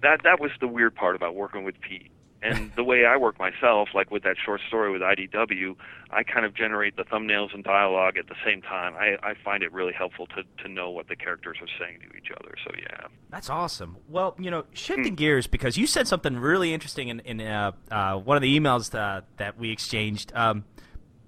That 0.02 0.24
that 0.24 0.40
was 0.40 0.52
the 0.60 0.68
weird 0.68 0.96
part 0.96 1.16
about 1.16 1.36
working 1.36 1.64
with 1.64 1.80
Pete. 1.82 2.12
And 2.42 2.72
the 2.76 2.84
way 2.84 3.06
I 3.06 3.18
work 3.18 3.40
myself, 3.40 3.90
like 3.96 4.12
with 4.12 4.24
that 4.24 4.36
short 4.44 4.62
story 4.68 4.92
with 4.92 5.02
IDW, 5.02 5.76
I 6.12 6.24
kind 6.24 6.46
of 6.46 6.54
generate 6.54 6.96
the 6.96 7.04
thumbnails 7.04 7.54
and 7.54 7.64
dialogue 7.64 8.18
at 8.18 8.28
the 8.28 8.36
same 8.46 8.62
time. 8.62 8.94
I, 8.96 9.18
I 9.28 9.34
find 9.44 9.64
it 9.64 9.72
really 9.72 9.94
helpful 9.94 10.28
to, 10.28 10.44
to 10.64 10.70
know 10.70 10.92
what 10.92 11.08
the 11.08 11.16
characters 11.16 11.58
are 11.62 11.68
saying 11.80 12.00
to 12.02 12.18
each 12.18 12.30
other. 12.38 12.54
So 12.64 12.72
yeah. 12.78 13.08
That's 13.30 13.50
awesome. 13.50 13.98
Well, 14.08 14.36
you 14.38 14.52
know, 14.52 14.66
shifting 14.74 15.16
gears 15.16 15.48
because 15.48 15.78
you 15.78 15.88
said 15.88 16.08
something 16.08 16.38
really 16.38 16.74
interesting 16.74 17.08
in, 17.08 17.20
in 17.22 17.42
uh, 17.42 17.72
uh, 17.90 18.18
one 18.18 18.38
of 18.38 18.42
the 18.42 18.60
emails 18.60 18.94
uh, 18.94 19.22
that 19.38 19.58
we 19.58 19.72
exchanged. 19.72 20.32
Um, 20.36 20.66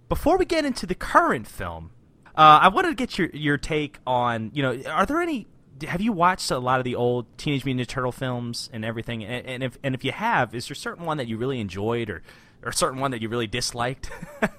before 0.10 0.38
we 0.38 0.46
get 0.46 0.66
into 0.66 0.86
the 0.86 0.96
current 0.96 1.48
film, 1.48 1.92
uh, 2.36 2.60
I 2.62 2.68
wanted 2.70 2.90
to 2.90 2.96
get 2.96 3.18
your 3.18 3.30
your 3.34 3.58
take 3.58 3.98
on 4.08 4.52
you 4.54 4.64
know, 4.64 4.80
are 4.90 5.06
there 5.06 5.22
any? 5.22 5.48
Have 5.88 6.02
you 6.02 6.12
watched 6.12 6.50
a 6.50 6.58
lot 6.58 6.80
of 6.80 6.86
the 6.86 6.96
old 6.96 7.26
Teenage 7.38 7.64
Mutant 7.64 7.88
Ninja 7.88 7.92
Turtle 7.92 8.12
films 8.12 8.68
and 8.74 8.84
everything? 8.84 9.24
And, 9.24 9.46
and 9.46 9.64
if 9.64 9.78
and 9.84 9.94
if 9.96 10.04
you 10.04 10.12
have, 10.12 10.56
is 10.56 10.68
there 10.68 10.74
a 10.74 10.76
certain 10.78 11.06
one 11.06 11.18
that 11.18 11.28
you 11.28 11.38
really 11.38 11.60
enjoyed, 11.60 12.10
or 12.10 12.24
or 12.64 12.70
a 12.70 12.74
certain 12.74 13.00
one 13.00 13.12
that 13.12 13.22
you 13.22 13.30
really 13.30 13.48
disliked? 13.48 14.10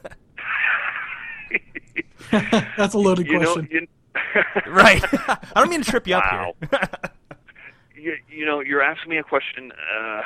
that's 2.30 2.94
a 2.94 2.98
loaded 2.98 3.26
You 3.26 3.38
know, 3.38 3.54
question. 3.54 3.68
you, 3.70 3.86
right. 4.72 5.02
I 5.28 5.38
don't 5.56 5.70
mean 5.70 5.82
to 5.82 5.90
trip 5.90 6.06
you 6.06 6.14
Wow. 6.14 6.54
up 6.62 6.70
here. 6.70 8.04
you, 8.04 8.16
you 8.38 8.46
know, 8.46 8.60
you're 8.60 8.82
asking 8.82 9.10
me 9.10 9.18
a 9.18 9.22
question. 9.22 9.72
Uh, 9.72 10.22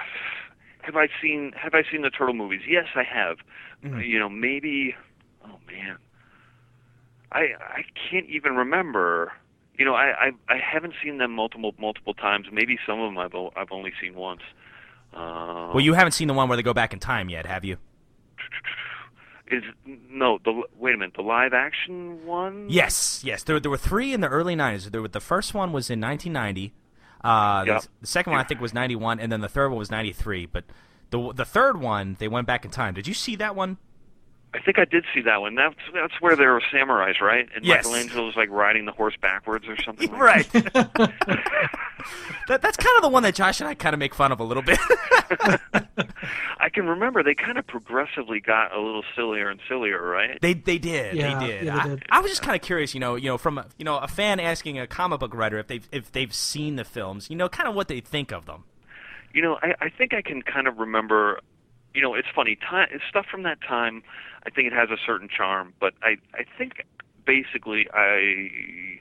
have 0.83 0.97
I 0.97 1.09
seen 1.23 1.53
Have 1.57 1.75
I 1.75 1.83
seen 1.91 2.03
the 2.03 2.11
turtle 2.11 2.35
movies? 2.35 2.63
Yes, 2.69 2.87
I 2.95 3.05
have. 3.05 3.39
You 3.83 4.19
know, 4.19 4.29
maybe. 4.29 4.95
Oh 5.45 5.59
man, 5.67 5.97
I 7.33 7.41
I 7.61 7.85
can't 8.11 8.27
even 8.29 8.55
remember. 8.57 9.33
You 9.79 9.85
know, 9.85 9.95
I 9.95 10.27
I, 10.27 10.31
I 10.49 10.57
haven't 10.59 10.95
seen 11.03 11.19
them 11.19 11.33
multiple 11.33 11.75
multiple 11.79 12.15
times. 12.15 12.47
Maybe 12.53 12.79
some 12.87 13.01
of 13.01 13.11
them 13.11 13.19
I've 13.19 13.35
o- 13.35 13.53
I've 13.57 13.73
only 13.73 13.93
seen 14.01 14.15
once. 14.15 14.43
Uh, 15.15 15.71
well, 15.75 15.81
you 15.81 15.93
haven't 15.95 16.13
seen 16.13 16.29
the 16.29 16.35
one 16.35 16.49
where 16.49 16.57
they 16.57 16.63
go 16.63 16.73
back 16.75 16.93
in 16.93 16.99
time 16.99 17.29
yet, 17.29 17.45
have 17.47 17.65
you? 17.65 17.77
is 19.51 19.63
no 20.09 20.39
the 20.45 20.63
wait 20.79 20.95
a 20.95 20.99
minute 20.99 21.15
the 21.15 21.23
live 21.23 21.53
action 21.53 22.25
one. 22.25 22.67
Yes, 22.71 23.23
yes. 23.25 23.43
There, 23.43 23.61
there 23.61 23.71
were 23.71 23.77
three 23.77 24.13
in 24.15 24.21
the 24.21 24.29
early 24.29 24.55
'90s. 24.57 24.91
There, 24.91 25.03
were- 25.03 25.09
the 25.09 25.21
first 25.21 25.53
one 25.55 25.73
was 25.73 25.91
in 25.91 26.01
1990. 26.01 26.73
Uh, 27.23 27.65
Yep. 27.67 27.83
the, 27.83 27.89
the 28.01 28.07
second 28.07 28.33
one 28.33 28.41
I 28.41 28.45
think 28.45 28.61
was 28.61 28.73
'91, 28.75 29.21
and 29.21 29.31
then 29.31 29.41
the 29.43 29.49
third 29.49 29.69
one 29.69 29.79
was 29.79 29.91
'93. 29.91 30.47
But 30.47 30.65
the 31.11 31.33
the 31.35 31.45
third 31.45 31.79
one 31.81 32.17
they 32.19 32.29
went 32.29 32.47
back 32.47 32.65
in 32.65 32.71
time. 32.71 32.95
Did 32.95 33.07
you 33.07 33.15
see 33.15 33.37
that 33.37 33.55
one? 33.55 33.77
I 34.55 34.59
think 34.61 34.79
I 34.79 34.85
did 34.85 35.05
see 35.15 35.23
that 35.23 35.41
one. 35.41 35.55
That's 35.55 35.75
that's 35.95 36.21
where 36.21 36.37
there 36.37 36.53
were 36.53 36.61
samurais, 36.73 37.21
right? 37.21 37.49
And 37.55 37.65
Yes. 37.65 37.85
Michelangelo 37.87 38.27
was 38.27 38.37
like 38.37 38.51
riding 38.51 38.85
the 38.85 38.93
horse 38.93 39.15
backwards 39.21 39.67
or 39.67 39.77
something. 39.83 40.11
like. 40.13 40.21
Right. 40.21 40.53
that, 40.53 40.93
that's 42.61 42.77
kind 42.77 42.97
of 42.97 43.03
the 43.03 43.09
one 43.09 43.23
that 43.23 43.35
Josh 43.35 43.61
and 43.61 43.69
I 43.69 43.75
kind 43.75 43.95
of 43.95 43.99
make 43.99 44.15
fun 44.15 44.31
of 44.31 44.41
a 44.41 44.45
little 44.45 44.63
bit. 44.63 44.79
I 46.61 46.69
can 46.69 46.87
remember 46.87 47.23
they 47.23 47.35
kind 47.35 47.59
of 47.59 47.67
progressively 47.67 48.41
got 48.41 48.75
a 48.75 48.81
little 48.81 49.05
sillier 49.17 49.49
and 49.49 49.61
sillier, 49.69 50.01
right? 50.03 50.39
they 50.41 50.55
they 50.55 50.79
did. 50.79 51.17
Yeah, 51.17 51.39
they 51.41 51.47
did. 51.47 51.65
yeah, 51.65 51.75
they 51.75 51.81
I, 51.81 51.89
did. 51.89 52.03
I 52.11 52.21
was 52.21 52.31
just 52.31 52.43
kind 52.43 52.55
of 52.55 52.63
curious, 52.63 52.95
you 52.95 53.01
know, 53.01 53.15
you 53.17 53.29
know, 53.29 53.39
from 53.39 53.59
a, 53.59 53.67
you 53.79 53.85
know 53.85 53.99
a 53.99 54.09
fan 54.09 54.39
asking 54.39 54.79
a 54.79 54.87
comic 54.87 55.21
book 55.21 55.35
writer 55.35 55.59
if 55.59 55.67
they've 55.67 55.89
if 55.93 56.13
they've 56.13 56.33
seen 56.33 56.77
the 56.77 56.85
films, 56.85 57.31
you 57.31 57.37
know, 57.37 57.49
kind 57.49 57.69
of 57.69 57.75
what 57.75 57.89
they 57.89 58.01
think 58.01 58.33
of 58.33 58.47
them. 58.47 58.65
You 59.35 59.41
know, 59.43 59.59
I, 59.63 59.75
I 59.81 59.89
think 59.89 60.13
I 60.13 60.21
can 60.23 60.43
kind 60.43 60.67
of 60.69 60.79
remember. 60.79 61.41
You 61.95 62.03
know, 62.03 62.15
it's 62.15 62.29
funny. 62.35 62.57
Time 62.57 62.89
stuff 63.09 63.27
from 63.31 63.43
that 63.43 63.59
time. 63.61 64.03
I 64.47 64.51
think 64.51 64.67
it 64.67 64.73
has 64.73 64.91
a 64.91 64.97
certain 65.05 65.29
charm, 65.29 65.75
but 65.81 65.95
I 66.03 66.17
I 66.35 66.45
think 66.57 66.85
basically 67.27 67.87
I 67.93 69.01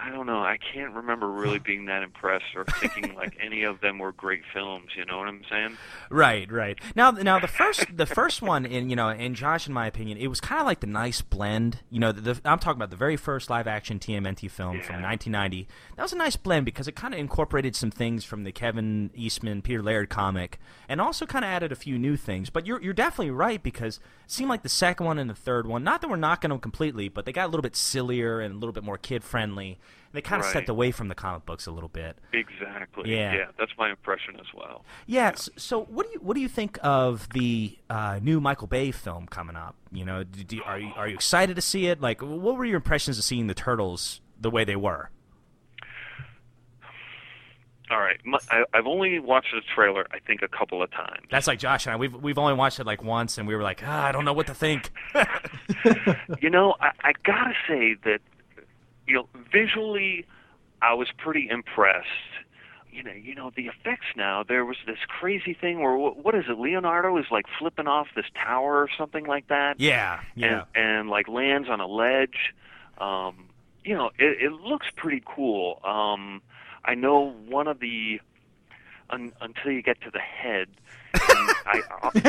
I 0.00 0.10
don't 0.10 0.26
know. 0.26 0.38
I 0.38 0.58
can't 0.72 0.94
remember 0.94 1.28
really 1.28 1.58
being 1.64 1.86
that 1.86 2.02
impressed 2.02 2.54
or 2.54 2.64
thinking 2.64 3.14
like 3.14 3.36
any 3.40 3.64
of 3.64 3.80
them 3.80 3.98
were 3.98 4.12
great 4.12 4.42
films. 4.52 4.90
You 4.96 5.04
know 5.04 5.18
what 5.18 5.28
I'm 5.28 5.42
saying? 5.50 5.76
Right, 6.10 6.50
right. 6.50 6.78
Now, 6.94 7.10
now 7.10 7.38
the 7.38 7.48
first, 7.48 7.84
the 7.96 8.06
first 8.06 8.42
one, 8.42 8.64
in 8.64 8.90
you 8.90 8.96
know, 8.96 9.08
in 9.08 9.34
Josh, 9.34 9.66
in 9.66 9.72
my 9.72 9.86
opinion, 9.86 10.18
it 10.18 10.28
was 10.28 10.40
kind 10.40 10.60
of 10.60 10.66
like 10.66 10.80
the 10.80 10.86
nice 10.86 11.20
blend. 11.20 11.80
You 11.90 12.00
know, 12.00 12.12
the, 12.12 12.20
the, 12.20 12.40
I'm 12.44 12.58
talking 12.58 12.78
about 12.78 12.90
the 12.90 12.96
very 12.96 13.16
first 13.16 13.50
live-action 13.50 13.98
TMNT 13.98 14.50
film 14.50 14.80
from 14.80 15.02
1990. 15.02 15.68
That 15.96 16.02
was 16.02 16.12
a 16.12 16.16
nice 16.16 16.36
blend 16.36 16.64
because 16.64 16.88
it 16.88 16.92
kind 16.92 17.14
of 17.14 17.20
incorporated 17.20 17.74
some 17.74 17.90
things 17.90 18.24
from 18.24 18.44
the 18.44 18.52
Kevin 18.52 19.10
Eastman, 19.14 19.62
Peter 19.62 19.82
Laird 19.82 20.08
comic, 20.08 20.58
and 20.88 21.00
also 21.00 21.26
kind 21.26 21.44
of 21.44 21.50
added 21.50 21.72
a 21.72 21.76
few 21.76 21.98
new 21.98 22.16
things. 22.16 22.50
But 22.50 22.66
you're 22.66 22.80
you're 22.80 22.94
definitely 22.94 23.30
right 23.30 23.62
because 23.62 23.96
it 23.96 24.30
seemed 24.30 24.50
like 24.50 24.62
the 24.62 24.68
second 24.68 25.06
one 25.06 25.18
and 25.18 25.28
the 25.28 25.34
third 25.34 25.66
one, 25.66 25.84
not 25.84 26.00
that 26.00 26.08
we're 26.08 26.16
knocking 26.16 26.50
them 26.50 26.60
completely, 26.60 27.08
but 27.08 27.24
they 27.24 27.32
got 27.32 27.46
a 27.46 27.50
little 27.50 27.62
bit 27.62 27.76
sillier 27.76 28.40
and 28.40 28.54
a 28.54 28.58
little 28.58 28.72
bit 28.72 28.84
more 28.84 28.98
kid-friendly. 28.98 29.78
They 30.12 30.22
kind 30.22 30.40
of 30.40 30.46
Right. 30.46 30.50
stepped 30.50 30.68
away 30.70 30.90
from 30.90 31.08
the 31.08 31.14
comic 31.14 31.44
books 31.44 31.66
a 31.66 31.70
little 31.70 31.90
bit. 31.90 32.16
Exactly. 32.32 33.10
Yeah. 33.14 33.34
Yeah, 33.34 33.44
that's 33.58 33.72
my 33.78 33.90
impression 33.90 34.36
as 34.40 34.46
well. 34.54 34.84
Yeah. 35.06 35.28
s- 35.28 35.50
So, 35.56 35.84
what 35.84 36.06
do 36.06 36.12
you 36.14 36.20
what 36.20 36.34
do 36.34 36.40
you 36.40 36.48
think 36.48 36.78
of 36.82 37.28
the 37.34 37.76
uh, 37.90 38.18
new 38.22 38.40
Michael 38.40 38.68
Bay 38.68 38.90
film 38.90 39.26
coming 39.26 39.54
up? 39.56 39.76
You 39.92 40.06
know, 40.06 40.24
do, 40.24 40.44
do, 40.44 40.62
are 40.64 40.78
you 40.78 40.90
are 40.96 41.06
you 41.08 41.14
excited 41.14 41.56
to 41.56 41.62
see 41.62 41.86
it? 41.86 42.00
Like, 42.00 42.22
what 42.22 42.56
were 42.56 42.64
your 42.64 42.76
impressions 42.76 43.18
of 43.18 43.24
seeing 43.24 43.48
the 43.48 43.54
turtles 43.54 44.20
the 44.40 44.50
way 44.50 44.64
they 44.64 44.76
were? 44.76 45.10
All 47.90 47.98
right, 48.00 48.18
my, 48.22 48.38
I, 48.50 48.64
I've 48.74 48.86
only 48.86 49.18
watched 49.18 49.48
the 49.54 49.62
trailer. 49.74 50.06
I 50.10 50.18
think 50.18 50.42
a 50.42 50.48
couple 50.48 50.82
of 50.82 50.90
times. 50.90 51.26
That's 51.30 51.46
like 51.46 51.58
Josh 51.58 51.86
and 51.86 51.94
I. 51.94 51.96
We've 51.96 52.14
we've 52.14 52.36
only 52.36 52.52
watched 52.52 52.80
it 52.80 52.84
like 52.86 53.02
once, 53.02 53.38
and 53.38 53.48
we 53.48 53.56
were 53.56 53.62
like, 53.62 53.82
ah, 53.82 54.04
I 54.04 54.12
don't 54.12 54.26
know 54.26 54.34
what 54.34 54.46
to 54.48 54.54
think. 54.54 54.90
You 56.42 56.50
know, 56.50 56.76
I, 56.80 56.90
I 57.02 57.12
gotta 57.24 57.54
say 57.66 57.94
that, 58.04 58.20
you 59.08 59.14
know, 59.14 59.28
visually, 59.52 60.26
I 60.82 60.94
was 60.94 61.08
pretty 61.16 61.48
impressed. 61.50 62.06
you 62.92 63.02
know, 63.02 63.12
you 63.12 63.34
know 63.34 63.50
the 63.54 63.66
effects 63.66 64.06
now. 64.16 64.42
There 64.42 64.64
was 64.64 64.76
this 64.86 64.98
crazy 65.08 65.54
thing 65.54 65.80
where 65.80 65.96
what 65.96 66.34
is 66.34 66.44
it? 66.48 66.58
Leonardo 66.58 67.16
is 67.18 67.26
like 67.30 67.46
flipping 67.58 67.86
off 67.86 68.08
this 68.14 68.26
tower 68.34 68.82
or 68.82 68.88
something 68.96 69.26
like 69.26 69.48
that. 69.48 69.80
Yeah, 69.80 70.20
yeah. 70.34 70.64
And, 70.74 70.86
and 70.86 71.08
like 71.10 71.28
lands 71.28 71.68
on 71.68 71.80
a 71.80 71.86
ledge. 71.86 72.54
Um, 72.98 73.48
you 73.84 73.94
know, 73.94 74.10
it, 74.18 74.42
it 74.42 74.52
looks 74.52 74.86
pretty 74.96 75.22
cool. 75.24 75.80
Um, 75.84 76.42
I 76.84 76.94
know 76.94 77.32
one 77.48 77.68
of 77.68 77.80
the 77.80 78.20
un, 79.10 79.32
until 79.40 79.72
you 79.72 79.82
get 79.82 80.00
to 80.02 80.10
the 80.10 80.18
head. 80.20 80.68
and 81.14 81.50
I, 81.66 81.82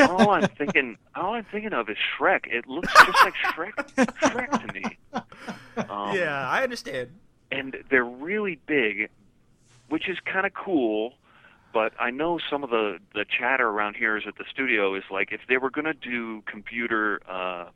all 0.08 0.30
I'm 0.30 0.48
thinking, 0.48 0.96
all 1.14 1.34
I'm 1.34 1.44
thinking 1.44 1.72
of 1.72 1.88
is 1.88 1.96
Shrek. 2.18 2.46
It 2.46 2.66
looks 2.66 2.92
just 2.92 3.24
like 3.24 3.34
Shrek, 3.34 3.72
Shrek 4.20 4.66
to 4.66 4.72
me. 4.72 4.98
Um, 5.88 6.14
yeah, 6.16 6.48
I 6.48 6.62
understand. 6.62 7.10
and 7.50 7.76
they're 7.90 8.04
really 8.04 8.58
big, 8.66 9.08
which 9.88 10.08
is 10.08 10.18
kind 10.24 10.46
of 10.46 10.54
cool. 10.54 11.14
But 11.72 11.92
I 12.00 12.10
know 12.10 12.38
some 12.50 12.64
of 12.64 12.70
the 12.70 12.98
the 13.14 13.24
chatter 13.24 13.68
around 13.68 13.94
here 13.96 14.16
is 14.16 14.24
at 14.26 14.36
the 14.36 14.44
studio 14.50 14.94
is 14.94 15.04
like 15.10 15.30
if 15.32 15.40
they 15.48 15.56
were 15.56 15.70
going 15.70 15.84
to 15.84 15.94
do 15.94 16.42
computer 16.46 17.20
uh, 17.28 17.66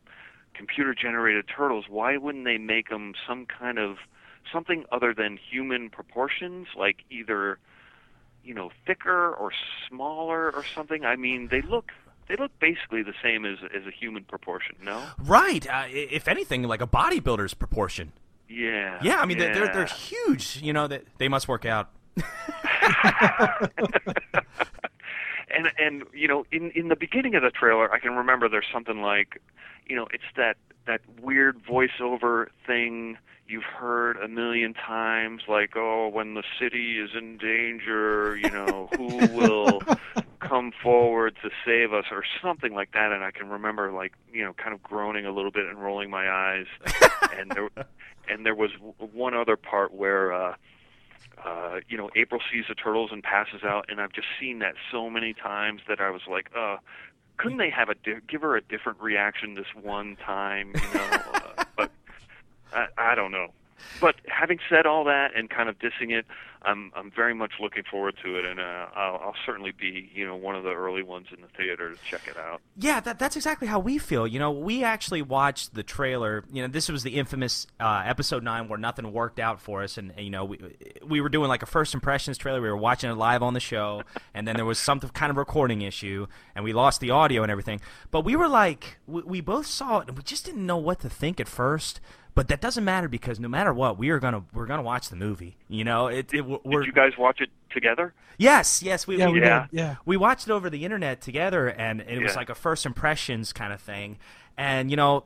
computer 0.55 0.95
generated 0.95 1.47
turtles, 1.55 1.85
why 1.89 2.17
wouldn't 2.17 2.45
they 2.45 2.59
make 2.59 2.89
them 2.89 3.15
some 3.27 3.47
kind 3.47 3.79
of 3.79 3.99
something 4.53 4.85
other 4.91 5.15
than 5.15 5.39
human 5.39 5.91
proportions, 5.91 6.67
like 6.77 7.05
either 7.11 7.59
you 8.45 8.55
know 8.55 8.71
thicker 8.87 9.33
or 9.33 9.51
smaller 9.89 10.51
or 10.55 10.65
something? 10.75 11.05
I 11.05 11.17
mean, 11.17 11.49
they 11.51 11.63
look 11.63 11.93
they 12.29 12.37
look 12.37 12.53
basically 12.59 13.03
the 13.03 13.15
same 13.23 13.45
as 13.45 13.59
as 13.75 13.87
a 13.87 13.91
human 13.91 14.25
proportion. 14.25 14.77
No? 14.83 15.03
Right. 15.19 15.67
Uh, 15.69 15.85
if 15.89 16.29
anything, 16.29 16.63
like 16.63 16.83
a 16.83 16.87
bodybuilder's 16.87 17.55
proportion. 17.55 18.13
Yeah. 18.49 18.99
Yeah, 19.03 19.17
I 19.17 19.27
mean 19.27 19.39
they're, 19.39 19.55
they're 19.55 19.73
they're 19.73 19.87
huge. 19.87 20.61
You 20.63 20.73
know 20.73 20.87
that 20.87 21.05
they 21.19 21.29
must 21.29 21.49
work 21.49 21.65
out. 21.65 21.91
and 25.51 25.71
and 25.79 26.05
you 26.13 26.29
know 26.29 26.45
in 26.53 26.71
in 26.73 26.89
the 26.89 26.97
beginning 26.97 27.35
of 27.35 27.43
the 27.43 27.51
trailer 27.51 27.93
i 27.93 27.99
can 27.99 28.13
remember 28.13 28.49
there's 28.49 28.67
something 28.73 29.01
like 29.01 29.41
you 29.87 29.97
know 29.97 30.07
it's 30.13 30.23
that 30.37 30.57
that 30.87 31.01
weird 31.21 31.63
voiceover 31.65 32.49
thing 32.67 33.19
you've 33.47 33.63
heard 33.63 34.17
a 34.17 34.29
million 34.29 34.73
times 34.73 35.43
like 35.49 35.77
oh 35.77 36.09
when 36.09 36.35
the 36.35 36.43
city 36.59 36.99
is 36.99 37.11
in 37.15 37.37
danger 37.37 38.37
you 38.37 38.51
know 38.51 38.89
who 38.97 39.07
will 39.37 39.81
come 40.41 40.73
forward 40.83 41.37
to 41.43 41.51
save 41.65 41.93
us 41.93 42.05
or 42.11 42.23
something 42.43 42.75
like 42.75 42.93
that. 42.93 43.13
And 43.13 43.25
i 43.25 43.31
can 43.31 43.49
remember 43.49 43.93
like 43.93 44.13
you 44.33 44.45
know 44.45 44.53
kind 44.53 44.75
of 44.75 44.83
groaning 44.83 45.27
a 45.27 45.33
little 45.33 45.51
bit 45.51 45.67
and 45.67 45.83
rolling 45.83 46.11
my 46.11 46.29
eyes. 46.29 46.67
And 47.37 47.51
there 47.51 47.69
and 48.29 48.47
there 48.47 48.55
was 48.55 48.71
one 48.99 49.35
other 49.35 49.57
part 49.57 49.93
where 49.93 50.33
uh 50.33 50.55
uh, 51.45 51.81
you 51.89 51.99
know, 51.99 52.09
April 52.17 52.41
sees 52.51 52.65
the 52.69 52.75
turtles 52.75 53.11
and 53.13 53.23
passes 53.23 53.65
out, 53.65 53.87
and 53.89 54.01
I've 54.01 54.13
just 54.13 54.29
seen 54.41 54.61
that 54.61 54.75
so 54.91 55.11
many 55.11 55.35
times 55.35 55.83
that 55.89 56.01
I 56.01 56.09
was 56.09 56.23
like, 56.31 56.49
uh, 56.57 56.77
couldn't 57.37 57.59
they 57.59 57.71
have 57.71 57.89
a 57.89 57.95
di- 57.95 58.21
give 58.29 58.43
her 58.43 58.57
a 58.57 58.61
different 58.61 59.01
reaction 59.01 59.55
this 59.55 59.67
one 59.81 60.17
time, 60.17 60.73
you 60.75 60.99
know? 60.99 61.09
uh, 61.35 61.65
but 61.77 61.91
I, 62.73 62.87
I 62.97 63.15
don't 63.15 63.33
know. 63.33 63.49
But 64.01 64.17
having 64.27 64.59
said 64.69 64.87
all 64.87 65.05
that 65.05 65.35
and 65.37 65.51
kind 65.51 65.69
of 65.69 65.79
dissing 65.79 66.11
it, 66.11 66.27
I'm 66.65 66.91
I'm 66.97 67.11
very 67.11 67.35
much 67.35 67.53
looking 67.61 67.83
forward 67.91 68.15
to 68.25 68.39
it, 68.39 68.45
and 68.45 68.59
uh, 68.59 68.87
I'll, 68.95 69.17
I'll 69.17 69.35
certainly 69.45 69.73
be 69.73 70.11
you 70.15 70.27
know 70.27 70.37
one 70.37 70.55
of 70.57 70.65
the 70.65 70.73
early 70.73 71.03
ones 71.03 71.27
in 71.35 71.43
the 71.43 71.49
theater 71.49 71.91
to 71.91 71.99
check 72.09 72.23
it 72.27 72.37
out. 72.37 72.61
Yeah, 72.77 73.01
that, 73.01 73.19
that's 73.19 73.37
exactly 73.37 73.69
how 73.69 73.79
we 73.79 73.99
feel. 73.99 74.27
You 74.27 74.39
know, 74.39 74.51
we 74.51 74.83
actually 74.83 75.23
watched 75.23 75.75
the 75.75 75.83
trailer. 75.83 76.45
You 76.51 76.63
know, 76.63 76.69
this 76.69 76.89
was 76.89 77.03
the 77.03 77.17
infamous 77.17 77.67
uh, 77.79 78.03
episode 78.07 78.43
nine 78.43 78.69
where 78.69 78.79
nothing 78.79 79.13
worked 79.13 79.39
out 79.39 79.61
for 79.61 79.83
us, 79.83 79.99
and 79.99 80.13
you 80.19 80.31
know, 80.31 80.45
we 80.45 80.59
we 81.07 81.21
were 81.21 81.29
doing 81.29 81.49
like 81.49 81.63
a 81.63 81.67
first 81.67 81.95
impressions 81.95 82.39
trailer. 82.39 82.61
We 82.61 82.69
were 82.69 82.77
watching 82.77 83.11
it 83.11 83.15
live 83.15 83.43
on 83.43 83.55
the 83.55 83.61
show, 83.61 84.03
and 84.35 84.49
then 84.49 84.57
there 84.57 84.65
was 84.65 84.79
some 84.79 85.01
kind 85.01 85.31
of 85.31 85.37
recording 85.37 85.83
issue, 85.83 86.27
and 86.55 86.65
we 86.65 86.73
lost 86.73 87.01
the 87.01 87.11
audio 87.11 87.43
and 87.43 87.51
everything. 87.51 87.81
But 88.11 88.25
we 88.25 88.37
were 88.37 88.49
like, 88.49 88.99
we, 89.07 89.23
we 89.23 89.41
both 89.41 89.67
saw 89.67 89.99
it, 90.01 90.09
and 90.09 90.17
we 90.17 90.23
just 90.23 90.47
didn't 90.47 90.65
know 90.65 90.79
what 90.79 91.01
to 91.01 91.11
think 91.11 91.41
at 91.41 91.49
first. 91.49 92.01
But 92.35 92.49
that 92.49 92.61
doesn't 92.61 92.85
matter 92.85 93.09
because 93.09 93.39
no 93.39 93.49
matter 93.49 93.73
what, 93.73 93.97
we 93.97 94.11
are 94.11 94.19
gonna 94.19 94.45
we're 94.53 94.67
gonna 94.67 94.83
watch 94.83 95.09
the 95.09 95.17
movie. 95.17 95.57
You 95.69 95.85
know, 95.85 96.09
it, 96.09 96.35
it 96.35 96.43
we're 96.43 96.81
Did 96.81 96.87
you 96.87 96.93
guys 96.93 97.13
watch 97.17 97.41
it 97.41 97.51
together? 97.71 98.13
yes, 98.39 98.83
yes, 98.83 99.07
we 99.07 99.19
Yeah, 99.19 99.27
we, 99.29 99.35
we 99.35 99.41
Yeah. 99.41 99.67
did. 99.71 99.79
Yeah. 99.79 99.97
we 100.05 100.17
watched 100.17 100.49
it 100.49 100.51
over 100.51 100.69
the 100.69 100.85
internet 100.85 101.21
together, 101.21 101.69
and 101.69 102.01
it 102.01 102.21
was 102.21 102.33
Yeah. 102.33 102.39
like 102.39 102.51
a 102.51 102.55
first 102.55 102.87
impressions 102.87 103.53
kind 103.53 103.73
of 103.73 103.81
thing. 103.81 104.19
And 104.57 104.91
you 104.91 104.97
know, 104.97 105.25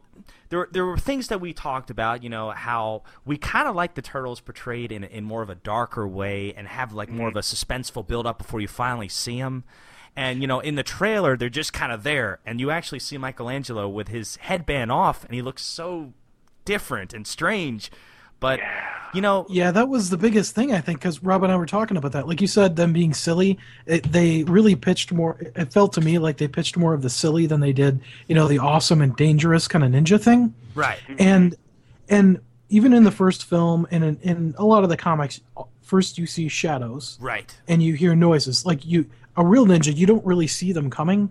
there 0.50 0.68
there 0.70 0.84
were 0.84 0.98
things 0.98 1.28
that 1.28 1.40
we 1.40 1.54
talked 1.54 1.88
about. 1.88 2.22
You 2.22 2.28
know, 2.28 2.50
how 2.50 3.04
we 3.24 3.38
kind 3.38 3.68
of 3.68 3.74
like 3.74 3.94
the 3.94 4.02
turtles 4.02 4.40
portrayed 4.40 4.92
in 4.92 5.02
in 5.04 5.24
more 5.24 5.42
of 5.42 5.48
a 5.48 5.54
darker 5.54 6.06
way, 6.06 6.52
and 6.54 6.68
have 6.68 6.92
like 6.92 7.08
more 7.08 7.28
of 7.28 7.34
mm-hmm. 7.34 7.38
a 7.38 7.42
suspenseful 7.42 8.06
build 8.06 8.26
up 8.26 8.36
before 8.38 8.60
you 8.60 8.68
finally 8.68 9.08
see 9.08 9.40
them. 9.40 9.64
And 10.14 10.42
you 10.42 10.46
know, 10.46 10.60
in 10.60 10.74
the 10.74 10.82
trailer, 10.82 11.36
they're 11.38 11.48
just 11.48 11.72
kind 11.72 11.92
of 11.92 12.02
there, 12.02 12.40
and 12.44 12.60
you 12.60 12.70
actually 12.70 12.98
see 12.98 13.16
Michelangelo 13.16 13.88
with 13.88 14.08
his 14.08 14.36
headband 14.36 14.90
off, 14.92 15.24
and 15.24 15.32
he 15.32 15.40
looks 15.40 15.62
so 15.62 16.12
different 16.68 17.12
and 17.14 17.26
strange. 17.26 17.90
But 18.40 18.60
you 19.14 19.20
know, 19.22 19.46
Yeah, 19.48 19.70
that 19.72 19.88
was 19.88 20.10
the 20.10 20.18
biggest 20.18 20.54
thing 20.54 20.72
I 20.72 20.80
think 20.80 20.98
because 21.00 21.22
Rob 21.24 21.42
and 21.42 21.50
I 21.52 21.56
were 21.56 21.66
talking 21.66 21.96
about 21.96 22.12
that. 22.12 22.28
Like 22.28 22.40
you 22.42 22.46
said, 22.46 22.76
them 22.76 22.92
being 22.92 23.14
silly, 23.14 23.58
it, 23.86 24.04
they 24.12 24.44
really 24.44 24.76
pitched 24.76 25.10
more. 25.12 25.36
It 25.56 25.72
felt 25.72 25.94
to 25.94 26.00
me 26.02 26.18
like 26.18 26.36
they 26.36 26.46
pitched 26.46 26.76
more 26.76 26.92
of 26.94 27.00
the 27.02 27.08
silly 27.10 27.46
than 27.46 27.60
they 27.60 27.72
did, 27.72 28.00
you 28.28 28.34
know, 28.34 28.46
the 28.46 28.58
awesome 28.58 29.00
and 29.02 29.16
dangerous 29.16 29.66
kind 29.66 29.82
of 29.82 29.90
ninja 29.90 30.20
thing. 30.22 30.54
right? 30.74 30.98
And 31.18 31.56
and 32.08 32.40
even 32.68 32.92
in 32.92 33.04
the 33.04 33.10
first 33.10 33.44
film 33.46 33.86
and 33.90 34.04
in, 34.04 34.18
in 34.22 34.54
a 34.58 34.64
lot 34.64 34.84
of 34.84 34.90
the 34.90 34.96
comics, 34.96 35.40
first 35.82 36.18
you 36.18 36.26
see 36.26 36.48
shadows 36.48 37.16
Right. 37.18 37.56
and 37.66 37.82
you 37.82 37.94
hear 37.94 38.14
noises. 38.14 38.66
Like 38.66 38.84
you, 38.84 39.06
a 39.38 39.44
real 39.44 39.64
ninja, 39.66 39.96
you 39.96 40.06
don't 40.06 40.24
really 40.24 40.46
see 40.46 40.72
them 40.72 40.90
coming. 40.90 41.30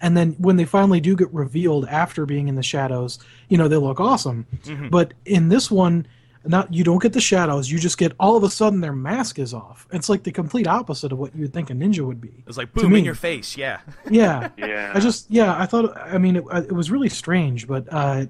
And 0.00 0.16
then 0.16 0.32
when 0.38 0.56
they 0.56 0.64
finally 0.66 1.00
do 1.00 1.16
get 1.16 1.32
revealed 1.32 1.86
after 1.88 2.26
being 2.26 2.48
in 2.48 2.54
the 2.54 2.62
shadows, 2.62 3.18
you 3.48 3.56
know 3.56 3.68
they 3.68 3.76
look 3.76 4.00
awesome. 4.00 4.46
But 4.90 5.14
in 5.24 5.48
this 5.48 5.70
one, 5.70 6.06
not 6.44 6.72
you 6.72 6.84
don't 6.84 7.02
get 7.02 7.12
the 7.12 7.20
shadows. 7.20 7.70
You 7.70 7.78
just 7.78 7.98
get 7.98 8.12
all 8.20 8.36
of 8.36 8.44
a 8.44 8.50
sudden 8.50 8.80
their 8.80 8.92
mask 8.92 9.38
is 9.38 9.52
off. 9.54 9.86
It's 9.92 10.08
like 10.08 10.22
the 10.22 10.32
complete 10.32 10.66
opposite 10.66 11.12
of 11.12 11.18
what 11.18 11.34
you 11.34 11.42
would 11.42 11.52
think 11.52 11.70
a 11.70 11.72
ninja 11.72 12.00
would 12.06 12.20
be. 12.20 12.44
it's 12.46 12.56
like 12.56 12.72
boom 12.72 12.94
in 12.94 13.04
your 13.04 13.14
face. 13.14 13.56
Yeah. 13.56 13.80
Yeah. 14.10 14.50
Yeah. 14.56 14.92
I 14.94 15.00
just 15.00 15.30
yeah, 15.30 15.58
I 15.60 15.66
thought 15.66 15.96
I 15.96 16.18
mean 16.18 16.36
it, 16.36 16.44
it 16.52 16.72
was 16.72 16.90
really 16.90 17.08
strange, 17.08 17.66
but 17.66 17.86
uh, 17.90 18.26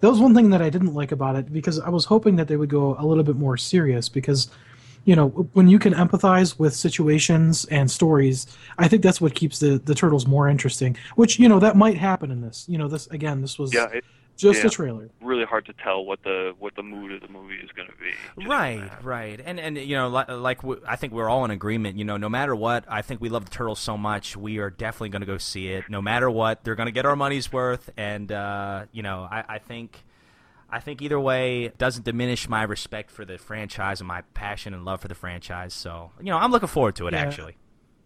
that 0.00 0.10
was 0.10 0.18
one 0.20 0.34
thing 0.34 0.50
that 0.50 0.62
I 0.62 0.70
didn't 0.70 0.94
like 0.94 1.12
about 1.12 1.36
it 1.36 1.52
because 1.52 1.78
I 1.78 1.90
was 1.90 2.04
hoping 2.06 2.36
that 2.36 2.48
they 2.48 2.56
would 2.56 2.70
go 2.70 2.96
a 2.98 3.04
little 3.04 3.24
bit 3.24 3.36
more 3.36 3.56
serious 3.56 4.08
because 4.08 4.50
you 5.04 5.16
know 5.16 5.28
when 5.52 5.68
you 5.68 5.78
can 5.78 5.94
empathize 5.94 6.58
with 6.58 6.74
situations 6.74 7.64
and 7.66 7.90
stories, 7.90 8.46
I 8.78 8.88
think 8.88 9.02
that's 9.02 9.20
what 9.20 9.34
keeps 9.34 9.58
the 9.58 9.78
the 9.78 9.94
turtles 9.94 10.26
more 10.26 10.48
interesting. 10.48 10.96
Which 11.16 11.38
you 11.38 11.48
know 11.48 11.58
that 11.60 11.76
might 11.76 11.96
happen 11.96 12.30
in 12.30 12.40
this. 12.40 12.66
You 12.68 12.78
know 12.78 12.88
this 12.88 13.06
again. 13.08 13.40
This 13.40 13.58
was 13.58 13.74
yeah, 13.74 13.88
it, 13.92 14.04
just 14.36 14.60
yeah. 14.60 14.66
a 14.66 14.70
trailer. 14.70 15.10
really 15.20 15.44
hard 15.44 15.66
to 15.66 15.72
tell 15.72 16.04
what 16.04 16.22
the 16.22 16.54
what 16.58 16.74
the 16.74 16.82
mood 16.82 17.12
of 17.12 17.20
the 17.20 17.28
movie 17.28 17.56
is 17.56 17.70
going 17.72 17.88
to 17.88 17.94
be. 17.96 18.46
Right, 18.48 18.90
from 18.98 19.06
right, 19.06 19.40
and 19.44 19.60
and 19.60 19.76
you 19.78 19.96
know, 19.96 20.08
like, 20.08 20.28
like 20.28 20.62
w- 20.62 20.82
I 20.86 20.96
think 20.96 21.12
we're 21.12 21.28
all 21.28 21.44
in 21.44 21.50
agreement. 21.50 21.96
You 21.96 22.04
know, 22.04 22.16
no 22.16 22.28
matter 22.28 22.54
what, 22.54 22.84
I 22.88 23.02
think 23.02 23.20
we 23.20 23.28
love 23.28 23.44
the 23.44 23.50
turtles 23.50 23.78
so 23.78 23.96
much. 23.96 24.36
We 24.36 24.58
are 24.58 24.70
definitely 24.70 25.10
going 25.10 25.20
to 25.20 25.26
go 25.26 25.38
see 25.38 25.68
it. 25.68 25.84
No 25.88 26.02
matter 26.02 26.30
what, 26.30 26.64
they're 26.64 26.74
going 26.74 26.86
to 26.86 26.92
get 26.92 27.06
our 27.06 27.16
money's 27.16 27.52
worth, 27.52 27.90
and 27.96 28.30
uh, 28.32 28.86
you 28.92 29.02
know, 29.02 29.28
I, 29.30 29.44
I 29.48 29.58
think, 29.58 30.04
I 30.72 30.80
think 30.80 31.02
either 31.02 31.20
way 31.20 31.68
doesn't 31.76 32.04
diminish 32.04 32.48
my 32.48 32.62
respect 32.62 33.10
for 33.10 33.26
the 33.26 33.36
franchise 33.36 34.00
and 34.00 34.08
my 34.08 34.22
passion 34.32 34.72
and 34.72 34.86
love 34.86 35.02
for 35.02 35.08
the 35.08 35.14
franchise. 35.14 35.74
So, 35.74 36.12
you 36.18 36.30
know, 36.30 36.38
I'm 36.38 36.50
looking 36.50 36.68
forward 36.68 36.96
to 36.96 37.06
it. 37.08 37.12
Yeah. 37.12 37.20
Actually, 37.20 37.56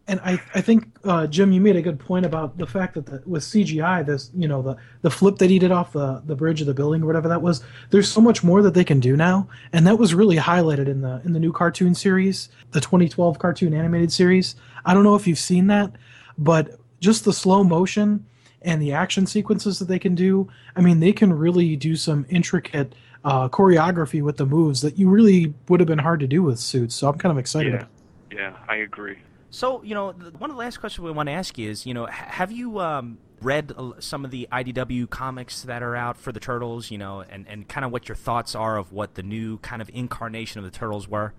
And 0.09 0.21
I, 0.25 0.41
I 0.53 0.63
think 0.63 0.89
uh, 1.05 1.29
Jim, 1.29 1.53
you 1.53 1.61
made 1.61 1.77
a 1.77 1.83
good 1.83 2.01
point 2.01 2.27
about 2.27 2.59
the 2.59 2.67
fact 2.67 2.95
that 2.95 3.07
the, 3.07 3.23
with 3.25 3.45
CGI, 3.45 4.05
this 4.05 4.33
you 4.37 4.49
know 4.49 4.63
the 4.63 4.77
the 5.03 5.11
flip 5.11 5.37
that 5.39 5.49
he 5.49 5.61
did 5.61 5.71
off 5.71 5.93
the 5.93 6.23
the 6.27 6.35
bridge 6.35 6.61
of 6.61 6.67
the 6.67 6.75
building 6.75 7.05
or 7.05 7.07
whatever 7.07 7.29
that 7.29 7.41
was. 7.41 7.63
There's 7.91 8.11
so 8.11 8.21
much 8.21 8.43
more 8.43 8.63
that 8.63 8.75
they 8.75 8.85
can 8.85 8.99
do 8.99 9.17
now, 9.17 9.49
and 9.73 9.87
that 9.87 9.97
was 9.97 10.13
really 10.13 10.37
highlighted 10.37 10.89
in 10.89 11.03
the 11.03 11.23
in 11.25 11.35
the 11.35 11.41
new 11.41 11.53
cartoon 11.53 11.95
series, 11.95 12.49
the 12.73 12.81
2012 12.81 13.39
cartoon 13.39 13.75
animated 13.75 14.13
series. 14.13 14.57
I 14.85 14.93
don't 14.93 15.05
know 15.05 15.15
if 15.15 15.29
you've 15.29 15.39
seen 15.39 15.69
that, 15.69 15.93
but 16.37 16.81
just 17.01 17.25
the 17.25 17.33
slow 17.33 17.63
motion 17.63 18.27
and 18.67 18.83
the 18.83 18.93
action 18.93 19.27
sequences 19.27 19.79
that 19.79 19.87
they 19.87 19.99
can 19.99 20.15
do. 20.15 20.49
I 20.75 20.83
mean, 20.83 21.01
they 21.01 21.13
can 21.13 21.33
really 21.33 21.77
do 21.77 21.97
some 21.97 22.27
intricate 22.29 22.95
uh, 23.25 23.49
choreography 23.49 24.23
with 24.23 24.37
the 24.37 24.45
moves 24.45 24.83
that 24.83 24.99
you 24.99 25.09
really 25.09 25.55
would 25.69 25.81
have 25.81 25.87
been 25.87 26.01
hard 26.01 26.21
to 26.21 26.27
do 26.27 26.43
with 26.43 26.59
suits. 26.59 26.95
So 26.95 27.09
I'm 27.09 27.17
kind 27.17 27.31
of 27.31 27.39
excited. 27.39 27.87
Yeah, 28.31 28.37
yeah, 28.37 28.57
I 28.69 28.77
agree. 28.77 29.19
so 29.51 29.83
you 29.83 29.95
know, 29.95 30.13
one 30.13 30.51
of 30.51 30.57
the 30.57 30.61
last 30.61 30.79
questions 30.79 31.05
we 31.05 31.13
want 31.13 31.29
to 31.29 31.33
ask 31.33 31.57
you 31.57 31.71
is, 31.71 31.87
you 31.87 31.95
know, 31.95 32.07
have 32.07 32.51
you 32.51 32.81
um, 32.81 33.19
read 33.41 33.73
uh, 33.77 33.93
some 34.01 34.25
of 34.25 34.33
the 34.33 34.49
IDW 34.53 35.09
comics 35.09 35.63
that 35.63 35.83
are 35.83 35.95
out 35.95 36.17
for 36.17 36.33
the 36.33 36.41
turtles? 36.41 36.91
You 36.91 36.99
know, 36.99 37.21
and 37.21 37.47
and 37.49 37.69
kind 37.69 37.85
of 37.85 37.93
what 37.93 38.09
your 38.09 38.17
thoughts 38.17 38.57
are 38.57 38.77
of 38.77 38.93
what 38.93 39.15
the 39.15 39.23
new 39.23 39.59
kind 39.59 39.81
of 39.81 39.89
incarnation 39.95 40.59
of 40.59 40.65
the 40.65 40.77
turtles 40.77 41.09
were. 41.09 41.35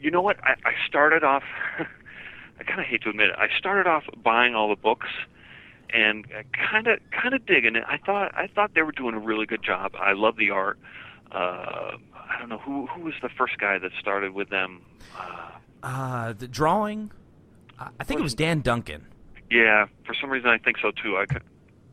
You 0.00 0.10
know 0.10 0.22
what? 0.22 0.38
I, 0.42 0.52
I 0.64 0.72
started 0.88 1.24
off. 1.24 1.44
I 2.58 2.64
kind 2.64 2.80
of 2.80 2.86
hate 2.86 3.02
to 3.02 3.10
admit 3.10 3.28
it. 3.30 3.34
I 3.38 3.48
started 3.56 3.88
off 3.88 4.04
buying 4.22 4.54
all 4.54 4.68
the 4.68 4.76
books 4.80 5.08
and 5.90 6.26
kind 6.52 6.86
of 6.86 6.98
kind 7.10 7.34
of 7.34 7.44
digging 7.46 7.76
it. 7.76 7.84
I 7.86 7.98
thought 7.98 8.34
I 8.34 8.46
thought 8.48 8.72
they 8.74 8.82
were 8.82 8.92
doing 8.92 9.14
a 9.14 9.18
really 9.20 9.46
good 9.46 9.62
job. 9.62 9.92
I 10.00 10.12
love 10.12 10.36
the 10.36 10.50
art. 10.50 10.78
Uh, 11.32 11.96
I 12.14 12.38
don't 12.38 12.48
know 12.48 12.58
who 12.58 12.86
who 12.86 13.02
was 13.02 13.14
the 13.22 13.28
first 13.28 13.58
guy 13.58 13.78
that 13.78 13.92
started 14.00 14.32
with 14.32 14.48
them. 14.50 14.80
Uh, 15.16 15.50
Uh, 15.82 16.32
the 16.32 16.48
drawing. 16.48 17.10
I 17.78 18.04
think 18.04 18.18
it 18.20 18.22
was 18.22 18.34
Dan 18.34 18.60
Duncan. 18.62 19.06
Yeah, 19.50 19.86
for 20.06 20.14
some 20.14 20.30
reason 20.30 20.48
I 20.48 20.58
think 20.58 20.78
so 20.78 20.90
too. 20.90 21.18
I 21.18 21.26
could, 21.26 21.42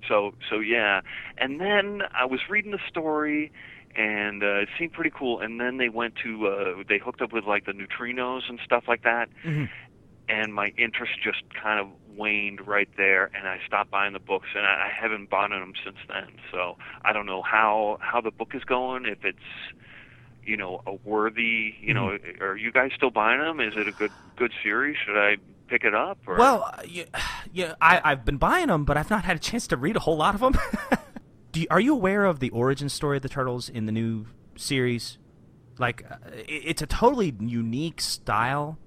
so 0.07 0.33
so 0.49 0.59
yeah, 0.59 1.01
and 1.37 1.59
then 1.59 2.01
I 2.17 2.25
was 2.25 2.39
reading 2.49 2.71
the 2.71 2.79
story, 2.87 3.51
and 3.95 4.41
uh, 4.41 4.61
it 4.61 4.69
seemed 4.79 4.93
pretty 4.93 5.11
cool. 5.13 5.39
And 5.41 5.59
then 5.59 5.77
they 5.77 5.89
went 5.89 6.15
to 6.23 6.47
uh, 6.47 6.83
they 6.87 6.97
hooked 6.99 7.21
up 7.21 7.31
with 7.33 7.43
like 7.45 7.65
the 7.65 7.73
neutrinos 7.73 8.49
and 8.49 8.59
stuff 8.63 8.85
like 8.87 9.03
that, 9.03 9.29
Mhm. 9.45 9.69
And 10.29 10.53
my 10.53 10.73
interest 10.77 11.13
just 11.23 11.43
kind 11.61 11.79
of 11.79 11.87
waned 12.15 12.65
right 12.67 12.89
there, 12.97 13.29
and 13.35 13.47
I 13.47 13.59
stopped 13.65 13.91
buying 13.91 14.13
the 14.13 14.19
books, 14.19 14.47
and 14.55 14.65
I, 14.65 14.87
I 14.87 14.91
haven't 14.93 15.29
bought 15.29 15.49
them 15.49 15.73
since 15.83 15.97
then. 16.07 16.39
So 16.51 16.77
I 17.03 17.13
don't 17.13 17.25
know 17.25 17.41
how 17.41 17.97
how 18.01 18.21
the 18.21 18.31
book 18.31 18.51
is 18.53 18.63
going. 18.63 19.05
If 19.05 19.23
it's 19.25 19.37
you 20.45 20.57
know 20.57 20.81
a 20.85 20.93
worthy 20.93 21.73
you 21.81 21.93
know 21.93 22.17
are 22.41 22.57
you 22.57 22.71
guys 22.71 22.91
still 22.95 23.11
buying 23.11 23.39
them? 23.39 23.59
Is 23.59 23.73
it 23.75 23.87
a 23.87 23.91
good 23.91 24.11
good 24.35 24.51
series? 24.63 24.97
Should 25.05 25.17
I 25.17 25.37
pick 25.67 25.83
it 25.83 25.95
up? 25.95 26.19
Or? 26.27 26.37
Well, 26.37 26.71
uh, 26.71 26.83
yeah, 26.87 27.05
yeah 27.51 27.75
I, 27.81 28.01
I've 28.03 28.25
been 28.25 28.37
buying 28.37 28.67
them, 28.67 28.85
but 28.85 28.97
I've 28.97 29.09
not 29.09 29.25
had 29.25 29.37
a 29.37 29.39
chance 29.39 29.67
to 29.67 29.77
read 29.77 29.95
a 29.95 29.99
whole 29.99 30.17
lot 30.17 30.35
of 30.35 30.41
them. 30.41 30.57
Do 31.51 31.61
you, 31.61 31.67
are 31.69 31.79
you 31.79 31.93
aware 31.93 32.25
of 32.25 32.39
the 32.39 32.49
origin 32.49 32.89
story 32.89 33.17
of 33.17 33.23
the 33.23 33.29
turtles 33.29 33.69
in 33.69 33.85
the 33.85 33.91
new 33.91 34.25
series? 34.55 35.19
Like, 35.77 36.03
uh, 36.09 36.15
it's 36.47 36.81
a 36.81 36.87
totally 36.87 37.35
unique 37.39 38.01
style. 38.01 38.79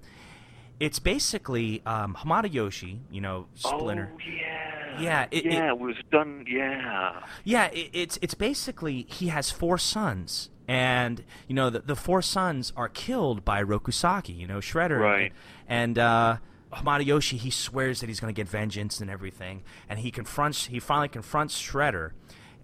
It's 0.78 0.98
basically 0.98 1.82
um, 1.86 2.14
Hamato 2.20 2.52
Yoshi, 2.52 3.00
you 3.10 3.20
know, 3.20 3.46
Splinter. 3.54 4.10
Oh 4.12 4.18
yeah. 4.18 5.00
Yeah, 5.00 5.26
it- 5.30 5.44
yeah, 5.44 5.66
it- 5.66 5.68
it, 5.70 5.78
was 5.78 5.96
done. 6.10 6.44
Yeah. 6.48 7.20
Yeah, 7.44 7.66
it, 7.66 7.90
it's 7.92 8.18
it's 8.22 8.34
basically 8.34 9.06
he 9.08 9.28
has 9.28 9.50
four 9.50 9.78
sons, 9.78 10.50
and 10.68 11.22
you 11.48 11.54
know 11.54 11.70
the, 11.70 11.80
the 11.80 11.96
four 11.96 12.22
sons 12.22 12.72
are 12.76 12.88
killed 12.88 13.44
by 13.44 13.62
Rokusaki, 13.62 14.36
you 14.36 14.46
know 14.46 14.58
Shredder, 14.58 14.98
Right. 14.98 15.32
And 15.68 15.98
uh, 15.98 16.36
Hamato 16.72 17.04
Yoshi 17.04 17.36
he 17.36 17.50
swears 17.50 18.00
that 18.00 18.08
he's 18.08 18.20
going 18.20 18.34
to 18.34 18.38
get 18.38 18.48
vengeance 18.48 19.00
and 19.00 19.10
everything, 19.10 19.62
and 19.88 19.98
he 19.98 20.10
confronts 20.10 20.66
he 20.66 20.78
finally 20.80 21.08
confronts 21.08 21.60
Shredder, 21.60 22.12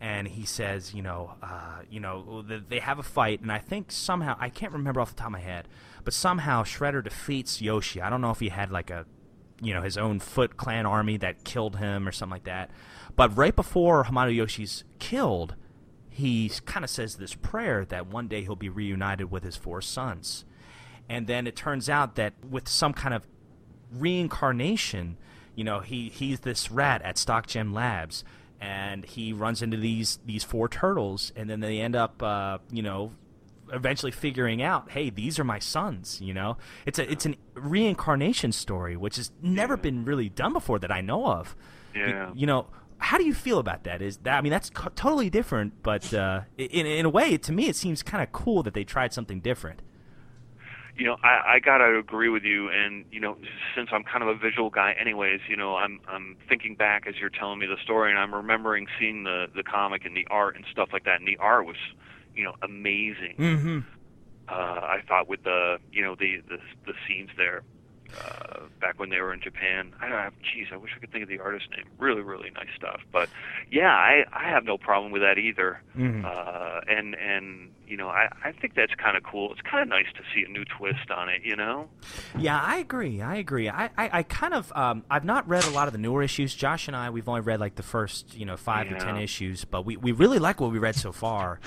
and 0.00 0.26
he 0.28 0.44
says, 0.46 0.94
you 0.94 1.02
know, 1.02 1.34
uh, 1.42 1.80
you 1.90 2.00
know 2.00 2.42
they 2.42 2.78
have 2.80 2.98
a 2.98 3.02
fight, 3.02 3.40
and 3.42 3.52
I 3.52 3.58
think 3.58 3.92
somehow 3.92 4.36
I 4.40 4.48
can't 4.48 4.72
remember 4.72 5.00
off 5.02 5.10
the 5.10 5.16
top 5.16 5.26
of 5.28 5.32
my 5.32 5.40
head, 5.40 5.68
but 6.04 6.14
somehow 6.14 6.62
Shredder 6.62 7.02
defeats 7.02 7.60
Yoshi. 7.60 8.00
I 8.00 8.10
don't 8.10 8.20
know 8.20 8.30
if 8.30 8.40
he 8.40 8.48
had 8.48 8.70
like 8.70 8.90
a 8.90 9.06
you 9.60 9.72
know 9.72 9.82
his 9.82 9.96
own 9.96 10.18
Foot 10.18 10.56
Clan 10.56 10.86
army 10.86 11.16
that 11.18 11.44
killed 11.44 11.76
him 11.76 12.06
or 12.06 12.12
something 12.12 12.32
like 12.32 12.44
that. 12.44 12.70
But 13.14 13.36
right 13.36 13.54
before 13.54 14.04
Hamato 14.04 14.34
Yoshi's 14.34 14.84
killed, 14.98 15.54
he 16.10 16.50
kind 16.66 16.84
of 16.84 16.90
says 16.90 17.16
this 17.16 17.34
prayer 17.34 17.84
that 17.86 18.06
one 18.06 18.28
day 18.28 18.42
he'll 18.42 18.56
be 18.56 18.68
reunited 18.68 19.30
with 19.30 19.44
his 19.44 19.56
four 19.56 19.80
sons. 19.80 20.44
And 21.08 21.26
then 21.26 21.46
it 21.46 21.56
turns 21.56 21.88
out 21.88 22.16
that 22.16 22.34
with 22.48 22.68
some 22.68 22.92
kind 22.92 23.14
of 23.14 23.26
reincarnation, 23.92 25.16
you 25.54 25.64
know, 25.64 25.80
he 25.80 26.08
he's 26.08 26.40
this 26.40 26.70
rat 26.70 27.02
at 27.02 27.16
StockGen 27.16 27.72
Labs, 27.72 28.24
and 28.60 29.04
he 29.04 29.32
runs 29.32 29.62
into 29.62 29.76
these 29.76 30.18
these 30.24 30.44
four 30.44 30.68
turtles, 30.68 31.32
and 31.36 31.48
then 31.48 31.60
they 31.60 31.80
end 31.80 31.96
up, 31.96 32.22
uh, 32.22 32.58
you 32.70 32.82
know, 32.82 33.12
eventually 33.72 34.12
figuring 34.12 34.62
out, 34.62 34.90
hey, 34.90 35.10
these 35.10 35.38
are 35.38 35.44
my 35.44 35.58
sons. 35.58 36.20
You 36.20 36.34
know, 36.34 36.56
it's 36.86 36.98
a 36.98 37.10
it's 37.10 37.26
an 37.26 37.36
reincarnation 37.54 38.52
story, 38.52 38.96
which 38.96 39.16
has 39.16 39.30
never 39.42 39.76
been 39.76 40.04
really 40.04 40.28
done 40.28 40.52
before 40.52 40.78
that 40.80 40.90
I 40.92 41.00
know 41.00 41.26
of. 41.26 41.56
You- 41.94 42.02
Yeah. 42.06 42.30
You, 42.34 42.46
know, 42.46 42.66
how 42.98 43.18
do 43.18 43.24
you 43.24 43.34
feel 43.34 43.58
about 43.58 43.84
that? 43.84 44.00
Is 44.02 44.18
that 44.18 44.38
I 44.38 44.40
mean, 44.40 44.52
that's 44.52 44.70
co- 44.70 44.90
totally 44.94 45.28
different, 45.30 45.82
but 45.82 46.12
uh, 46.14 46.42
in 46.56 46.86
in 46.86 47.04
a 47.06 47.10
way, 47.10 47.36
to 47.36 47.52
me, 47.52 47.68
it 47.68 47.76
seems 47.76 48.02
kind 48.02 48.22
of 48.22 48.30
cool 48.32 48.62
that 48.62 48.74
they 48.74 48.84
tried 48.84 49.12
something 49.12 49.40
different. 49.40 49.80
You 50.94 51.06
know, 51.06 51.16
I, 51.24 51.54
I 51.54 51.58
gotta 51.58 51.98
agree 51.98 52.28
with 52.28 52.42
you, 52.44 52.68
and 52.68 53.06
you 53.10 53.18
know, 53.18 53.36
since 53.74 53.88
I'm 53.92 54.04
kind 54.04 54.22
of 54.22 54.28
a 54.28 54.34
visual 54.34 54.68
guy, 54.68 54.94
anyways, 55.00 55.40
you 55.48 55.56
know, 55.56 55.74
I'm 55.74 56.00
I'm 56.06 56.36
thinking 56.50 56.74
back 56.76 57.06
as 57.06 57.14
you're 57.18 57.30
telling 57.30 57.58
me 57.58 57.66
the 57.66 57.78
story, 57.82 58.10
and 58.10 58.18
I'm 58.20 58.34
remembering 58.34 58.86
seeing 59.00 59.24
the 59.24 59.46
the 59.54 59.62
comic 59.62 60.04
and 60.04 60.14
the 60.14 60.26
art 60.30 60.54
and 60.54 60.64
stuff 60.70 60.90
like 60.92 61.04
that, 61.04 61.18
and 61.18 61.26
the 61.26 61.38
art 61.38 61.64
was, 61.66 61.76
you 62.34 62.44
know, 62.44 62.54
amazing. 62.62 63.36
Mm-hmm. 63.38 63.78
uh, 64.48 64.52
I 64.52 65.02
thought 65.06 65.28
with 65.28 65.42
the 65.44 65.78
you 65.92 66.02
know 66.02 66.14
the 66.18 66.42
the, 66.48 66.58
the 66.86 66.94
scenes 67.06 67.30
there 67.36 67.62
uh, 68.20 68.60
back 68.80 68.98
when 68.98 69.10
they 69.10 69.20
were 69.20 69.32
in 69.32 69.40
Japan. 69.40 69.92
I 70.00 70.08
don't 70.08 70.18
have, 70.18 70.34
geez, 70.42 70.68
I 70.72 70.76
wish 70.76 70.90
I 70.96 71.00
could 71.00 71.10
think 71.12 71.22
of 71.22 71.28
the 71.28 71.38
artist's 71.40 71.68
name. 71.70 71.84
Really, 71.98 72.22
really 72.22 72.50
nice 72.50 72.68
stuff. 72.76 73.00
But 73.12 73.28
yeah, 73.70 73.90
I 73.94 74.24
I 74.32 74.48
have 74.48 74.64
no 74.64 74.78
problem 74.78 75.12
with 75.12 75.22
that 75.22 75.38
either. 75.38 75.80
Mhm. 75.96 76.24
Uh, 76.24 76.80
and 76.88 77.14
and 77.14 77.70
you 77.86 77.96
know 77.96 78.08
I 78.08 78.28
I 78.44 78.52
think 78.52 78.74
that's 78.74 78.94
kind 78.94 79.16
of 79.16 79.22
cool. 79.22 79.52
It's 79.52 79.60
kind 79.62 79.82
of 79.82 79.88
nice 79.88 80.06
to 80.14 80.22
see 80.34 80.44
a 80.44 80.48
new 80.48 80.64
twist 80.64 81.10
on 81.10 81.28
it. 81.28 81.42
You 81.44 81.56
know. 81.56 81.88
Yeah, 82.38 82.60
I 82.60 82.76
agree. 82.78 83.20
I 83.22 83.36
agree. 83.36 83.68
I, 83.68 83.86
I, 83.96 84.10
I 84.18 84.22
kind 84.22 84.54
of 84.54 84.72
um, 84.74 85.04
I've 85.10 85.24
not 85.24 85.48
read 85.48 85.64
a 85.64 85.70
lot 85.70 85.86
of 85.86 85.92
the 85.92 85.98
newer 85.98 86.22
issues. 86.22 86.54
Josh 86.54 86.88
and 86.88 86.96
I 86.96 87.10
we've 87.10 87.28
only 87.28 87.40
read 87.42 87.60
like 87.60 87.76
the 87.76 87.82
first 87.82 88.34
you 88.36 88.44
know 88.46 88.56
five 88.56 88.88
to 88.88 88.96
ten 88.98 89.16
issues, 89.16 89.64
but 89.64 89.84
we, 89.84 89.96
we 89.96 90.12
really 90.12 90.38
like 90.38 90.60
what 90.60 90.70
we 90.72 90.78
read 90.78 90.94
so 90.96 91.12
far. 91.12 91.60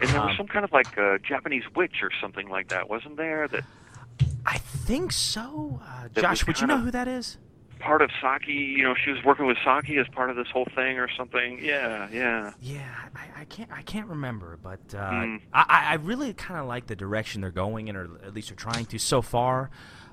And 0.00 0.08
there 0.10 0.20
was 0.20 0.30
Um, 0.30 0.36
some 0.36 0.46
kind 0.46 0.64
of 0.64 0.72
like 0.72 0.96
a 0.96 1.18
Japanese 1.18 1.64
witch 1.74 2.02
or 2.02 2.10
something 2.20 2.48
like 2.48 2.68
that, 2.68 2.88
wasn't 2.88 3.16
there? 3.16 3.48
That 3.48 3.64
I 4.46 4.58
think 4.58 5.12
so. 5.12 5.80
Uh, 5.84 6.08
Josh, 6.20 6.46
would 6.46 6.60
you 6.60 6.66
know 6.66 6.78
who 6.78 6.90
that 6.90 7.08
is? 7.08 7.38
part 7.78 8.02
of 8.02 8.10
Saki. 8.20 8.52
You 8.52 8.82
know, 8.82 8.94
she 8.94 9.10
was 9.10 9.24
working 9.24 9.46
with 9.46 9.56
Saki 9.64 9.96
as 9.96 10.06
part 10.08 10.28
of 10.28 10.36
this 10.36 10.48
whole 10.52 10.66
thing 10.74 10.98
or 10.98 11.08
something. 11.16 11.58
Yeah, 11.62 12.08
yeah. 12.12 12.52
Yeah, 12.60 12.82
I, 13.16 13.40
I 13.40 13.44
can't 13.46 13.70
I 13.72 13.80
can't 13.80 14.06
remember, 14.06 14.58
but 14.62 14.80
uh, 14.94 15.10
Mm. 15.10 15.40
I, 15.52 15.64
I 15.66 15.92
I 15.92 15.94
really 15.94 16.34
kind 16.34 16.60
of 16.60 16.66
like 16.66 16.86
the 16.88 16.94
direction 16.96 17.40
they're 17.40 17.50
going 17.50 17.88
in, 17.88 17.96
or 17.96 18.04
at 18.22 18.34
least 18.34 18.48
they're 18.50 18.56
trying 18.56 18.84
to 18.84 18.98
so 18.98 19.22
far. 19.22 19.70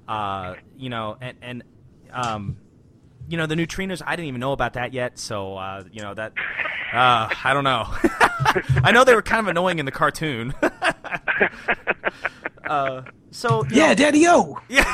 Uh, 0.07 0.55
you 0.77 0.89
know, 0.89 1.17
and 1.19 1.37
and 1.41 1.63
um, 2.13 2.55
you 3.27 3.35
know 3.37 3.47
the 3.47 3.55
neutrinos. 3.55 4.01
I 4.05 4.15
didn't 4.15 4.29
even 4.29 4.39
know 4.39 4.53
about 4.53 4.73
that 4.73 4.93
yet, 4.93 5.19
so 5.19 5.57
uh, 5.57 5.83
you 5.91 6.01
know 6.01 6.13
that. 6.13 6.31
Uh, 6.93 7.27
I 7.43 7.53
don't 7.53 7.65
know. 7.65 7.85
I 8.81 8.91
know 8.93 9.03
they 9.03 9.13
were 9.13 9.21
kind 9.21 9.41
of 9.41 9.49
annoying 9.49 9.79
in 9.79 9.85
the 9.85 9.91
cartoon. 9.91 10.53
uh, 12.69 13.01
so 13.31 13.63
Yeah, 13.69 13.87
know- 13.89 13.95
Daddy 13.95 14.27
O. 14.27 14.57
yeah. 14.69 14.93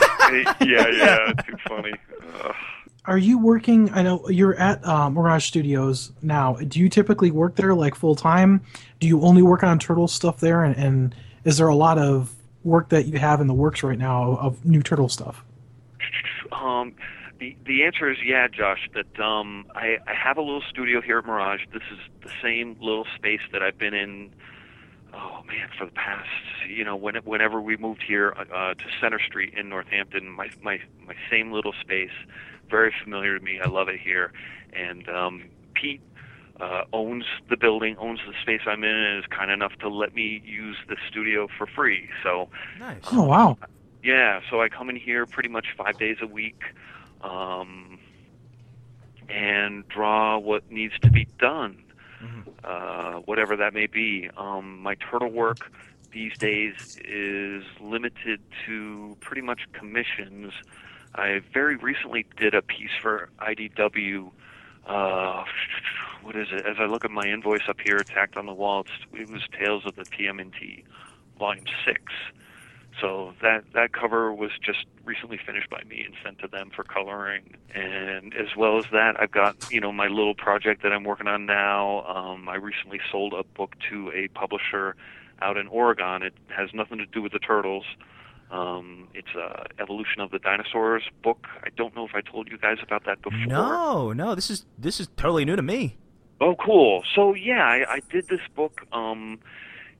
yeah, 0.62 0.88
yeah. 0.90 1.34
Too 1.48 1.56
funny. 1.68 1.94
Ugh. 2.44 2.56
Are 3.06 3.18
you 3.18 3.38
working? 3.38 3.92
I 3.94 4.02
know 4.02 4.30
you're 4.30 4.56
at 4.56 4.86
uh, 4.86 5.10
Mirage 5.10 5.46
Studios 5.46 6.14
now. 6.22 6.54
Do 6.56 6.80
you 6.80 6.88
typically 6.88 7.32
work 7.32 7.58
there 7.58 7.74
like 7.76 7.96
full 7.96 8.16
time? 8.16 8.62
Do 9.02 9.08
you 9.08 9.22
only 9.22 9.42
work 9.42 9.62
on 9.62 9.78
Turtle 9.78 10.08
stuff 10.08 10.40
there? 10.40 10.64
And, 10.64 10.76
and 10.78 11.16
is 11.44 11.58
there 11.58 11.68
a 11.68 11.76
lot 11.76 11.98
of 11.98 12.34
work 12.64 12.88
that 12.90 13.06
you 13.08 13.20
have 13.20 13.42
in 13.42 13.48
the 13.48 13.54
works 13.54 13.84
right 13.84 13.98
now 14.00 14.38
of 14.38 14.64
new 14.64 14.82
Turtle 14.82 15.10
stuff? 15.10 15.44
Um, 16.54 16.96
the 17.40 17.58
the 17.66 17.84
answer 17.84 18.10
is 18.10 18.18
yeah, 18.24 18.48
Josh. 18.48 18.90
That 18.94 19.20
um, 19.22 19.66
I 19.76 19.98
I 20.08 20.14
have 20.14 20.38
a 20.38 20.42
little 20.42 20.64
studio 20.70 21.02
here 21.02 21.18
at 21.18 21.26
Mirage. 21.26 21.62
This 21.74 21.84
is 21.92 22.00
the 22.22 22.32
same 22.42 22.78
little 22.80 23.06
space 23.18 23.42
that 23.52 23.62
I've 23.62 23.78
been 23.78 23.94
in. 23.94 24.30
Oh 25.14 25.44
man, 25.48 25.70
for 25.78 25.86
the 25.86 25.92
past 25.92 26.30
you 26.68 26.84
know 26.84 26.96
when, 26.96 27.16
whenever 27.18 27.62
we 27.62 27.78
moved 27.78 28.04
here 28.04 28.34
uh, 28.38 28.74
to 28.74 28.86
Center 29.00 29.20
Street 29.20 29.54
in 29.56 29.70
Northampton, 29.70 30.30
my 30.30 30.50
my 30.62 30.80
my 31.06 31.16
same 31.30 31.52
little 31.52 31.74
space, 31.82 32.12
very 32.70 32.94
familiar 33.04 33.38
to 33.38 33.44
me. 33.44 33.60
I 33.64 33.68
love 33.68 33.90
it 33.90 34.00
here, 34.00 34.32
and 34.74 35.08
um, 35.10 35.44
Pete 35.74 36.02
uh, 36.60 36.84
owns 36.94 37.26
the 37.50 37.58
building, 37.58 37.96
owns 37.98 38.20
the 38.28 38.34
space 38.42 38.62
I'm 38.66 38.84
in, 38.84 38.96
and 38.96 39.20
is 39.20 39.26
kind 39.30 39.52
enough 39.52 39.74
to 39.80 39.90
let 39.90 40.16
me 40.16 40.42
use 40.46 40.78
the 40.88 40.98
studio 41.10 41.48
for 41.58 41.68
free. 41.68 42.10
So 42.24 42.50
Nice. 42.80 43.02
Oh 43.12 43.24
wow! 43.24 43.58
yeah, 44.04 44.42
so 44.50 44.62
I 44.62 44.70
come 44.70 44.90
in 44.90 44.96
here 44.96 45.26
pretty 45.26 45.50
much 45.50 45.68
five 45.78 45.98
days 45.98 46.18
a 46.22 46.28
week, 46.28 46.62
um, 47.22 48.00
and 49.30 49.88
draw 49.88 50.38
what 50.38 50.70
needs 50.72 50.94
to 51.02 51.10
be 51.10 51.28
done, 51.40 51.83
Mhm. 52.24 52.48
uh, 52.64 53.20
whatever 53.22 53.56
that 53.58 53.74
may 53.74 53.88
be. 53.88 54.30
Um, 54.38 54.80
my 54.82 54.96
turtle 54.96 55.30
work 55.30 55.72
these 56.12 56.38
days 56.38 56.98
is 57.04 57.64
limited 57.82 58.40
to 58.66 59.18
pretty 59.20 59.42
much 59.42 59.62
commissions. 59.74 60.54
I 61.16 61.42
very 61.54 61.76
recently 61.76 62.26
did 62.38 62.54
a 62.54 62.62
piece 62.62 62.92
for 63.02 63.30
IDW. 63.40 64.32
Uh, 64.88 65.44
what 66.22 66.36
is 66.36 66.48
it? 66.52 66.66
As 66.66 66.78
I 66.80 66.86
look 66.86 67.06
at 67.06 67.12
my 67.12 67.26
invoice 67.28 67.68
up 67.68 67.80
here, 67.84 68.00
tacked 68.00 68.38
on 68.38 68.46
the 68.46 68.54
wall, 68.54 68.86
it 69.14 69.30
was 69.30 69.42
Tales 69.58 69.86
of 69.86 69.96
the 69.96 70.04
TMNT, 70.06 70.84
Volume 71.38 71.66
Six. 71.86 72.02
So 73.02 73.34
that 73.42 73.64
that 73.74 73.92
cover 73.94 74.34
was 74.34 74.52
just 74.64 74.86
recently 75.04 75.40
finished 75.44 75.70
by 75.70 75.84
me 75.84 76.04
and 76.06 76.14
sent 76.24 76.40
to 76.40 76.48
them 76.48 76.70
for 76.76 76.84
coloring. 76.84 77.56
And 77.74 78.34
as 78.36 78.56
well 78.56 78.78
as 78.78 78.86
that, 78.92 79.20
I've 79.20 79.32
got 79.32 79.72
you 79.72 79.82
know 79.82 79.92
my 79.92 80.08
little 80.08 80.36
project 80.36 80.84
that 80.84 80.94
I'm 80.94 81.04
working 81.04 81.28
on 81.28 81.46
now. 81.46 82.06
Um, 82.06 82.48
I 82.48 82.56
recently 82.56 83.00
sold 83.12 83.34
a 83.34 83.44
book 83.44 83.76
to 83.90 84.12
a 84.14 84.28
publisher 84.30 84.96
out 85.42 85.58
in 85.58 85.68
Oregon. 85.68 86.24
It 86.24 86.34
has 86.56 86.70
nothing 86.74 87.00
to 87.00 87.06
do 87.06 87.22
with 87.22 87.32
the 87.32 87.40
turtles. 87.40 87.86
Um, 88.52 89.08
it's 89.16 89.34
a 89.36 89.66
evolution 89.82 90.22
of 90.22 90.30
the 90.30 90.38
dinosaurs 90.38 91.04
book. 91.24 91.48
I 91.64 91.70
don't 91.76 91.96
know 91.96 92.06
if 92.06 92.14
I 92.14 92.22
told 92.22 92.50
you 92.50 92.58
guys 92.60 92.78
about 92.84 93.06
that 93.06 93.22
before. 93.24 93.46
No, 93.48 94.14
no, 94.14 94.36
this 94.36 94.52
is 94.52 94.66
this 94.78 95.00
is 95.00 95.08
totally 95.18 95.46
new 95.46 95.56
to 95.56 95.64
me. 95.64 95.98
Oh, 96.40 96.56
cool. 96.56 97.04
So 97.16 97.34
yeah, 97.34 97.66
I, 97.66 97.96
I 97.96 98.00
did 98.12 98.28
this 98.28 98.42
book. 98.56 98.86
Um, 98.92 99.40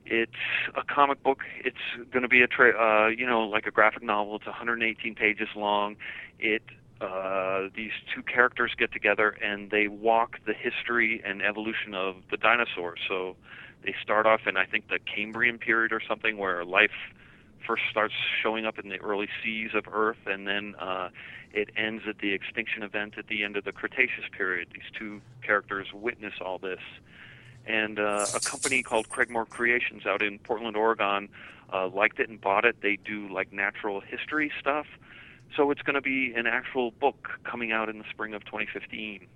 it's 0.06 0.32
a 0.74 0.82
comic 0.82 1.22
book. 1.22 1.42
It's 1.64 1.76
going 2.12 2.22
to 2.22 2.28
be 2.28 2.42
a 2.42 2.46
tra- 2.46 2.78
uh, 2.78 3.08
you 3.08 3.26
know 3.26 3.42
like 3.42 3.66
a 3.66 3.70
graphic 3.70 4.02
novel. 4.02 4.36
It's 4.36 4.46
118 4.46 5.14
pages 5.14 5.48
long. 5.56 5.96
It 6.38 6.62
uh, 7.00 7.68
these 7.74 7.92
two 8.14 8.22
characters 8.22 8.72
get 8.78 8.92
together 8.92 9.30
and 9.42 9.70
they 9.70 9.88
walk 9.88 10.38
the 10.46 10.54
history 10.54 11.20
and 11.24 11.42
evolution 11.42 11.94
of 11.94 12.16
the 12.30 12.36
dinosaurs. 12.36 13.00
So 13.08 13.36
they 13.84 13.94
start 14.02 14.26
off 14.26 14.42
in 14.46 14.56
I 14.56 14.64
think 14.64 14.88
the 14.88 14.98
Cambrian 14.98 15.58
period 15.58 15.92
or 15.92 16.00
something 16.06 16.38
where 16.38 16.64
life 16.64 16.92
first 17.66 17.82
starts 17.90 18.14
showing 18.42 18.66
up 18.66 18.78
in 18.78 18.88
the 18.88 19.00
early 19.00 19.28
seas 19.42 19.70
of 19.74 19.84
Earth, 19.92 20.18
and 20.26 20.46
then 20.46 20.74
uh, 20.78 21.08
it 21.52 21.70
ends 21.76 22.02
at 22.08 22.18
the 22.18 22.32
extinction 22.32 22.82
event 22.82 23.14
at 23.16 23.28
the 23.28 23.44
end 23.44 23.56
of 23.56 23.64
the 23.64 23.72
Cretaceous 23.72 24.24
period. 24.36 24.68
These 24.74 24.90
two 24.98 25.20
characters 25.42 25.88
witness 25.92 26.34
all 26.40 26.58
this, 26.58 26.80
and 27.66 27.98
uh, 27.98 28.26
a 28.34 28.40
company 28.40 28.82
called 28.82 29.08
Craigmore 29.08 29.48
Creations 29.48 30.06
out 30.06 30.22
in 30.22 30.38
Portland, 30.38 30.76
Oregon, 30.76 31.28
uh, 31.72 31.88
liked 31.88 32.20
it 32.20 32.28
and 32.28 32.40
bought 32.40 32.64
it. 32.64 32.76
They 32.82 32.96
do 32.96 33.32
like 33.32 33.52
natural 33.52 34.00
history 34.00 34.52
stuff, 34.60 34.86
so 35.56 35.70
it's 35.70 35.82
going 35.82 35.94
to 35.94 36.00
be 36.00 36.32
an 36.36 36.46
actual 36.46 36.90
book 36.92 37.30
coming 37.44 37.72
out 37.72 37.88
in 37.88 37.98
the 37.98 38.04
spring 38.10 38.34
of 38.34 38.44
2015. 38.44 39.26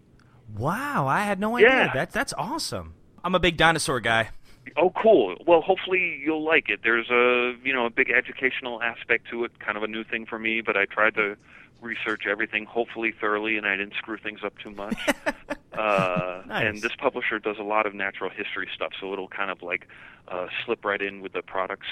Wow, 0.57 1.07
I 1.07 1.23
had 1.23 1.39
no 1.39 1.57
idea. 1.57 1.69
Yeah. 1.69 1.93
That 1.93 2.13
that's 2.13 2.33
awesome. 2.37 2.95
I'm 3.25 3.35
a 3.35 3.41
big 3.41 3.57
dinosaur 3.57 4.01
guy. 4.01 4.31
Oh, 4.77 4.91
cool. 4.91 5.37
Well, 5.47 5.61
hopefully 5.61 6.21
you'll 6.25 6.45
like 6.45 6.69
it. 6.69 6.81
There's 6.83 7.11
a 7.11 7.55
you 7.65 7.73
know 7.73 7.87
a 7.87 7.91
big 7.91 8.11
educational 8.11 8.83
aspect 8.83 9.29
to 9.31 9.45
it, 9.45 9.59
kind 9.59 9.77
of 9.77 9.83
a 9.83 9.89
new 9.89 10.05
thing 10.05 10.27
for 10.27 10.39
me, 10.39 10.61
but 10.61 10.77
I 10.77 10.85
tried 10.87 11.15
to 11.15 11.37
research 11.81 12.27
everything 12.27 12.65
hopefully 12.65 13.13
thoroughly, 13.19 13.57
and 13.57 13.67
I 13.67 13.77
didn't 13.77 13.95
screw 13.95 14.17
things 14.17 14.41
up 14.45 14.59
too 14.59 14.71
much. 14.71 14.99
uh, 15.73 16.43
Nice. 16.47 16.67
And 16.67 16.83
this 16.83 16.93
publisher 16.97 17.39
does 17.39 17.59
a 17.59 17.63
lot 17.63 17.87
of 17.87 17.95
natural 17.95 18.31
history 18.31 18.69
stuff, 18.75 18.93
so 18.99 19.13
it'll 19.13 19.29
kind 19.29 19.51
of 19.51 19.63
like 19.63 19.87
uh, 20.29 20.47
slip 20.65 20.85
right 20.85 21.01
in 21.01 21.21
with 21.21 21.33
the 21.33 21.43
products 21.43 21.87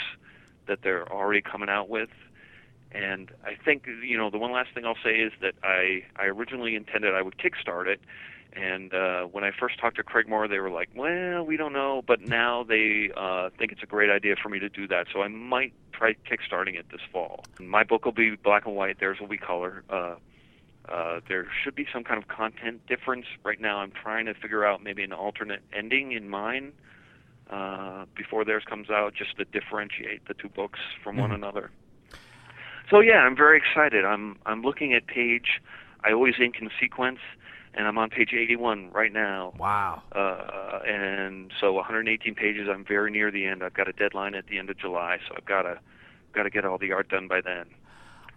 that 0.66 0.82
they're 0.82 1.11
already 1.12 1.43
coming 1.43 1.68
out 1.68 1.89
with. 1.89 2.09
And 2.93 3.30
I 3.45 3.55
think 3.55 3.87
you 4.03 4.16
know 4.16 4.30
the 4.30 4.39
one 4.39 4.53
last 4.53 4.70
thing 4.74 4.87
I'll 4.87 4.97
say 5.05 5.16
is 5.16 5.32
that 5.43 5.55
I 5.62 6.05
I 6.16 6.26
originally 6.26 6.74
intended 6.74 7.14
I 7.14 7.22
would 7.22 7.37
kickstart 7.37 7.87
it, 7.87 8.01
and 8.57 8.94
uh, 8.94 9.24
when 9.24 9.44
I 9.44 9.50
first 9.50 9.78
talked 9.78 9.96
to 9.96 10.02
Craigmore, 10.02 10.48
they 10.48 10.59
were 10.59 10.70
like, 10.70 10.88
"Well, 10.94 11.44
we 11.44 11.57
don't 11.57 11.72
know," 11.72 12.02
but 12.07 12.22
now 12.22 12.64
they 12.64 13.11
uh, 13.14 13.50
think 13.59 13.72
it's 13.72 13.82
a 13.82 13.86
great 13.86 14.11
idea 14.11 14.34
for 14.42 14.48
me 14.48 14.59
to 14.59 14.68
do 14.68 14.88
that. 14.88 15.07
So 15.12 15.22
I 15.22 15.28
might 15.28 15.74
try 15.92 16.14
kickstarting 16.28 16.78
it 16.78 16.86
this 16.90 17.02
fall. 17.12 17.44
My 17.61 17.84
book 17.84 18.04
will 18.04 18.12
be 18.12 18.34
black 18.36 18.64
and 18.66 18.74
white. 18.74 18.98
Theirs 18.98 19.18
will 19.20 19.28
be 19.28 19.36
color. 19.36 19.84
Uh, 19.90 20.14
uh, 20.88 21.20
there 21.28 21.46
should 21.62 21.74
be 21.74 21.86
some 21.92 22.02
kind 22.04 22.22
of 22.22 22.28
content 22.28 22.86
difference. 22.86 23.26
Right 23.44 23.61
now, 23.61 23.78
I'm 23.78 23.90
trying 23.90 24.26
to 24.26 24.34
figure 24.34 24.64
out 24.64 24.82
maybe 24.82 25.02
an 25.02 25.12
alternate 25.12 25.62
ending 25.72 26.12
in 26.12 26.28
mine 26.28 26.72
uh, 27.50 28.07
before 28.16 28.44
theirs 28.44 28.62
comes 28.66 28.88
out, 28.88 29.12
just 29.14 29.36
to 29.36 29.44
differentiate 29.44 30.26
the 30.28 30.34
two 30.34 30.48
books 30.48 30.78
from 31.02 31.16
one 31.16 31.32
another. 31.32 31.70
So 32.90 33.00
yeah, 33.00 33.18
I'm 33.18 33.36
very 33.36 33.59
excited. 33.59 34.04
I'm 34.04 34.38
I'm 34.46 34.62
looking 34.62 34.94
at 34.94 35.07
page. 35.07 35.61
I 36.04 36.12
always 36.12 36.34
ink 36.40 36.57
in 36.61 36.70
sequence, 36.80 37.18
and 37.76 37.86
I'm 37.86 37.98
on 37.98 38.10
page 38.10 38.30
81 38.32 38.90
right 38.92 39.12
now. 39.12 39.52
Wow. 39.58 40.02
Uh, 40.12 40.80
and 40.86 41.52
so 41.60 41.72
118 41.74 42.34
pages. 42.34 42.68
I'm 42.70 42.84
very 42.84 43.10
near 43.10 43.30
the 43.30 43.46
end. 43.46 43.62
I've 43.62 43.74
got 43.74 43.88
a 43.88 43.92
deadline 43.92 44.34
at 44.34 44.46
the 44.46 44.58
end 44.58 44.70
of 44.70 44.78
July, 44.78 45.18
so 45.28 45.34
I've 45.36 45.44
got 45.44 45.62
to 45.62 45.78
got 46.32 46.44
to 46.44 46.50
get 46.50 46.64
all 46.64 46.78
the 46.78 46.92
art 46.92 47.08
done 47.08 47.28
by 47.28 47.40
then. 47.40 47.66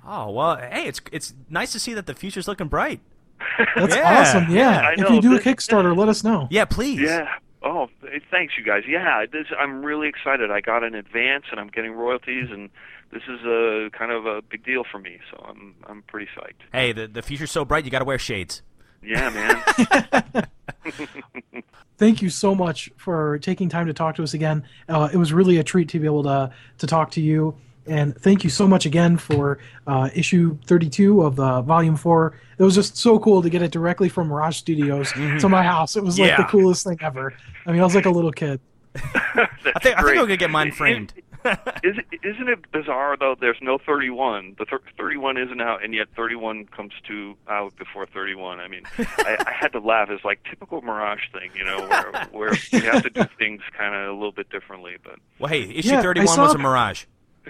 Oh 0.05 0.29
well, 0.31 0.55
hey, 0.57 0.85
it's 0.87 1.01
it's 1.11 1.33
nice 1.49 1.71
to 1.73 1.79
see 1.79 1.93
that 1.93 2.05
the 2.05 2.13
future's 2.13 2.47
looking 2.47 2.67
bright. 2.67 3.01
That's 3.75 3.95
Yeah. 3.95 4.19
awesome. 4.21 4.49
Yeah. 4.55 4.81
I 4.89 4.93
if 4.93 5.09
you 5.09 5.21
do 5.21 5.33
a 5.35 5.39
This- 5.39 5.43
Kickstarter, 5.45 5.95
let 5.95 6.07
us 6.09 6.23
know. 6.23 6.47
Yeah, 6.49 6.65
please. 6.65 6.99
Yeah. 7.01 7.27
Oh, 7.61 7.89
thanks, 8.31 8.53
you 8.57 8.63
guys. 8.63 8.83
Yeah, 8.87 9.25
this, 9.29 9.47
I'm 9.59 9.83
really 9.83 10.07
excited. 10.07 10.49
I 10.49 10.61
got 10.61 10.81
an 10.81 10.95
advance, 10.95 11.43
and 11.51 11.59
I'm 11.59 11.67
getting 11.67 11.91
royalties, 11.91 12.47
and 12.49 12.69
this 13.11 13.23
is 13.27 13.41
a 13.45 13.89
kind 13.91 14.13
of 14.13 14.25
a 14.25 14.41
big 14.41 14.63
deal 14.63 14.85
for 14.89 14.97
me. 14.97 15.19
So 15.29 15.43
I'm 15.45 15.75
I'm 15.85 16.01
pretty 16.03 16.27
psyched. 16.37 16.53
Hey, 16.71 16.93
the 16.93 17.07
the 17.07 17.21
future's 17.21 17.51
so 17.51 17.65
bright, 17.65 17.83
you 17.83 17.91
got 17.91 17.99
to 17.99 18.05
wear 18.05 18.17
shades. 18.17 18.61
Yeah, 19.01 19.29
man. 19.29 20.47
Thank 21.97 22.21
you 22.21 22.29
so 22.29 22.55
much 22.55 22.89
for 22.95 23.39
taking 23.39 23.67
time 23.67 23.87
to 23.87 23.93
talk 23.93 24.15
to 24.15 24.23
us 24.23 24.33
again. 24.33 24.63
Uh, 24.87 25.09
it 25.11 25.17
was 25.17 25.33
really 25.33 25.57
a 25.57 25.63
treat 25.63 25.89
to 25.89 25.99
be 25.99 26.05
able 26.05 26.23
to 26.23 26.51
to 26.77 26.87
talk 26.87 27.11
to 27.11 27.21
you. 27.21 27.55
And 27.87 28.15
thank 28.15 28.43
you 28.43 28.51
so 28.51 28.67
much 28.67 28.85
again 28.85 29.17
for 29.17 29.57
uh, 29.87 30.09
issue 30.13 30.57
32 30.65 31.23
of 31.23 31.35
the 31.35 31.61
volume 31.61 31.95
four. 31.95 32.35
It 32.57 32.63
was 32.63 32.75
just 32.75 32.97
so 32.97 33.17
cool 33.17 33.41
to 33.41 33.49
get 33.49 33.63
it 33.63 33.71
directly 33.71 34.09
from 34.09 34.27
Mirage 34.27 34.57
Studios 34.57 35.11
to 35.11 35.49
my 35.49 35.63
house. 35.63 35.95
It 35.95 36.03
was 36.03 36.19
like 36.19 36.37
the 36.37 36.43
coolest 36.43 36.85
thing 36.85 36.99
ever. 37.01 37.33
I 37.65 37.71
mean, 37.71 37.81
I 37.81 37.83
was 37.83 37.95
like 37.95 38.05
a 38.05 38.11
little 38.11 38.31
kid. 38.31 38.61
I 38.95 39.47
think 39.61 39.75
I 39.75 39.79
think 39.79 39.97
I'm 39.97 40.15
gonna 40.15 40.37
get 40.37 40.51
mine 40.51 40.71
framed. 40.71 41.13
Is, 41.83 41.95
isn't 42.23 42.49
it 42.49 42.71
bizarre 42.71 43.15
though? 43.17 43.35
There's 43.39 43.57
no 43.61 43.77
31. 43.77 44.55
The 44.57 44.65
thir- 44.65 44.81
31 44.97 45.37
isn't 45.37 45.61
out, 45.61 45.83
and 45.83 45.93
yet 45.93 46.07
31 46.15 46.65
comes 46.65 46.91
to 47.07 47.35
out 47.47 47.75
before 47.77 48.05
31. 48.05 48.59
I 48.59 48.67
mean, 48.67 48.83
I, 48.97 49.37
I 49.47 49.51
had 49.51 49.71
to 49.73 49.79
laugh. 49.79 50.09
It's 50.09 50.25
like 50.25 50.43
typical 50.43 50.81
Mirage 50.81 51.23
thing, 51.31 51.51
you 51.55 51.63
know, 51.63 51.87
where 51.87 52.27
where 52.31 52.51
we 52.73 52.79
have 52.79 53.03
to 53.03 53.09
do 53.09 53.23
things 53.37 53.61
kind 53.77 53.95
of 53.95 54.09
a 54.09 54.13
little 54.13 54.31
bit 54.31 54.49
differently. 54.49 54.97
But 55.03 55.19
Well, 55.39 55.49
hey, 55.49 55.63
issue 55.63 55.89
Yeah, 55.89 56.01
31 56.01 56.27
saw 56.27 56.43
was 56.43 56.55
a 56.55 56.57
mirage. 56.57 57.05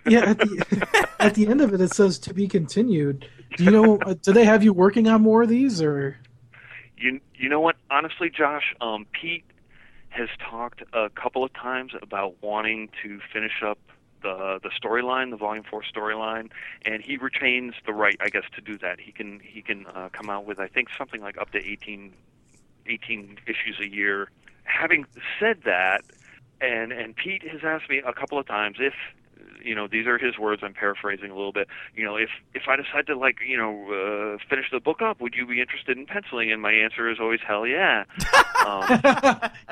Yeah, 0.05 0.29
at 0.29 0.37
the, 0.37 1.07
at 1.19 1.33
the 1.35 1.47
end 1.47 1.61
of 1.61 1.73
it, 1.73 1.81
it 1.81 1.93
says 1.93 2.19
to 2.19 2.33
be 2.33 2.47
continued. 2.47 3.27
Do 3.57 3.63
you 3.63 3.71
know? 3.71 3.97
Uh, 3.97 4.13
do 4.21 4.31
they 4.31 4.45
have 4.45 4.63
you 4.63 4.71
working 4.71 5.07
on 5.07 5.21
more 5.21 5.41
of 5.43 5.49
these, 5.49 5.81
or? 5.81 6.17
You 6.97 7.19
you 7.35 7.49
know 7.49 7.59
what? 7.59 7.75
Honestly, 7.89 8.29
Josh, 8.29 8.75
um, 8.81 9.05
Pete 9.11 9.43
has 10.10 10.30
talked 10.39 10.84
a 10.93 11.10
couple 11.10 11.43
of 11.43 11.53
times 11.53 11.93
about 12.01 12.36
wanting 12.41 12.89
to 13.03 13.20
finish 13.32 13.64
up 13.66 13.80
the 14.22 14.60
the 14.62 14.70
storyline, 14.70 15.32
the 15.32 15.38
Volume 15.38 15.64
Four 15.70 15.84
storyline, 15.84 16.49
and 16.86 17.01
he 17.01 17.18
retains 17.18 17.74
the 17.86 17.93
right, 17.93 18.18
I 18.20 18.30
guess, 18.30 18.43
to 18.55 18.62
do 18.62 18.78
that. 18.80 18.99
He 18.99 19.12
can 19.12 19.39
he 19.43 19.62
can 19.62 19.86
uh, 19.88 20.10
come 20.12 20.30
out 20.30 20.45
with 20.45 20.60
I 20.60 20.68
think 20.68 20.89
something 20.97 21.22
like 21.22 21.38
up 21.38 21.51
to 21.51 21.57
18, 21.57 22.14
18 22.88 23.38
issues 23.47 23.80
a 23.80 23.88
year. 23.88 24.30
Having 24.64 25.05
said 25.39 25.62
that, 25.66 26.01
and 26.62 26.91
and 26.91 27.16
Pete 27.16 27.43
has 27.47 27.62
asked 27.64 27.89
me 27.89 28.01
a 28.05 28.14
couple 28.14 28.38
of 28.38 28.45
times 28.45 28.78
if 28.80 28.93
you 29.64 29.76
know 29.76 29.88
these 29.88 30.07
are 30.07 30.18
his 30.18 30.38
words 30.38 30.62
i'm 30.64 30.74
paraphrasing 30.74 31.30
a 31.32 31.36
little 31.36 31.51
bit 31.51 31.68
you 31.95 32.03
know 32.03 32.16
if 32.16 32.30
if 32.53 32.64
i 32.68 32.76
decide 32.76 33.05
to 33.07 33.18
like 33.18 33.38
you 33.45 33.57
know 33.57 33.86
uh, 33.89 34.38
finish 34.49 34.66
the 34.72 34.80
book 34.80 35.01
up 35.01 35.20
would 35.22 35.34
you 35.36 35.45
be 35.45 35.62
interested 35.62 35.97
in 35.97 36.05
penciling? 36.05 36.51
And 36.51 36.62
my 36.62 36.72
answer 36.72 37.10
is 37.10 37.18
always 37.20 37.39
hell 37.45 37.66
yeah. 37.66 38.05
Um, 38.60 38.84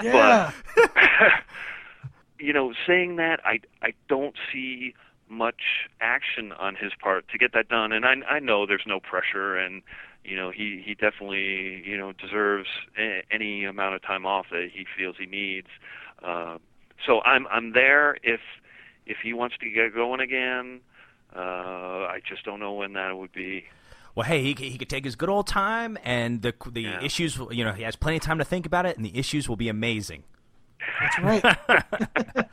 yeah. 0.02 0.52
you 2.40 2.54
know 2.54 2.74
saying 2.88 3.18
that 3.18 3.42
i 3.44 3.60
i 3.82 3.92
don't 4.08 4.36
see 4.52 4.94
much 5.28 5.90
action 6.00 6.54
on 6.54 6.76
his 6.76 6.94
part 6.98 7.28
to 7.30 7.38
get 7.38 7.52
that 7.54 7.68
done. 7.68 7.92
And 7.92 8.06
i 8.06 8.14
i 8.30 8.40
know 8.40 8.66
there's 8.66 8.86
no 8.88 9.02
pressure 9.02 9.58
and 9.58 9.82
you 10.24 10.38
know 10.38 10.52
he 10.52 10.82
he 10.86 10.94
definitely 10.94 11.84
you 11.86 11.98
know 11.98 12.14
deserves 12.14 12.70
a, 12.98 13.24
any 13.30 13.66
amount 13.66 13.96
of 13.96 14.02
time 14.02 14.26
off 14.26 14.48
that 14.52 14.70
he 14.74 14.86
feels 14.98 15.18
he 15.20 15.26
needs. 15.26 15.68
Uh, 16.24 16.58
so 17.06 17.22
i'm 17.22 17.46
i'm 17.48 17.74
there 17.74 18.18
if 18.24 18.40
if 19.08 19.18
he 19.24 19.34
wants 19.34 19.56
to 19.60 19.70
get 19.70 19.94
going 19.94 20.20
again 20.20 20.82
uh 21.36 21.40
i 21.40 22.20
just 22.28 22.44
don't 22.46 22.60
know 22.60 22.74
when 22.74 22.94
that 22.94 23.18
would 23.18 23.32
be 23.32 23.66
Well, 24.16 24.26
hey, 24.26 24.42
he, 24.42 24.54
he 24.72 24.78
could 24.80 24.90
take 24.90 25.06
his 25.06 25.16
good 25.16 25.30
old 25.30 25.46
time, 25.46 25.98
and 26.04 26.42
the 26.42 26.54
the 26.72 26.82
Yeah. 26.82 27.04
issues, 27.04 27.38
will- 27.38 27.54
you 27.54 27.64
know, 27.64 27.74
he 27.74 27.84
has 27.84 27.96
plenty 27.96 28.18
of 28.18 28.24
time 28.24 28.40
to 28.40 28.46
think 28.46 28.66
about 28.66 28.86
it, 28.88 28.98
and 28.98 29.06
the 29.06 29.16
issues 29.16 29.48
will 29.48 29.58
be 29.58 29.70
amazing. 29.70 30.24
That's 31.00 31.20
right. 31.20 31.44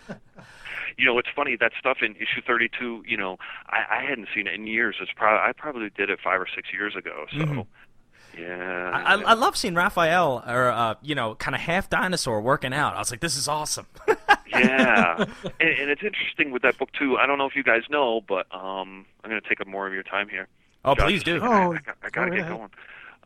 you 0.98 1.04
know, 1.06 1.18
it's 1.18 1.28
funny 1.34 1.56
that 1.60 1.72
stuff 1.78 1.98
in 2.02 2.14
issue 2.16 2.42
32. 2.46 3.04
You 3.06 3.16
know, 3.16 3.38
I, 3.66 3.98
I 3.98 4.04
hadn't 4.08 4.28
seen 4.34 4.46
it 4.46 4.54
in 4.54 4.66
years. 4.66 4.96
It's 5.00 5.12
probably 5.16 5.40
I 5.40 5.52
probably 5.56 5.90
did 5.96 6.10
it 6.10 6.18
five 6.22 6.40
or 6.40 6.46
six 6.54 6.68
years 6.72 6.94
ago. 6.96 7.24
So, 7.32 7.66
yeah. 8.38 8.90
I, 8.92 9.14
I 9.14 9.34
love 9.34 9.56
seeing 9.56 9.74
Raphael, 9.74 10.44
or 10.46 10.70
uh, 10.70 10.94
you 11.02 11.14
know, 11.14 11.34
kind 11.36 11.54
of 11.54 11.60
half 11.62 11.88
dinosaur 11.88 12.40
working 12.42 12.72
out. 12.74 12.94
I 12.94 12.98
was 12.98 13.10
like, 13.10 13.20
this 13.20 13.36
is 13.36 13.48
awesome. 13.48 13.86
yeah, 14.54 15.16
and, 15.60 15.68
and 15.68 15.90
it's 15.90 16.02
interesting 16.02 16.50
with 16.50 16.62
that 16.62 16.78
book 16.78 16.90
too. 16.98 17.16
I 17.16 17.26
don't 17.26 17.38
know 17.38 17.46
if 17.46 17.56
you 17.56 17.62
guys 17.62 17.82
know, 17.90 18.20
but 18.26 18.46
um, 18.54 19.06
I'm 19.22 19.30
going 19.30 19.40
to 19.42 19.48
take 19.48 19.60
up 19.60 19.66
more 19.66 19.86
of 19.86 19.92
your 19.94 20.02
time 20.02 20.28
here. 20.28 20.48
oh, 20.84 20.94
Josh, 20.94 21.08
please 21.08 21.22
do. 21.22 21.40
I, 21.42 21.46
Oh, 21.46 21.72
I, 21.72 21.78
got- 21.78 21.96
I 22.02 22.10
gotta 22.10 22.30
get 22.30 22.40
ahead. 22.40 22.52
going. 22.52 22.70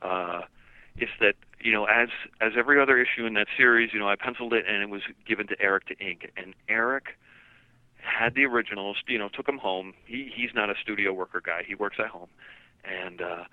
Uh, 0.02 0.42
it's 0.96 1.12
that 1.20 1.34
you 1.60 1.72
know, 1.72 1.84
as 1.86 2.08
as 2.40 2.52
every 2.56 2.80
other 2.80 2.98
issue 2.98 3.24
in 3.26 3.34
that 3.34 3.46
series, 3.56 3.92
you 3.92 3.98
know, 3.98 4.08
I 4.08 4.16
penciled 4.16 4.52
it 4.52 4.64
and 4.68 4.82
it 4.82 4.88
was 4.88 5.02
given 5.26 5.46
to 5.48 5.60
Eric 5.60 5.86
to 5.86 5.98
ink, 5.98 6.30
and 6.36 6.54
Eric 6.68 7.16
had 7.96 8.34
the 8.34 8.44
originals. 8.44 8.96
You 9.06 9.18
know, 9.18 9.28
took 9.28 9.46
them 9.46 9.58
home. 9.58 9.94
He 10.06 10.30
he's 10.34 10.50
not 10.54 10.70
a 10.70 10.74
studio 10.82 11.12
worker 11.12 11.40
guy. 11.44 11.62
He 11.66 11.74
works 11.74 11.96
at 11.98 12.06
home, 12.06 12.28
and 12.84 13.20
uh, 13.20 13.44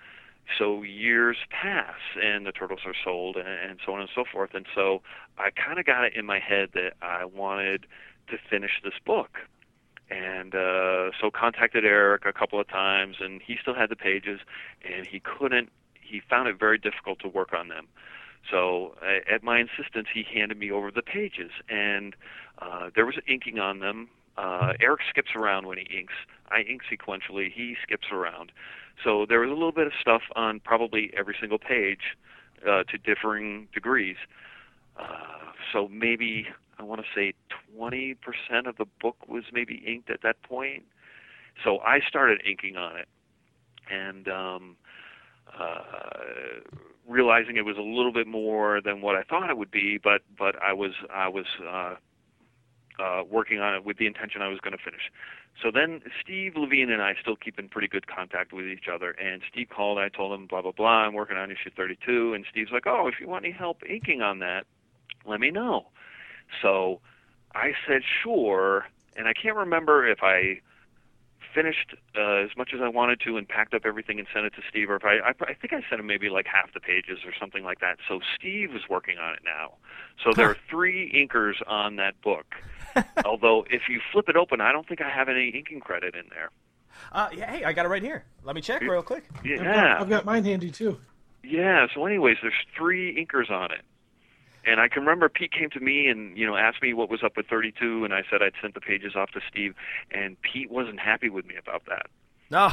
so 0.58 0.82
years 0.82 1.36
pass, 1.50 1.96
and 2.22 2.46
the 2.46 2.52
turtles 2.52 2.80
are 2.86 2.94
sold, 3.04 3.36
and, 3.36 3.48
and 3.48 3.78
so 3.84 3.94
on 3.94 4.00
and 4.00 4.10
so 4.14 4.24
forth. 4.30 4.50
And 4.54 4.66
so 4.74 5.02
I 5.38 5.50
kind 5.50 5.78
of 5.78 5.86
got 5.86 6.04
it 6.04 6.14
in 6.14 6.26
my 6.26 6.38
head 6.38 6.70
that 6.74 6.94
I 7.02 7.24
wanted 7.24 7.86
to 8.28 8.38
finish 8.50 8.80
this 8.82 8.94
book 9.04 9.38
and 10.10 10.54
uh, 10.54 11.10
so 11.20 11.30
contacted 11.30 11.84
Eric 11.84 12.24
a 12.26 12.32
couple 12.32 12.60
of 12.60 12.68
times, 12.68 13.16
and 13.20 13.40
he 13.44 13.56
still 13.60 13.74
had 13.74 13.90
the 13.90 13.96
pages, 13.96 14.40
and 14.84 15.06
he 15.06 15.20
couldn't. 15.20 15.70
He 16.00 16.20
found 16.20 16.48
it 16.48 16.58
very 16.58 16.78
difficult 16.78 17.18
to 17.20 17.28
work 17.28 17.52
on 17.52 17.68
them. 17.68 17.88
So 18.48 18.94
uh, 19.02 19.34
at 19.34 19.42
my 19.42 19.58
insistence, 19.58 20.06
he 20.12 20.22
handed 20.22 20.58
me 20.58 20.70
over 20.70 20.90
the 20.90 21.02
pages, 21.02 21.50
and 21.68 22.14
uh, 22.60 22.90
there 22.94 23.04
was 23.04 23.16
inking 23.28 23.58
on 23.58 23.80
them. 23.80 24.08
Uh, 24.38 24.74
Eric 24.80 25.00
skips 25.10 25.30
around 25.34 25.66
when 25.66 25.78
he 25.78 25.98
inks. 25.98 26.12
I 26.48 26.60
ink 26.60 26.82
sequentially. 26.90 27.50
He 27.52 27.74
skips 27.82 28.08
around. 28.12 28.52
So 29.04 29.26
there 29.28 29.40
was 29.40 29.50
a 29.50 29.54
little 29.54 29.72
bit 29.72 29.86
of 29.86 29.92
stuff 30.00 30.22
on 30.34 30.60
probably 30.60 31.10
every 31.16 31.36
single 31.38 31.58
page 31.58 32.16
uh, 32.66 32.84
to 32.84 32.98
differing 32.98 33.68
degrees. 33.72 34.16
Uh, 34.98 35.52
so 35.72 35.88
maybe 35.88 36.46
I 36.78 36.82
want 36.82 37.00
to 37.00 37.06
say 37.14 37.34
20% 37.76 38.16
of 38.66 38.76
the 38.76 38.86
book 39.00 39.16
was 39.28 39.44
maybe 39.52 39.82
inked 39.86 40.10
at 40.10 40.22
that 40.22 40.42
point. 40.42 40.84
So 41.64 41.78
I 41.80 42.00
started 42.06 42.42
inking 42.46 42.76
on 42.76 42.96
it, 42.96 43.08
and 43.90 44.28
um, 44.28 44.76
uh, 45.58 45.80
realizing 47.08 47.56
it 47.56 47.64
was 47.64 47.76
a 47.78 47.82
little 47.82 48.12
bit 48.12 48.26
more 48.26 48.80
than 48.84 49.00
what 49.00 49.16
I 49.16 49.22
thought 49.22 49.48
it 49.48 49.56
would 49.56 49.70
be, 49.70 49.98
but 50.02 50.22
but 50.38 50.54
I 50.62 50.72
was 50.72 50.92
I 51.12 51.28
was 51.28 51.46
uh, 51.66 51.94
uh, 52.98 53.22
working 53.28 53.60
on 53.60 53.74
it 53.74 53.84
with 53.84 53.98
the 53.98 54.06
intention 54.06 54.42
I 54.42 54.48
was 54.48 54.58
going 54.60 54.76
to 54.76 54.82
finish. 54.82 55.10
So 55.62 55.70
then 55.72 56.02
Steve 56.22 56.52
Lavigne 56.56 56.92
and 56.92 57.02
I 57.02 57.14
still 57.20 57.36
keep 57.36 57.58
in 57.58 57.68
pretty 57.68 57.88
good 57.88 58.06
contact 58.06 58.52
with 58.52 58.66
each 58.66 58.88
other. 58.92 59.10
And 59.12 59.42
Steve 59.50 59.68
called. 59.68 59.98
I 59.98 60.08
told 60.08 60.38
him 60.38 60.46
blah 60.46 60.62
blah 60.62 60.72
blah. 60.72 61.04
I'm 61.06 61.14
working 61.14 61.36
on 61.36 61.50
issue 61.50 61.70
32. 61.74 62.34
And 62.34 62.44
Steve's 62.50 62.72
like, 62.72 62.86
oh, 62.86 63.08
if 63.08 63.14
you 63.20 63.28
want 63.28 63.44
any 63.44 63.54
help 63.54 63.82
inking 63.88 64.22
on 64.22 64.40
that, 64.40 64.66
let 65.26 65.40
me 65.40 65.50
know. 65.50 65.86
So 66.62 67.00
I 67.54 67.72
said 67.86 68.02
sure. 68.22 68.86
And 69.16 69.26
I 69.26 69.32
can't 69.32 69.56
remember 69.56 70.06
if 70.06 70.18
I 70.22 70.60
finished 71.54 71.94
uh, 72.14 72.44
as 72.44 72.50
much 72.56 72.72
as 72.74 72.80
I 72.82 72.88
wanted 72.88 73.18
to 73.20 73.38
and 73.38 73.48
packed 73.48 73.72
up 73.72 73.82
everything 73.86 74.18
and 74.18 74.28
sent 74.32 74.44
it 74.44 74.52
to 74.54 74.62
Steve, 74.68 74.90
or 74.90 74.96
if 74.96 75.04
I, 75.04 75.16
I, 75.18 75.32
I 75.40 75.54
think 75.54 75.72
I 75.72 75.80
sent 75.88 76.00
him 76.00 76.06
maybe 76.06 76.28
like 76.28 76.46
half 76.46 76.74
the 76.74 76.80
pages 76.80 77.20
or 77.24 77.32
something 77.40 77.64
like 77.64 77.80
that. 77.80 77.96
So 78.06 78.20
Steve 78.38 78.74
is 78.74 78.82
working 78.90 79.16
on 79.16 79.32
it 79.32 79.40
now. 79.42 79.72
So 80.22 80.32
there 80.34 80.50
are 80.50 80.56
three 80.68 81.10
inkers 81.12 81.54
on 81.66 81.96
that 81.96 82.20
book. 82.20 82.54
Although 83.24 83.64
if 83.70 83.82
you 83.88 84.00
flip 84.12 84.28
it 84.28 84.36
open, 84.36 84.60
I 84.60 84.72
don't 84.72 84.86
think 84.86 85.00
I 85.00 85.10
have 85.10 85.28
any 85.28 85.48
inking 85.50 85.80
credit 85.80 86.14
in 86.14 86.24
there. 86.30 86.50
Uh, 87.12 87.28
yeah, 87.36 87.50
hey, 87.50 87.64
I 87.64 87.72
got 87.72 87.84
it 87.86 87.88
right 87.88 88.02
here. 88.02 88.24
Let 88.44 88.54
me 88.56 88.62
check 88.62 88.80
real 88.80 89.02
quick. 89.02 89.24
Yeah, 89.44 89.56
I've 89.60 89.64
got, 89.64 90.00
I've 90.00 90.08
got 90.08 90.24
mine 90.24 90.44
handy 90.44 90.70
too. 90.70 90.98
yeah. 91.42 91.86
So, 91.94 92.06
anyways, 92.06 92.38
there's 92.42 92.54
three 92.76 93.14
inkers 93.22 93.50
on 93.50 93.70
it, 93.70 93.82
and 94.64 94.80
I 94.80 94.88
can 94.88 95.02
remember 95.02 95.28
Pete 95.28 95.52
came 95.52 95.68
to 95.70 95.80
me 95.80 96.06
and 96.08 96.36
you 96.38 96.46
know 96.46 96.56
asked 96.56 96.80
me 96.82 96.94
what 96.94 97.10
was 97.10 97.22
up 97.22 97.36
with 97.36 97.46
32, 97.46 98.04
and 98.04 98.14
I 98.14 98.22
said 98.30 98.42
I'd 98.42 98.54
sent 98.62 98.74
the 98.74 98.80
pages 98.80 99.14
off 99.14 99.30
to 99.32 99.40
Steve, 99.50 99.74
and 100.10 100.40
Pete 100.40 100.70
wasn't 100.70 100.98
happy 101.00 101.28
with 101.28 101.44
me 101.46 101.54
about 101.56 101.82
that. 101.86 102.06
No. 102.50 102.70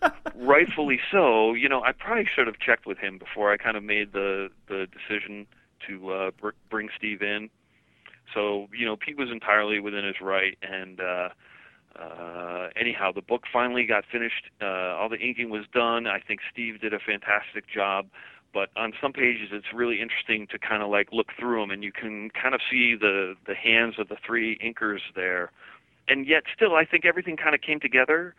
Rightfully 0.34 0.98
so. 1.10 1.52
You 1.54 1.68
know, 1.68 1.82
I 1.82 1.92
probably 1.92 2.26
should 2.34 2.46
have 2.46 2.58
checked 2.58 2.86
with 2.86 2.98
him 2.98 3.18
before 3.18 3.52
I 3.52 3.56
kind 3.58 3.76
of 3.76 3.84
made 3.84 4.12
the 4.12 4.48
the 4.68 4.86
decision 4.86 5.46
to 5.86 6.12
uh, 6.12 6.30
br- 6.40 6.50
bring 6.70 6.88
Steve 6.96 7.22
in. 7.22 7.50
So 8.34 8.68
you 8.76 8.86
know, 8.86 8.96
Pete 8.96 9.18
was 9.18 9.30
entirely 9.30 9.80
within 9.80 10.04
his 10.04 10.16
right, 10.20 10.56
and 10.62 11.00
uh, 11.00 11.28
uh, 11.98 12.68
anyhow, 12.76 13.12
the 13.12 13.22
book 13.22 13.42
finally 13.52 13.84
got 13.84 14.04
finished. 14.10 14.50
Uh, 14.60 14.96
all 14.96 15.08
the 15.08 15.18
inking 15.18 15.50
was 15.50 15.64
done. 15.72 16.06
I 16.06 16.20
think 16.20 16.40
Steve 16.50 16.80
did 16.80 16.94
a 16.94 16.98
fantastic 16.98 17.64
job. 17.72 18.06
But 18.52 18.68
on 18.76 18.92
some 19.00 19.12
pages, 19.12 19.48
it's 19.50 19.72
really 19.74 20.00
interesting 20.00 20.46
to 20.48 20.58
kind 20.58 20.82
of 20.82 20.90
like 20.90 21.08
look 21.10 21.28
through 21.38 21.60
them, 21.60 21.70
and 21.70 21.82
you 21.82 21.92
can 21.92 22.30
kind 22.30 22.54
of 22.54 22.60
see 22.70 22.94
the 22.98 23.34
the 23.46 23.54
hands 23.54 23.94
of 23.98 24.08
the 24.08 24.16
three 24.26 24.58
inkers 24.58 25.00
there. 25.14 25.50
And 26.08 26.26
yet, 26.26 26.42
still, 26.54 26.74
I 26.74 26.84
think 26.84 27.06
everything 27.06 27.36
kind 27.36 27.54
of 27.54 27.60
came 27.62 27.80
together. 27.80 28.34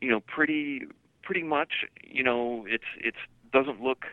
You 0.00 0.10
know, 0.10 0.20
pretty 0.20 0.82
pretty 1.22 1.44
much. 1.44 1.84
You 2.02 2.24
know, 2.24 2.64
it's 2.68 2.84
it's 2.98 3.18
doesn't 3.52 3.80
look. 3.80 4.06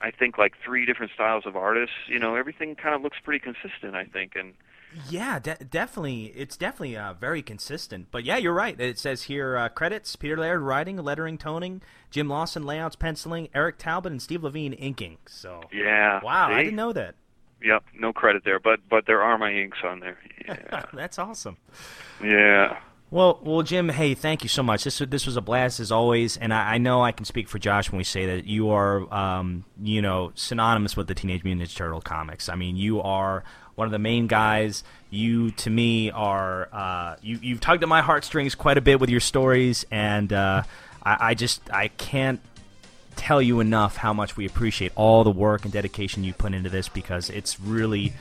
I 0.00 0.10
think 0.10 0.38
like 0.38 0.54
three 0.64 0.84
different 0.84 1.12
styles 1.12 1.46
of 1.46 1.56
artists. 1.56 1.94
You 2.08 2.18
know, 2.18 2.34
everything 2.34 2.74
kind 2.74 2.94
of 2.94 3.02
looks 3.02 3.16
pretty 3.22 3.40
consistent. 3.40 3.94
I 3.94 4.04
think, 4.04 4.36
and 4.36 4.54
Yeah, 5.08 5.38
de- 5.38 5.64
definitely. 5.64 6.26
It's 6.36 6.56
definitely 6.56 6.96
uh, 6.96 7.14
very 7.14 7.42
consistent. 7.42 8.08
But 8.10 8.24
yeah, 8.24 8.36
you're 8.36 8.52
right. 8.52 8.78
It 8.80 8.98
says 8.98 9.24
here 9.24 9.56
uh, 9.56 9.68
credits: 9.68 10.14
Peter 10.16 10.36
Laird 10.36 10.60
writing, 10.60 10.96
lettering, 10.98 11.38
toning, 11.38 11.82
Jim 12.10 12.28
Lawson 12.28 12.64
layouts, 12.64 12.96
penciling, 12.96 13.48
Eric 13.54 13.78
Talbot, 13.78 14.12
and 14.12 14.20
Steve 14.20 14.44
Lavigne 14.44 14.74
inking. 14.76 15.18
So 15.26 15.62
yeah. 15.72 16.20
wow, 16.22 16.50
I 16.50 16.62
didn't 16.62 16.76
know 16.76 16.92
that. 16.92 17.14
Yep, 17.62 17.84
no 17.98 18.12
credit 18.12 18.42
there, 18.44 18.60
but 18.60 18.80
but 18.88 19.06
there 19.06 19.22
are 19.22 19.38
my 19.38 19.52
inks 19.52 19.78
on 19.82 20.00
there. 20.00 20.18
Yeah, 20.46 20.84
That's 20.92 21.18
awesome. 21.18 21.56
yeah. 22.22 22.78
Well, 23.08 23.38
well, 23.44 23.62
Jim. 23.62 23.88
Hey, 23.88 24.14
thank 24.14 24.42
you 24.42 24.48
so 24.48 24.64
much. 24.64 24.82
This 24.82 24.98
this 24.98 25.26
was 25.26 25.36
a 25.36 25.40
blast 25.40 25.78
as 25.78 25.92
always, 25.92 26.36
and 26.36 26.52
I, 26.52 26.74
I 26.74 26.78
know 26.78 27.02
I 27.04 27.12
can 27.12 27.24
speak 27.24 27.48
for 27.48 27.58
Josh 27.58 27.90
when 27.90 27.98
we 27.98 28.04
say 28.04 28.26
that 28.26 28.46
you 28.46 28.70
are, 28.70 29.12
um, 29.14 29.64
you 29.80 30.02
know, 30.02 30.32
synonymous 30.34 30.96
with 30.96 31.06
the 31.06 31.14
Teenage 31.14 31.44
Mutant 31.44 31.68
Ninja 31.68 31.76
Turtle 31.76 32.00
comics. 32.00 32.48
I 32.48 32.56
mean, 32.56 32.76
you 32.76 33.00
are 33.00 33.44
one 33.76 33.86
of 33.86 33.92
the 33.92 34.00
main 34.00 34.26
guys. 34.26 34.82
You, 35.08 35.52
to 35.52 35.70
me, 35.70 36.10
are 36.10 36.68
uh, 36.72 37.16
you. 37.22 37.38
You've 37.40 37.60
tugged 37.60 37.84
at 37.84 37.88
my 37.88 38.02
heartstrings 38.02 38.56
quite 38.56 38.76
a 38.76 38.80
bit 38.80 38.98
with 38.98 39.08
your 39.08 39.20
stories, 39.20 39.86
and 39.92 40.32
uh, 40.32 40.64
I, 41.04 41.16
I 41.20 41.34
just 41.34 41.62
I 41.70 41.88
can't 41.88 42.40
tell 43.14 43.40
you 43.40 43.60
enough 43.60 43.96
how 43.96 44.12
much 44.12 44.36
we 44.36 44.46
appreciate 44.46 44.90
all 44.96 45.22
the 45.22 45.30
work 45.30 45.64
and 45.64 45.72
dedication 45.72 46.24
you 46.24 46.34
put 46.34 46.52
into 46.52 46.70
this 46.70 46.88
because 46.88 47.30
it's 47.30 47.58
really 47.60 48.12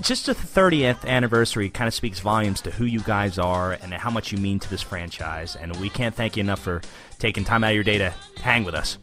just 0.00 0.26
the 0.26 0.34
30th 0.34 1.04
anniversary 1.04 1.68
kind 1.70 1.88
of 1.88 1.94
speaks 1.94 2.20
volumes 2.20 2.60
to 2.62 2.70
who 2.70 2.84
you 2.84 3.00
guys 3.00 3.38
are 3.38 3.72
and 3.72 3.92
how 3.94 4.10
much 4.10 4.32
you 4.32 4.38
mean 4.38 4.58
to 4.58 4.70
this 4.70 4.82
franchise 4.82 5.56
and 5.56 5.74
we 5.76 5.88
can't 5.90 6.14
thank 6.14 6.36
you 6.36 6.40
enough 6.42 6.60
for 6.60 6.80
taking 7.18 7.44
time 7.44 7.64
out 7.64 7.70
of 7.70 7.74
your 7.74 7.84
day 7.84 7.98
to 7.98 8.12
hang 8.42 8.64
with 8.64 8.74
us 8.74 8.98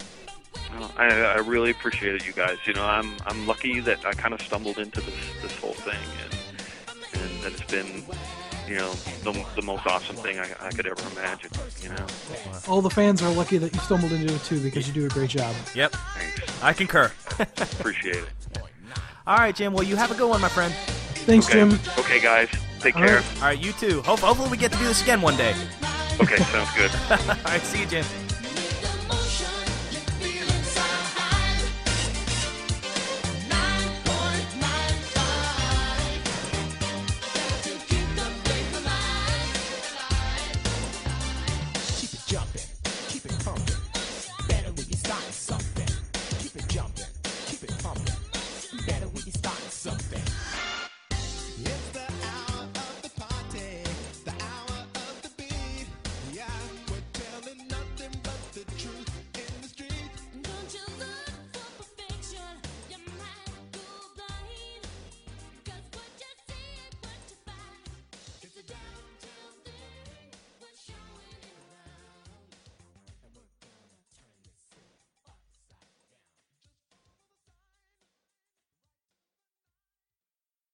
Well, 0.78 0.92
I, 0.98 1.06
I 1.08 1.36
really 1.38 1.72
appreciate 1.72 2.16
it, 2.16 2.26
you 2.28 2.34
guys. 2.34 2.58
You 2.66 2.74
know, 2.74 2.86
I'm 2.86 3.14
I'm 3.28 3.46
lucky 3.48 3.80
that 3.82 4.06
I 4.06 4.12
kind 4.14 4.34
of 4.34 4.42
stumbled 4.42 4.78
into 4.78 5.02
this 5.02 5.16
this 5.42 5.56
whole 5.60 5.74
thing, 5.74 6.00
and 6.24 7.22
and 7.22 7.42
that 7.44 7.52
it's 7.54 7.72
been, 7.72 8.04
you 8.68 8.76
know, 8.76 8.92
the 9.24 9.46
the 9.56 9.62
most 9.62 9.86
awesome 9.86 10.16
thing 10.18 10.40
I, 10.40 10.48
I 10.62 10.70
could 10.72 10.86
ever 10.88 11.02
imagine. 11.18 11.52
You 11.82 11.90
know, 11.90 12.06
All 12.68 12.82
the 12.82 12.90
fans 12.90 13.22
are 13.22 13.32
lucky 13.34 13.58
that 13.58 13.74
you 13.74 13.80
stumbled 13.82 14.12
into 14.12 14.34
it 14.34 14.44
too 14.44 14.62
because 14.62 14.88
you 14.88 14.94
do 14.94 15.06
a 15.06 15.10
great 15.10 15.30
job. 15.30 15.54
yep 15.76 15.92
thanks, 15.92 16.64
i 16.64 16.74
concur 16.74 17.12
appreciate 17.40 18.18
it. 18.18 18.30
All 19.28 19.38
right 19.38 19.56
jim 19.56 19.74
well 19.74 19.84
you 19.84 19.96
have 19.96 20.12
a 20.12 20.16
good 20.16 20.30
one 20.30 20.40
my 20.42 20.50
friend 20.50 20.74
Thanks, 21.26 21.48
Okay, 21.48 21.56
Jim. 21.58 21.80
okay, 21.98 22.20
guys, 22.22 22.50
take 22.80 22.96
All 22.96 23.02
care. 23.02 23.16
right. 23.16 23.36
all 23.38 23.42
right 23.50 23.60
you 23.60 23.72
too 23.74 24.04
Hope, 24.04 24.20
hopefully 24.20 24.48
we 24.50 24.58
get 24.58 24.72
to 24.72 24.78
do 24.78 24.84
this 24.86 25.02
again 25.02 25.22
one 25.22 25.36
day 25.36 25.56
Okay, 26.22 26.38
sounds 26.38 26.70
good. 26.78 26.92
all 27.12 27.36
right 27.46 27.62
see 27.62 27.80
you 27.82 27.86
jim 27.88 28.06